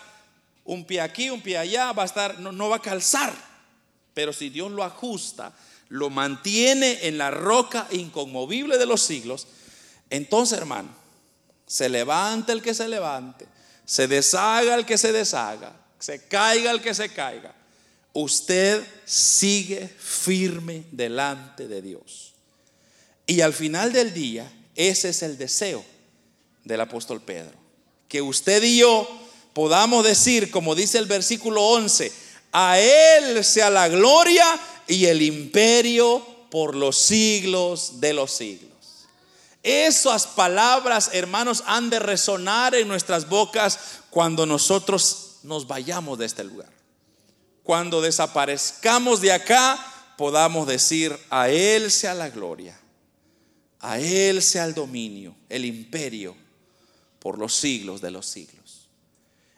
un 0.65 0.85
pie 0.85 1.01
aquí, 1.01 1.31
un 1.31 1.41
pie 1.41 1.57
allá, 1.57 1.91
va 1.91 2.03
a 2.03 2.07
estar, 2.07 2.39
no, 2.39 2.69
va 2.69 2.75
a 2.75 2.81
calzar. 2.81 3.33
Pero 4.13 4.33
si 4.33 4.49
Dios 4.49 4.71
lo 4.71 4.83
ajusta, 4.83 5.51
lo 5.89 6.11
mantiene 6.11 7.07
en 7.07 7.17
la 7.17 7.31
roca 7.31 7.87
inconmovible 7.91 8.77
de 8.77 8.85
los 8.85 9.01
siglos, 9.01 9.47
entonces 10.09 10.57
hermano, 10.57 10.89
se 11.65 11.89
levanta 11.89 12.53
el 12.53 12.61
que 12.61 12.73
se 12.73 12.87
levante, 12.87 13.47
se 13.85 14.07
deshaga 14.07 14.75
el 14.75 14.85
que 14.85 14.97
se 14.97 15.11
deshaga, 15.11 15.75
se 15.99 16.27
caiga 16.27 16.71
el 16.71 16.81
que 16.81 16.93
se 16.93 17.09
caiga. 17.09 17.53
Usted 18.13 18.85
sigue 19.05 19.87
firme 19.87 20.85
delante 20.91 21.67
de 21.67 21.81
Dios. 21.81 22.33
Y 23.27 23.41
al 23.41 23.53
final 23.53 23.91
del 23.91 24.13
día, 24.13 24.51
ese 24.75 25.09
es 25.09 25.21
el 25.23 25.37
deseo 25.37 25.83
del 26.63 26.81
apóstol 26.81 27.21
Pedro 27.21 27.65
que 28.07 28.21
usted 28.21 28.63
y 28.63 28.77
yo 28.77 29.07
podamos 29.53 30.03
decir, 30.05 30.51
como 30.51 30.75
dice 30.75 30.97
el 30.97 31.05
versículo 31.05 31.61
11, 31.63 32.11
a 32.51 32.79
Él 32.79 33.43
sea 33.43 33.69
la 33.69 33.87
gloria 33.87 34.45
y 34.87 35.05
el 35.05 35.21
imperio 35.21 36.25
por 36.49 36.75
los 36.75 36.97
siglos 36.97 37.99
de 37.99 38.13
los 38.13 38.31
siglos. 38.31 38.74
Esas 39.65 40.27
palabras, 40.27 41.09
hermanos, 41.11 41.63
han 41.65 41.89
de 41.89 41.97
resonar 41.97 42.75
en 42.75 42.87
nuestras 42.87 43.27
bocas 43.27 43.79
cuando 44.11 44.45
nosotros 44.45 45.37
nos 45.41 45.65
vayamos 45.65 46.19
de 46.19 46.27
este 46.27 46.43
lugar. 46.43 46.69
Cuando 47.63 47.99
desaparezcamos 47.99 49.21
de 49.21 49.31
acá, 49.31 49.83
podamos 50.19 50.67
decir, 50.67 51.17
a 51.31 51.49
Él 51.49 51.89
sea 51.89 52.13
la 52.13 52.29
gloria, 52.29 52.79
a 53.79 53.97
Él 53.97 54.43
sea 54.43 54.65
el 54.65 54.75
dominio, 54.75 55.35
el 55.49 55.65
imperio 55.65 56.35
por 57.17 57.39
los 57.39 57.55
siglos 57.55 58.01
de 58.01 58.11
los 58.11 58.27
siglos. 58.27 58.87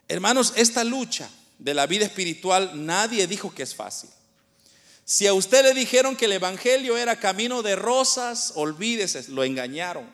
Hermanos, 0.08 0.54
esta 0.56 0.86
lucha 0.86 1.30
de 1.60 1.74
la 1.74 1.86
vida 1.86 2.06
espiritual 2.06 2.86
nadie 2.86 3.28
dijo 3.28 3.54
que 3.54 3.64
es 3.64 3.76
fácil. 3.76 4.10
Si 5.10 5.26
a 5.26 5.34
usted 5.34 5.64
le 5.64 5.74
dijeron 5.74 6.18
que 6.18 6.26
el 6.26 6.34
Evangelio 6.34 6.98
era 6.98 7.18
camino 7.18 7.64
de 7.64 7.78
rosas, 7.78 8.52
olvídese, 8.56 9.24
lo 9.30 9.46
engañaron. 9.46 10.06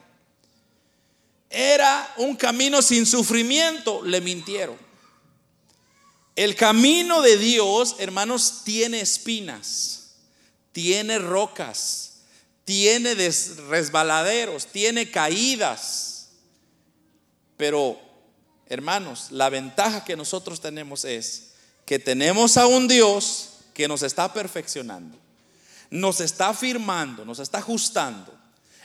Era 1.49 2.13
un 2.17 2.35
camino 2.35 2.79
sin 2.83 3.07
sufrimiento, 3.07 4.03
le 4.03 4.21
mintieron. 4.21 4.77
El 6.35 6.55
camino 6.55 7.23
de 7.23 7.37
Dios, 7.39 7.95
hermanos, 7.97 8.61
tiene 8.65 9.01
espinas, 9.01 10.11
tiene 10.71 11.17
rocas, 11.17 12.19
tiene 12.63 13.15
resbaladeros, 13.15 14.67
tiene 14.67 15.09
caídas. 15.09 16.29
Pero, 17.57 17.99
hermanos, 18.67 19.31
la 19.31 19.49
ventaja 19.49 20.05
que 20.05 20.15
nosotros 20.15 20.61
tenemos 20.61 21.03
es 21.03 21.53
que 21.83 21.97
tenemos 21.97 22.57
a 22.57 22.67
un 22.67 22.87
Dios 22.87 23.53
que 23.74 23.88
nos 23.88 24.03
está 24.03 24.32
perfeccionando, 24.34 25.17
nos 25.89 26.21
está 26.21 26.49
afirmando, 26.49 27.26
nos 27.26 27.39
está 27.39 27.59
ajustando 27.59 28.43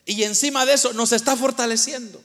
y 0.09 0.23
encima 0.23 0.65
de 0.65 0.73
eso 0.73 0.95
nos 0.95 1.13
está 1.13 1.37
fortaleciendo. 1.37 2.23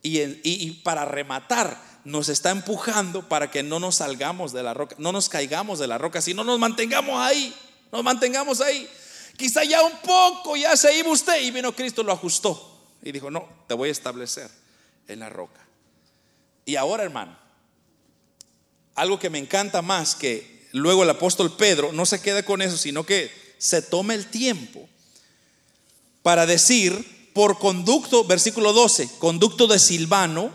Y, 0.00 0.70
para 0.84 1.04
rematar, 1.04 1.76
nos 2.04 2.28
está 2.28 2.50
empujando 2.50 3.28
para 3.28 3.50
que 3.50 3.64
no 3.64 3.80
nos 3.80 3.96
salgamos 3.96 4.52
de 4.52 4.62
la 4.62 4.72
roca, 4.72 4.94
no 4.98 5.10
nos 5.10 5.28
caigamos 5.28 5.80
de 5.80 5.88
la 5.88 5.98
roca, 5.98 6.22
sino 6.22 6.44
nos 6.44 6.58
mantengamos 6.60 7.20
ahí, 7.20 7.52
nos 7.90 8.04
mantengamos 8.04 8.60
ahí. 8.60 8.88
Quizá 9.36 9.64
ya 9.64 9.82
un 9.82 9.98
poco, 9.98 10.56
ya 10.56 10.76
se 10.76 10.96
iba 10.96 11.10
usted 11.10 11.42
y 11.42 11.50
vino 11.50 11.74
Cristo, 11.74 12.04
lo 12.04 12.12
ajustó 12.12 12.86
y 13.02 13.10
dijo, 13.10 13.28
no, 13.28 13.48
te 13.66 13.74
voy 13.74 13.88
a 13.88 13.92
establecer 13.92 14.48
en 15.08 15.18
la 15.18 15.28
roca. 15.28 15.66
Y 16.64 16.76
ahora, 16.76 17.02
hermano, 17.02 17.36
algo 18.94 19.18
que 19.18 19.30
me 19.30 19.38
encanta 19.38 19.82
más 19.82 20.14
que 20.14 20.59
luego 20.72 21.02
el 21.02 21.10
apóstol 21.10 21.56
Pedro 21.56 21.92
no 21.92 22.06
se 22.06 22.20
queda 22.20 22.42
con 22.42 22.62
eso, 22.62 22.76
sino 22.76 23.04
que 23.04 23.30
se 23.58 23.82
toma 23.82 24.14
el 24.14 24.26
tiempo 24.26 24.88
para 26.22 26.46
decir 26.46 27.30
por 27.32 27.58
conducto, 27.58 28.24
versículo 28.24 28.72
12, 28.72 29.08
conducto 29.18 29.66
de 29.66 29.78
Silvano, 29.78 30.52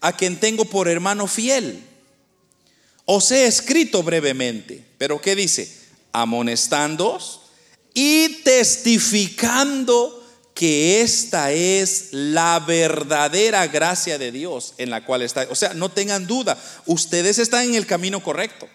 a 0.00 0.16
quien 0.16 0.38
tengo 0.38 0.64
por 0.64 0.88
hermano 0.88 1.26
fiel. 1.26 1.82
Os 3.04 3.30
he 3.30 3.46
escrito 3.46 4.02
brevemente, 4.02 4.84
pero 4.98 5.20
¿qué 5.20 5.34
dice? 5.34 5.70
Amonestándoos 6.12 7.40
y 7.92 8.42
testificando 8.42 10.22
que 10.54 11.00
esta 11.00 11.52
es 11.52 12.08
la 12.12 12.60
verdadera 12.60 13.66
gracia 13.66 14.18
de 14.18 14.30
Dios 14.30 14.74
en 14.78 14.90
la 14.90 15.04
cual 15.04 15.22
está. 15.22 15.46
O 15.50 15.54
sea, 15.54 15.74
no 15.74 15.90
tengan 15.90 16.26
duda, 16.26 16.56
ustedes 16.86 17.38
están 17.38 17.64
en 17.64 17.74
el 17.74 17.86
camino 17.86 18.22
correcto. 18.22 18.68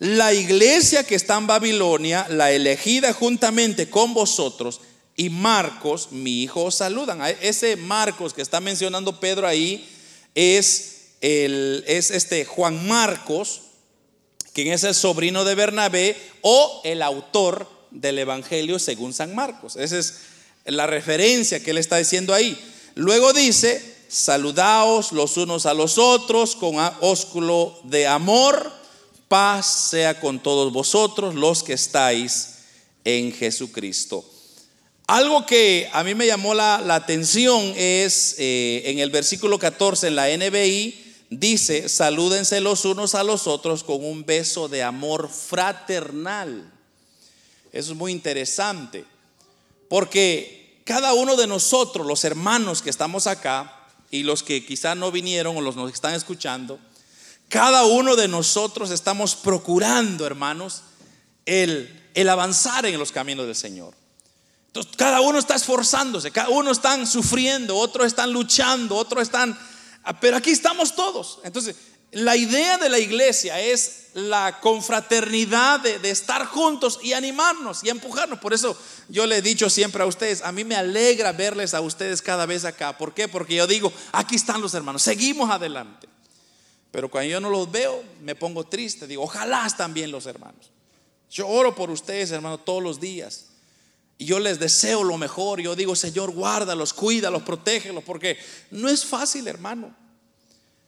La 0.00 0.32
iglesia 0.32 1.04
que 1.04 1.14
está 1.14 1.36
en 1.36 1.46
Babilonia, 1.46 2.26
la 2.30 2.50
elegida 2.52 3.12
juntamente 3.12 3.90
con 3.90 4.14
vosotros, 4.14 4.80
y 5.14 5.28
Marcos, 5.28 6.08
mi 6.10 6.42
hijo, 6.42 6.64
os 6.64 6.76
saludan. 6.76 7.20
Ese 7.42 7.76
Marcos 7.76 8.32
que 8.32 8.40
está 8.40 8.60
mencionando 8.60 9.20
Pedro 9.20 9.46
ahí 9.46 9.86
es, 10.34 11.08
el, 11.20 11.84
es 11.86 12.10
este 12.10 12.46
Juan 12.46 12.88
Marcos, 12.88 13.60
quien 14.54 14.72
es 14.72 14.84
el 14.84 14.94
sobrino 14.94 15.44
de 15.44 15.54
Bernabé 15.54 16.16
o 16.40 16.80
el 16.84 17.02
autor 17.02 17.68
del 17.90 18.18
Evangelio 18.18 18.78
según 18.78 19.12
San 19.12 19.34
Marcos. 19.34 19.76
Esa 19.76 19.98
es 19.98 20.20
la 20.64 20.86
referencia 20.86 21.62
que 21.62 21.72
él 21.72 21.78
está 21.78 21.98
diciendo 21.98 22.32
ahí. 22.32 22.58
Luego 22.94 23.34
dice, 23.34 23.96
saludaos 24.08 25.12
los 25.12 25.36
unos 25.36 25.66
a 25.66 25.74
los 25.74 25.98
otros 25.98 26.56
con 26.56 26.76
ósculo 27.00 27.78
de 27.84 28.06
amor, 28.06 28.79
paz 29.30 29.88
sea 29.90 30.18
con 30.18 30.40
todos 30.40 30.72
vosotros 30.72 31.36
los 31.36 31.62
que 31.62 31.74
estáis 31.74 32.56
en 33.04 33.32
Jesucristo. 33.32 34.28
Algo 35.06 35.46
que 35.46 35.88
a 35.92 36.02
mí 36.02 36.16
me 36.16 36.26
llamó 36.26 36.52
la, 36.52 36.78
atención 36.92 37.72
es 37.76 38.34
eh, 38.38 38.82
en 38.86 38.98
el 38.98 39.10
versículo 39.10 39.56
14 39.56 40.08
en 40.08 40.16
la 40.16 40.26
NBI, 40.36 41.14
dice, 41.30 41.88
salúdense 41.88 42.60
los 42.60 42.84
unos 42.84 43.14
a 43.14 43.22
los 43.22 43.46
otros 43.46 43.84
con 43.84 44.04
un 44.04 44.26
beso 44.26 44.66
de 44.68 44.82
amor 44.82 45.30
fraternal. 45.30 46.68
Eso 47.72 47.92
es 47.92 47.96
muy 47.96 48.10
interesante, 48.10 49.04
porque 49.88 50.80
cada 50.84 51.14
uno 51.14 51.36
de 51.36 51.46
nosotros, 51.46 52.04
los 52.04 52.24
hermanos 52.24 52.82
que 52.82 52.90
estamos 52.90 53.28
acá, 53.28 53.76
y 54.10 54.24
los 54.24 54.42
que 54.42 54.66
quizá 54.66 54.96
no 54.96 55.12
vinieron 55.12 55.56
o 55.56 55.60
los 55.60 55.76
que 55.76 55.92
están 55.92 56.14
escuchando, 56.14 56.80
cada 57.50 57.84
uno 57.84 58.14
de 58.14 58.28
nosotros 58.28 58.92
estamos 58.92 59.34
procurando, 59.34 60.24
hermanos, 60.24 60.84
el, 61.46 62.10
el 62.14 62.28
avanzar 62.28 62.86
en 62.86 62.96
los 62.96 63.10
caminos 63.10 63.44
del 63.44 63.56
Señor. 63.56 63.92
Entonces, 64.68 64.92
cada 64.96 65.20
uno 65.20 65.36
está 65.36 65.56
esforzándose, 65.56 66.30
cada 66.30 66.48
uno 66.50 66.70
está 66.70 67.04
sufriendo, 67.04 67.76
otros 67.76 68.06
están 68.06 68.32
luchando, 68.32 68.94
otros 68.94 69.24
están... 69.24 69.58
Ah, 70.04 70.18
pero 70.20 70.36
aquí 70.36 70.50
estamos 70.50 70.94
todos. 70.94 71.40
Entonces, 71.42 71.74
la 72.12 72.36
idea 72.36 72.78
de 72.78 72.88
la 72.88 73.00
iglesia 73.00 73.60
es 73.60 74.10
la 74.14 74.60
confraternidad 74.60 75.80
de, 75.80 76.08
estar 76.08 76.46
juntos 76.46 77.00
y 77.02 77.14
animarnos 77.14 77.82
y 77.82 77.88
empujarnos. 77.88 78.38
Por 78.38 78.54
eso 78.54 78.78
yo 79.08 79.26
le 79.26 79.38
he 79.38 79.42
dicho 79.42 79.68
siempre 79.68 80.04
a 80.04 80.06
ustedes, 80.06 80.42
a 80.42 80.52
mí 80.52 80.62
me 80.62 80.76
alegra 80.76 81.32
verles 81.32 81.74
a 81.74 81.80
ustedes 81.80 82.22
cada 82.22 82.46
vez 82.46 82.64
acá. 82.64 82.96
¿Por 82.96 83.12
qué? 83.12 83.26
Porque 83.26 83.56
yo 83.56 83.66
digo, 83.66 83.92
aquí 84.12 84.36
están 84.36 84.60
los 84.60 84.72
hermanos, 84.74 85.02
seguimos 85.02 85.50
adelante. 85.50 86.08
Pero 86.90 87.10
cuando 87.10 87.30
yo 87.30 87.40
no 87.40 87.50
los 87.50 87.70
veo, 87.70 88.02
me 88.22 88.34
pongo 88.34 88.64
triste. 88.64 89.06
Digo, 89.06 89.22
ojalá 89.22 89.66
están 89.66 89.94
bien 89.94 90.10
los 90.10 90.26
hermanos. 90.26 90.70
Yo 91.30 91.46
oro 91.46 91.74
por 91.74 91.90
ustedes, 91.90 92.30
hermanos, 92.32 92.64
todos 92.64 92.82
los 92.82 92.98
días. 92.98 93.46
Y 94.18 94.26
yo 94.26 94.38
les 94.40 94.58
deseo 94.58 95.04
lo 95.04 95.16
mejor. 95.16 95.60
Yo 95.60 95.76
digo, 95.76 95.94
Señor, 95.94 96.32
guárdalos, 96.32 96.92
cuídalos, 96.92 97.42
protégelos, 97.42 98.02
porque 98.04 98.36
no 98.70 98.88
es 98.88 99.04
fácil, 99.04 99.46
hermano. 99.46 99.94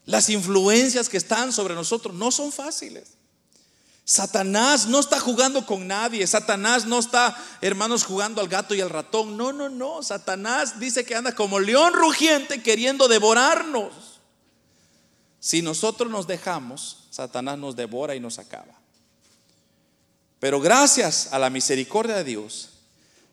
Las 0.04 0.28
influencias 0.28 1.08
que 1.08 1.16
están 1.16 1.52
sobre 1.52 1.74
nosotros 1.74 2.14
no 2.14 2.32
son 2.32 2.50
fáciles. 2.50 3.16
Satanás 4.04 4.86
no 4.86 4.98
está 4.98 5.20
jugando 5.20 5.64
con 5.64 5.86
nadie. 5.86 6.26
Satanás 6.26 6.84
no 6.84 6.98
está, 6.98 7.40
hermanos, 7.60 8.04
jugando 8.04 8.40
al 8.40 8.48
gato 8.48 8.74
y 8.74 8.80
al 8.80 8.90
ratón. 8.90 9.36
No, 9.36 9.52
no, 9.52 9.68
no. 9.68 10.02
Satanás 10.02 10.80
dice 10.80 11.04
que 11.04 11.14
anda 11.14 11.34
como 11.36 11.60
león 11.60 11.92
rugiente 11.92 12.62
queriendo 12.62 13.06
devorarnos. 13.06 14.11
Si 15.42 15.60
nosotros 15.60 16.08
nos 16.08 16.28
dejamos, 16.28 17.08
Satanás 17.10 17.58
nos 17.58 17.74
devora 17.74 18.14
y 18.14 18.20
nos 18.20 18.38
acaba. 18.38 18.78
Pero 20.38 20.60
gracias 20.60 21.32
a 21.32 21.38
la 21.40 21.50
misericordia 21.50 22.14
de 22.14 22.22
Dios, 22.22 22.70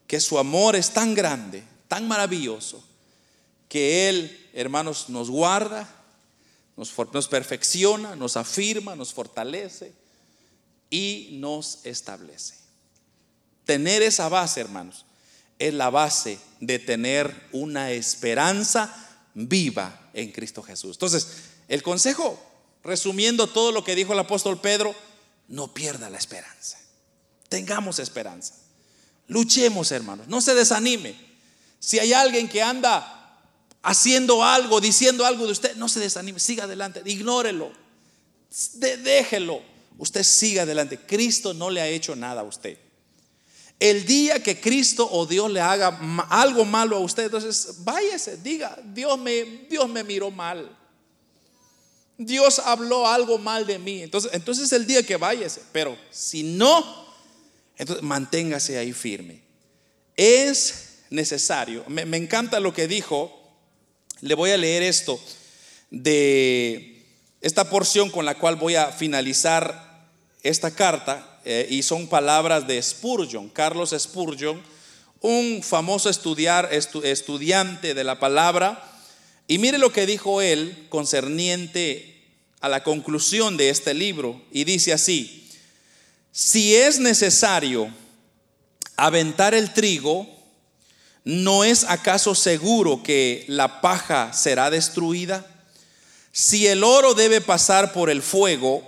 que 0.07 0.19
su 0.19 0.39
amor 0.39 0.75
es 0.75 0.89
tan 0.89 1.13
grande, 1.13 1.63
tan 1.87 2.07
maravilloso, 2.07 2.83
que 3.67 4.09
Él, 4.09 4.49
hermanos, 4.53 5.09
nos 5.09 5.29
guarda 5.29 5.87
nos, 6.79 7.27
perfecciona, 7.27 8.15
nos 8.15 8.37
afirma, 8.37 8.95
nos 8.95 9.13
fortalece 9.13 9.91
y 10.89 11.37
nos 11.41 11.79
establece. 11.83 12.55
Tener 13.65 14.01
esa 14.01 14.29
base, 14.29 14.61
hermanos, 14.61 15.05
es 15.59 15.73
la 15.73 15.89
base 15.89 16.39
de 16.61 16.79
tener 16.79 17.47
una 17.51 17.91
esperanza 17.91 18.95
viva 19.33 20.09
en 20.13 20.31
Cristo 20.31 20.63
Jesús. 20.63 20.95
Entonces, 20.95 21.27
el 21.69 21.81
consejo, 21.83 22.37
resumiendo 22.83 23.47
todo 23.47 23.71
lo 23.71 23.83
que 23.85 23.95
dijo 23.95 24.11
el 24.11 24.19
apóstol 24.19 24.59
Pedro, 24.59 24.93
no 25.47 25.73
pierda 25.73 26.09
la 26.09 26.17
esperanza. 26.17 26.77
Tengamos 27.47 27.99
esperanza. 27.99 28.55
Luchemos, 29.27 29.91
hermanos. 29.91 30.27
No 30.27 30.41
se 30.41 30.55
desanime. 30.55 31.15
Si 31.79 31.99
hay 31.99 32.11
alguien 32.11 32.49
que 32.49 32.61
anda 32.61 33.37
haciendo 33.83 34.43
algo, 34.43 34.81
diciendo 34.81 35.25
algo 35.25 35.45
de 35.45 35.51
usted, 35.51 35.75
no 35.75 35.87
se 35.87 35.99
desanime, 35.99 36.39
siga 36.39 36.65
adelante, 36.65 37.01
ignórelo, 37.05 37.71
déjelo. 38.75 39.61
Usted 39.97 40.23
siga 40.23 40.63
adelante. 40.63 40.97
Cristo 40.97 41.53
no 41.53 41.69
le 41.69 41.81
ha 41.81 41.87
hecho 41.87 42.15
nada 42.15 42.41
a 42.41 42.45
usted. 42.45 42.77
El 43.79 44.05
día 44.05 44.41
que 44.41 44.59
Cristo 44.59 45.07
o 45.09 45.25
Dios 45.25 45.51
le 45.51 45.61
haga 45.61 45.97
algo 46.29 46.65
malo 46.65 46.97
a 46.97 46.99
usted, 46.99 47.25
entonces 47.25 47.83
váyase, 47.83 48.37
diga, 48.37 48.77
Dios 48.83 49.17
me, 49.17 49.43
Dios 49.69 49.87
me 49.87 50.03
miró 50.03 50.31
mal. 50.31 50.77
Dios 52.19 52.59
habló 52.59 53.07
algo 53.07 53.39
mal 53.39 53.65
de 53.65 53.79
mí. 53.79 54.03
Entonces, 54.03 54.29
entonces 54.33 54.71
el 54.71 54.85
día 54.85 55.01
que 55.01 55.17
váyase. 55.17 55.63
Pero 55.71 55.97
si 56.11 56.43
no, 56.43 57.07
entonces 57.75 58.03
manténgase 58.03 58.77
ahí 58.77 58.93
firme. 58.93 59.41
Es 60.15 60.99
necesario. 61.09 61.83
me 61.87 62.17
encanta 62.17 62.59
lo 62.59 62.71
que 62.71 62.87
dijo 62.87 63.35
le 64.21 64.35
voy 64.35 64.51
a 64.51 64.57
leer 64.57 64.83
esto 64.83 65.19
de 65.91 67.05
esta 67.41 67.69
porción 67.69 68.09
con 68.09 68.25
la 68.25 68.37
cual 68.37 68.57
voy 68.57 68.75
a 68.75 68.91
finalizar 68.91 70.07
esta 70.43 70.71
carta 70.71 71.39
eh, 71.45 71.67
y 71.69 71.83
son 71.83 72.07
palabras 72.07 72.67
de 72.67 72.81
Spurgeon, 72.81 73.49
Carlos 73.49 73.95
Spurgeon, 73.97 74.61
un 75.21 75.61
famoso 75.63 76.09
estudiar, 76.09 76.69
estudiante 76.71 77.93
de 77.93 78.03
la 78.03 78.19
palabra. 78.19 78.85
Y 79.49 79.57
mire 79.57 79.77
lo 79.77 79.91
que 79.91 80.05
dijo 80.05 80.41
él 80.41 80.87
concerniente 80.87 82.23
a 82.61 82.69
la 82.69 82.85
conclusión 82.85 83.57
de 83.57 83.69
este 83.69 83.93
libro. 83.93 84.41
Y 84.53 84.63
dice 84.63 84.93
así, 84.93 85.49
si 86.31 86.73
es 86.73 86.99
necesario 86.99 87.93
aventar 88.95 89.53
el 89.53 89.73
trigo, 89.73 90.39
¿No 91.29 91.63
es 91.63 91.83
acaso 91.83 92.33
seguro 92.33 93.03
que 93.03 93.45
la 93.47 93.81
paja 93.81 94.33
será 94.33 94.71
destruida? 94.71 95.45
Si 96.31 96.65
el 96.65 96.83
oro 96.83 97.13
debe 97.13 97.39
pasar 97.39 97.93
por 97.93 98.09
el 98.09 98.23
fuego, 98.23 98.81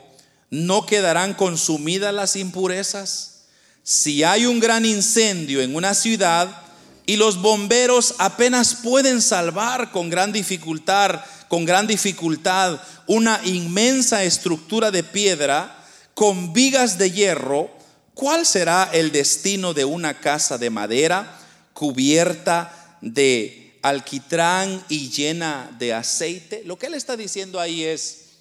¿no 0.49 0.85
quedarán 0.87 1.35
consumidas 1.35 2.11
las 2.13 2.35
impurezas? 2.35 3.43
Si 3.83 4.23
hay 4.23 4.47
un 4.47 4.59
gran 4.59 4.85
incendio 4.85 5.61
en 5.61 5.75
una 5.75 5.93
ciudad 5.93 6.63
y 7.11 7.17
los 7.17 7.41
bomberos 7.41 8.15
apenas 8.19 8.73
pueden 8.73 9.21
salvar 9.21 9.91
con 9.91 10.09
gran 10.09 10.31
dificultad, 10.31 11.19
con 11.49 11.65
gran 11.65 11.85
dificultad 11.85 12.81
una 13.05 13.41
inmensa 13.43 14.23
estructura 14.23 14.91
de 14.91 15.03
piedra 15.03 15.77
con 16.13 16.53
vigas 16.53 16.97
de 16.97 17.11
hierro, 17.11 17.69
¿cuál 18.13 18.45
será 18.45 18.89
el 18.93 19.11
destino 19.11 19.73
de 19.73 19.83
una 19.83 20.21
casa 20.21 20.57
de 20.57 20.69
madera? 20.69 21.37
cubierta 21.73 22.97
de 23.01 23.77
alquitrán 23.81 24.81
y 24.87 25.09
llena 25.09 25.69
de 25.77 25.93
aceite. 25.93 26.61
Lo 26.63 26.79
que 26.79 26.85
él 26.85 26.93
está 26.93 27.17
diciendo 27.17 27.59
ahí 27.59 27.83
es, 27.83 28.37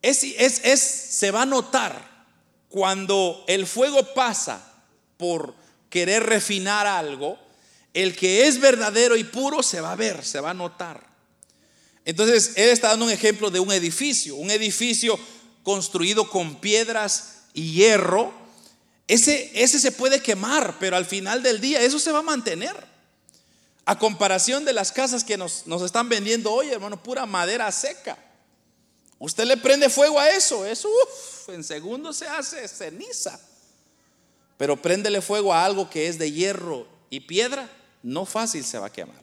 es, 0.00 0.22
es, 0.22 0.80
se 0.80 1.32
va 1.32 1.42
a 1.42 1.46
notar 1.46 2.28
cuando 2.68 3.44
el 3.48 3.66
fuego 3.66 4.14
pasa 4.14 4.62
por 5.16 5.60
querer 5.92 6.24
refinar 6.24 6.86
algo, 6.86 7.38
el 7.92 8.16
que 8.16 8.46
es 8.46 8.58
verdadero 8.58 9.14
y 9.14 9.24
puro 9.24 9.62
se 9.62 9.82
va 9.82 9.92
a 9.92 9.96
ver, 9.96 10.24
se 10.24 10.40
va 10.40 10.50
a 10.50 10.54
notar. 10.54 11.06
Entonces, 12.06 12.54
él 12.56 12.70
está 12.70 12.88
dando 12.88 13.04
un 13.04 13.10
ejemplo 13.10 13.50
de 13.50 13.60
un 13.60 13.70
edificio, 13.70 14.34
un 14.36 14.50
edificio 14.50 15.20
construido 15.62 16.30
con 16.30 16.56
piedras 16.60 17.42
y 17.52 17.72
hierro, 17.74 18.32
ese, 19.06 19.50
ese 19.54 19.78
se 19.78 19.92
puede 19.92 20.22
quemar, 20.22 20.78
pero 20.80 20.96
al 20.96 21.04
final 21.04 21.42
del 21.42 21.60
día 21.60 21.82
eso 21.82 21.98
se 21.98 22.10
va 22.10 22.20
a 22.20 22.22
mantener. 22.22 22.74
A 23.84 23.98
comparación 23.98 24.64
de 24.64 24.72
las 24.72 24.92
casas 24.92 25.24
que 25.24 25.36
nos, 25.36 25.66
nos 25.66 25.82
están 25.82 26.08
vendiendo 26.08 26.50
hoy, 26.50 26.70
hermano, 26.70 27.02
pura 27.02 27.26
madera 27.26 27.70
seca. 27.70 28.16
Usted 29.18 29.44
le 29.44 29.58
prende 29.58 29.90
fuego 29.90 30.18
a 30.18 30.30
eso, 30.30 30.64
eso 30.64 30.88
en 31.48 31.62
segundos 31.62 32.16
se 32.16 32.26
hace 32.26 32.66
ceniza. 32.66 33.38
Pero 34.62 34.80
préndele 34.80 35.20
fuego 35.20 35.52
a 35.52 35.64
algo 35.64 35.90
que 35.90 36.06
es 36.06 36.20
de 36.20 36.30
hierro 36.30 36.86
y 37.10 37.18
piedra, 37.18 37.68
no 38.04 38.24
fácil 38.24 38.62
se 38.62 38.78
va 38.78 38.86
a 38.86 38.92
quemar. 38.92 39.20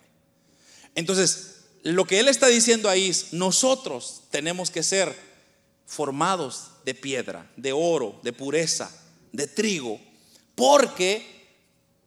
Entonces, 0.95 1.61
lo 1.81 2.03
que 2.03 2.19
él 2.19 2.27
está 2.27 2.47
diciendo 2.47 2.89
ahí 2.89 3.07
es, 3.07 3.31
nosotros 3.31 4.23
tenemos 4.31 4.69
que 4.69 4.83
ser 4.83 5.15
formados 5.85 6.71
de 6.83 6.93
piedra, 6.93 7.49
de 7.55 7.71
oro, 7.71 8.19
de 8.21 8.33
pureza, 8.33 8.91
de 9.31 9.47
trigo, 9.47 9.97
porque 10.55 11.25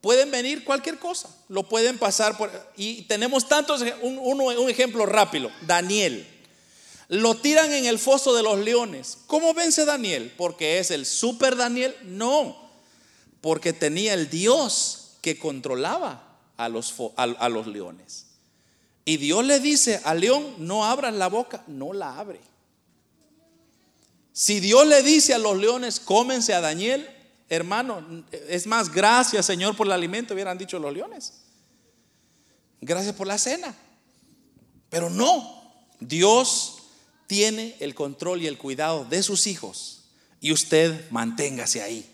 pueden 0.03 0.31
venir 0.31 0.63
cualquier 0.63 0.99
cosa, 0.99 1.35
lo 1.49 1.63
pueden 1.63 1.97
pasar 1.97 2.37
por... 2.37 2.51
Y 2.77 3.05
tenemos 3.05 3.49
tantos, 3.49 3.83
un, 4.03 4.19
un 4.19 4.69
ejemplo 4.69 5.07
rápido, 5.07 5.51
Daniel. 5.63 6.29
Lo 7.09 7.35
tiran 7.35 7.73
en 7.73 7.87
el 7.87 7.99
foso 7.99 8.35
de 8.35 8.43
los 8.43 8.59
leones. 8.59 9.17
¿Cómo 9.27 9.55
vence 9.55 9.87
Daniel? 9.87 10.35
¿Porque 10.37 10.81
es 10.81 10.91
el 10.91 11.07
super 11.07 11.57
Daniel? 11.57 11.97
No, 12.03 12.62
porque 13.43 13.75
tenía 13.75 14.15
el 14.15 14.31
Dios 14.31 15.19
que 15.21 15.39
controlaba 15.39 16.39
a 16.57 16.71
los, 16.71 16.95
a 17.17 17.49
los 17.51 17.67
leones. 17.67 18.27
Y 19.05 19.17
Dios 19.19 19.45
le 19.45 19.61
dice 19.61 20.01
al 20.05 20.21
león, 20.21 20.55
no 20.59 20.87
abras 20.87 21.13
la 21.13 21.29
boca, 21.29 21.65
no 21.67 21.93
la 21.93 22.19
abre. 22.19 22.41
Si 24.33 24.61
Dios 24.61 24.87
le 24.87 25.03
dice 25.03 25.35
a 25.35 25.39
los 25.39 25.59
leones, 25.59 26.01
cómense 26.01 26.55
a 26.55 26.61
Daniel, 26.61 27.07
hermano, 27.49 28.25
es 28.49 28.67
más, 28.67 28.91
gracias 28.91 29.45
Señor 29.45 29.77
por 29.77 29.87
el 29.87 29.93
alimento, 29.93 30.33
hubieran 30.35 30.57
dicho 30.57 30.79
los 30.79 30.95
leones. 30.95 31.35
Gracias 32.81 33.15
por 33.15 33.27
la 33.27 33.39
cena. 33.39 33.75
Pero 34.89 35.11
no, 35.11 35.73
Dios 36.01 36.79
tiene 37.27 37.77
el 37.81 37.95
control 37.95 38.43
y 38.43 38.47
el 38.47 38.57
cuidado 38.57 39.05
de 39.05 39.23
sus 39.23 39.47
hijos 39.47 40.05
y 40.41 40.53
usted 40.53 41.11
manténgase 41.11 41.83
ahí. 41.83 42.12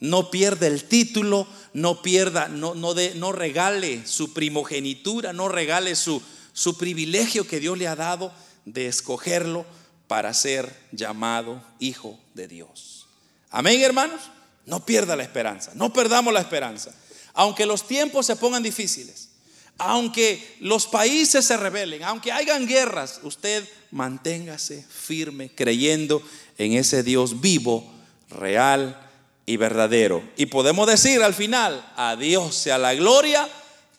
No 0.00 0.30
pierda 0.30 0.66
el 0.66 0.84
título, 0.84 1.46
no 1.72 2.02
pierda, 2.02 2.48
no, 2.48 2.74
no, 2.74 2.94
de, 2.94 3.14
no 3.16 3.32
regale 3.32 4.06
su 4.06 4.32
primogenitura, 4.32 5.32
no 5.32 5.48
regale 5.48 5.96
su, 5.96 6.22
su 6.52 6.78
privilegio 6.78 7.46
que 7.46 7.60
Dios 7.60 7.76
le 7.76 7.88
ha 7.88 7.96
dado 7.96 8.32
de 8.64 8.86
escogerlo 8.86 9.66
para 10.06 10.32
ser 10.34 10.72
llamado 10.92 11.62
hijo 11.80 12.18
de 12.34 12.48
Dios. 12.48 13.06
Amén, 13.50 13.80
hermanos. 13.80 14.20
No 14.66 14.84
pierda 14.84 15.16
la 15.16 15.22
esperanza, 15.22 15.72
no 15.74 15.92
perdamos 15.92 16.32
la 16.32 16.40
esperanza. 16.40 16.94
Aunque 17.32 17.64
los 17.64 17.86
tiempos 17.86 18.26
se 18.26 18.36
pongan 18.36 18.62
difíciles, 18.62 19.30
aunque 19.78 20.56
los 20.60 20.86
países 20.86 21.44
se 21.44 21.56
rebelen, 21.56 22.02
aunque 22.04 22.32
hayan 22.32 22.66
guerras, 22.66 23.20
usted 23.22 23.66
manténgase 23.90 24.84
firme 24.88 25.50
creyendo 25.54 26.22
en 26.58 26.74
ese 26.74 27.02
Dios 27.02 27.40
vivo, 27.40 27.90
real 28.28 29.07
y 29.48 29.56
verdadero. 29.56 30.22
Y 30.36 30.44
podemos 30.46 30.86
decir 30.86 31.22
al 31.22 31.32
final, 31.32 31.82
a 31.96 32.16
Dios 32.16 32.54
sea 32.54 32.76
la 32.76 32.92
gloria 32.94 33.48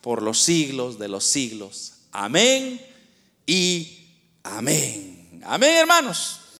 por 0.00 0.22
los 0.22 0.38
siglos 0.38 0.96
de 1.00 1.08
los 1.08 1.24
siglos. 1.24 1.94
Amén 2.12 2.80
y 3.46 4.06
amén. 4.44 5.42
Amén, 5.44 5.70
hermanos. 5.70 6.39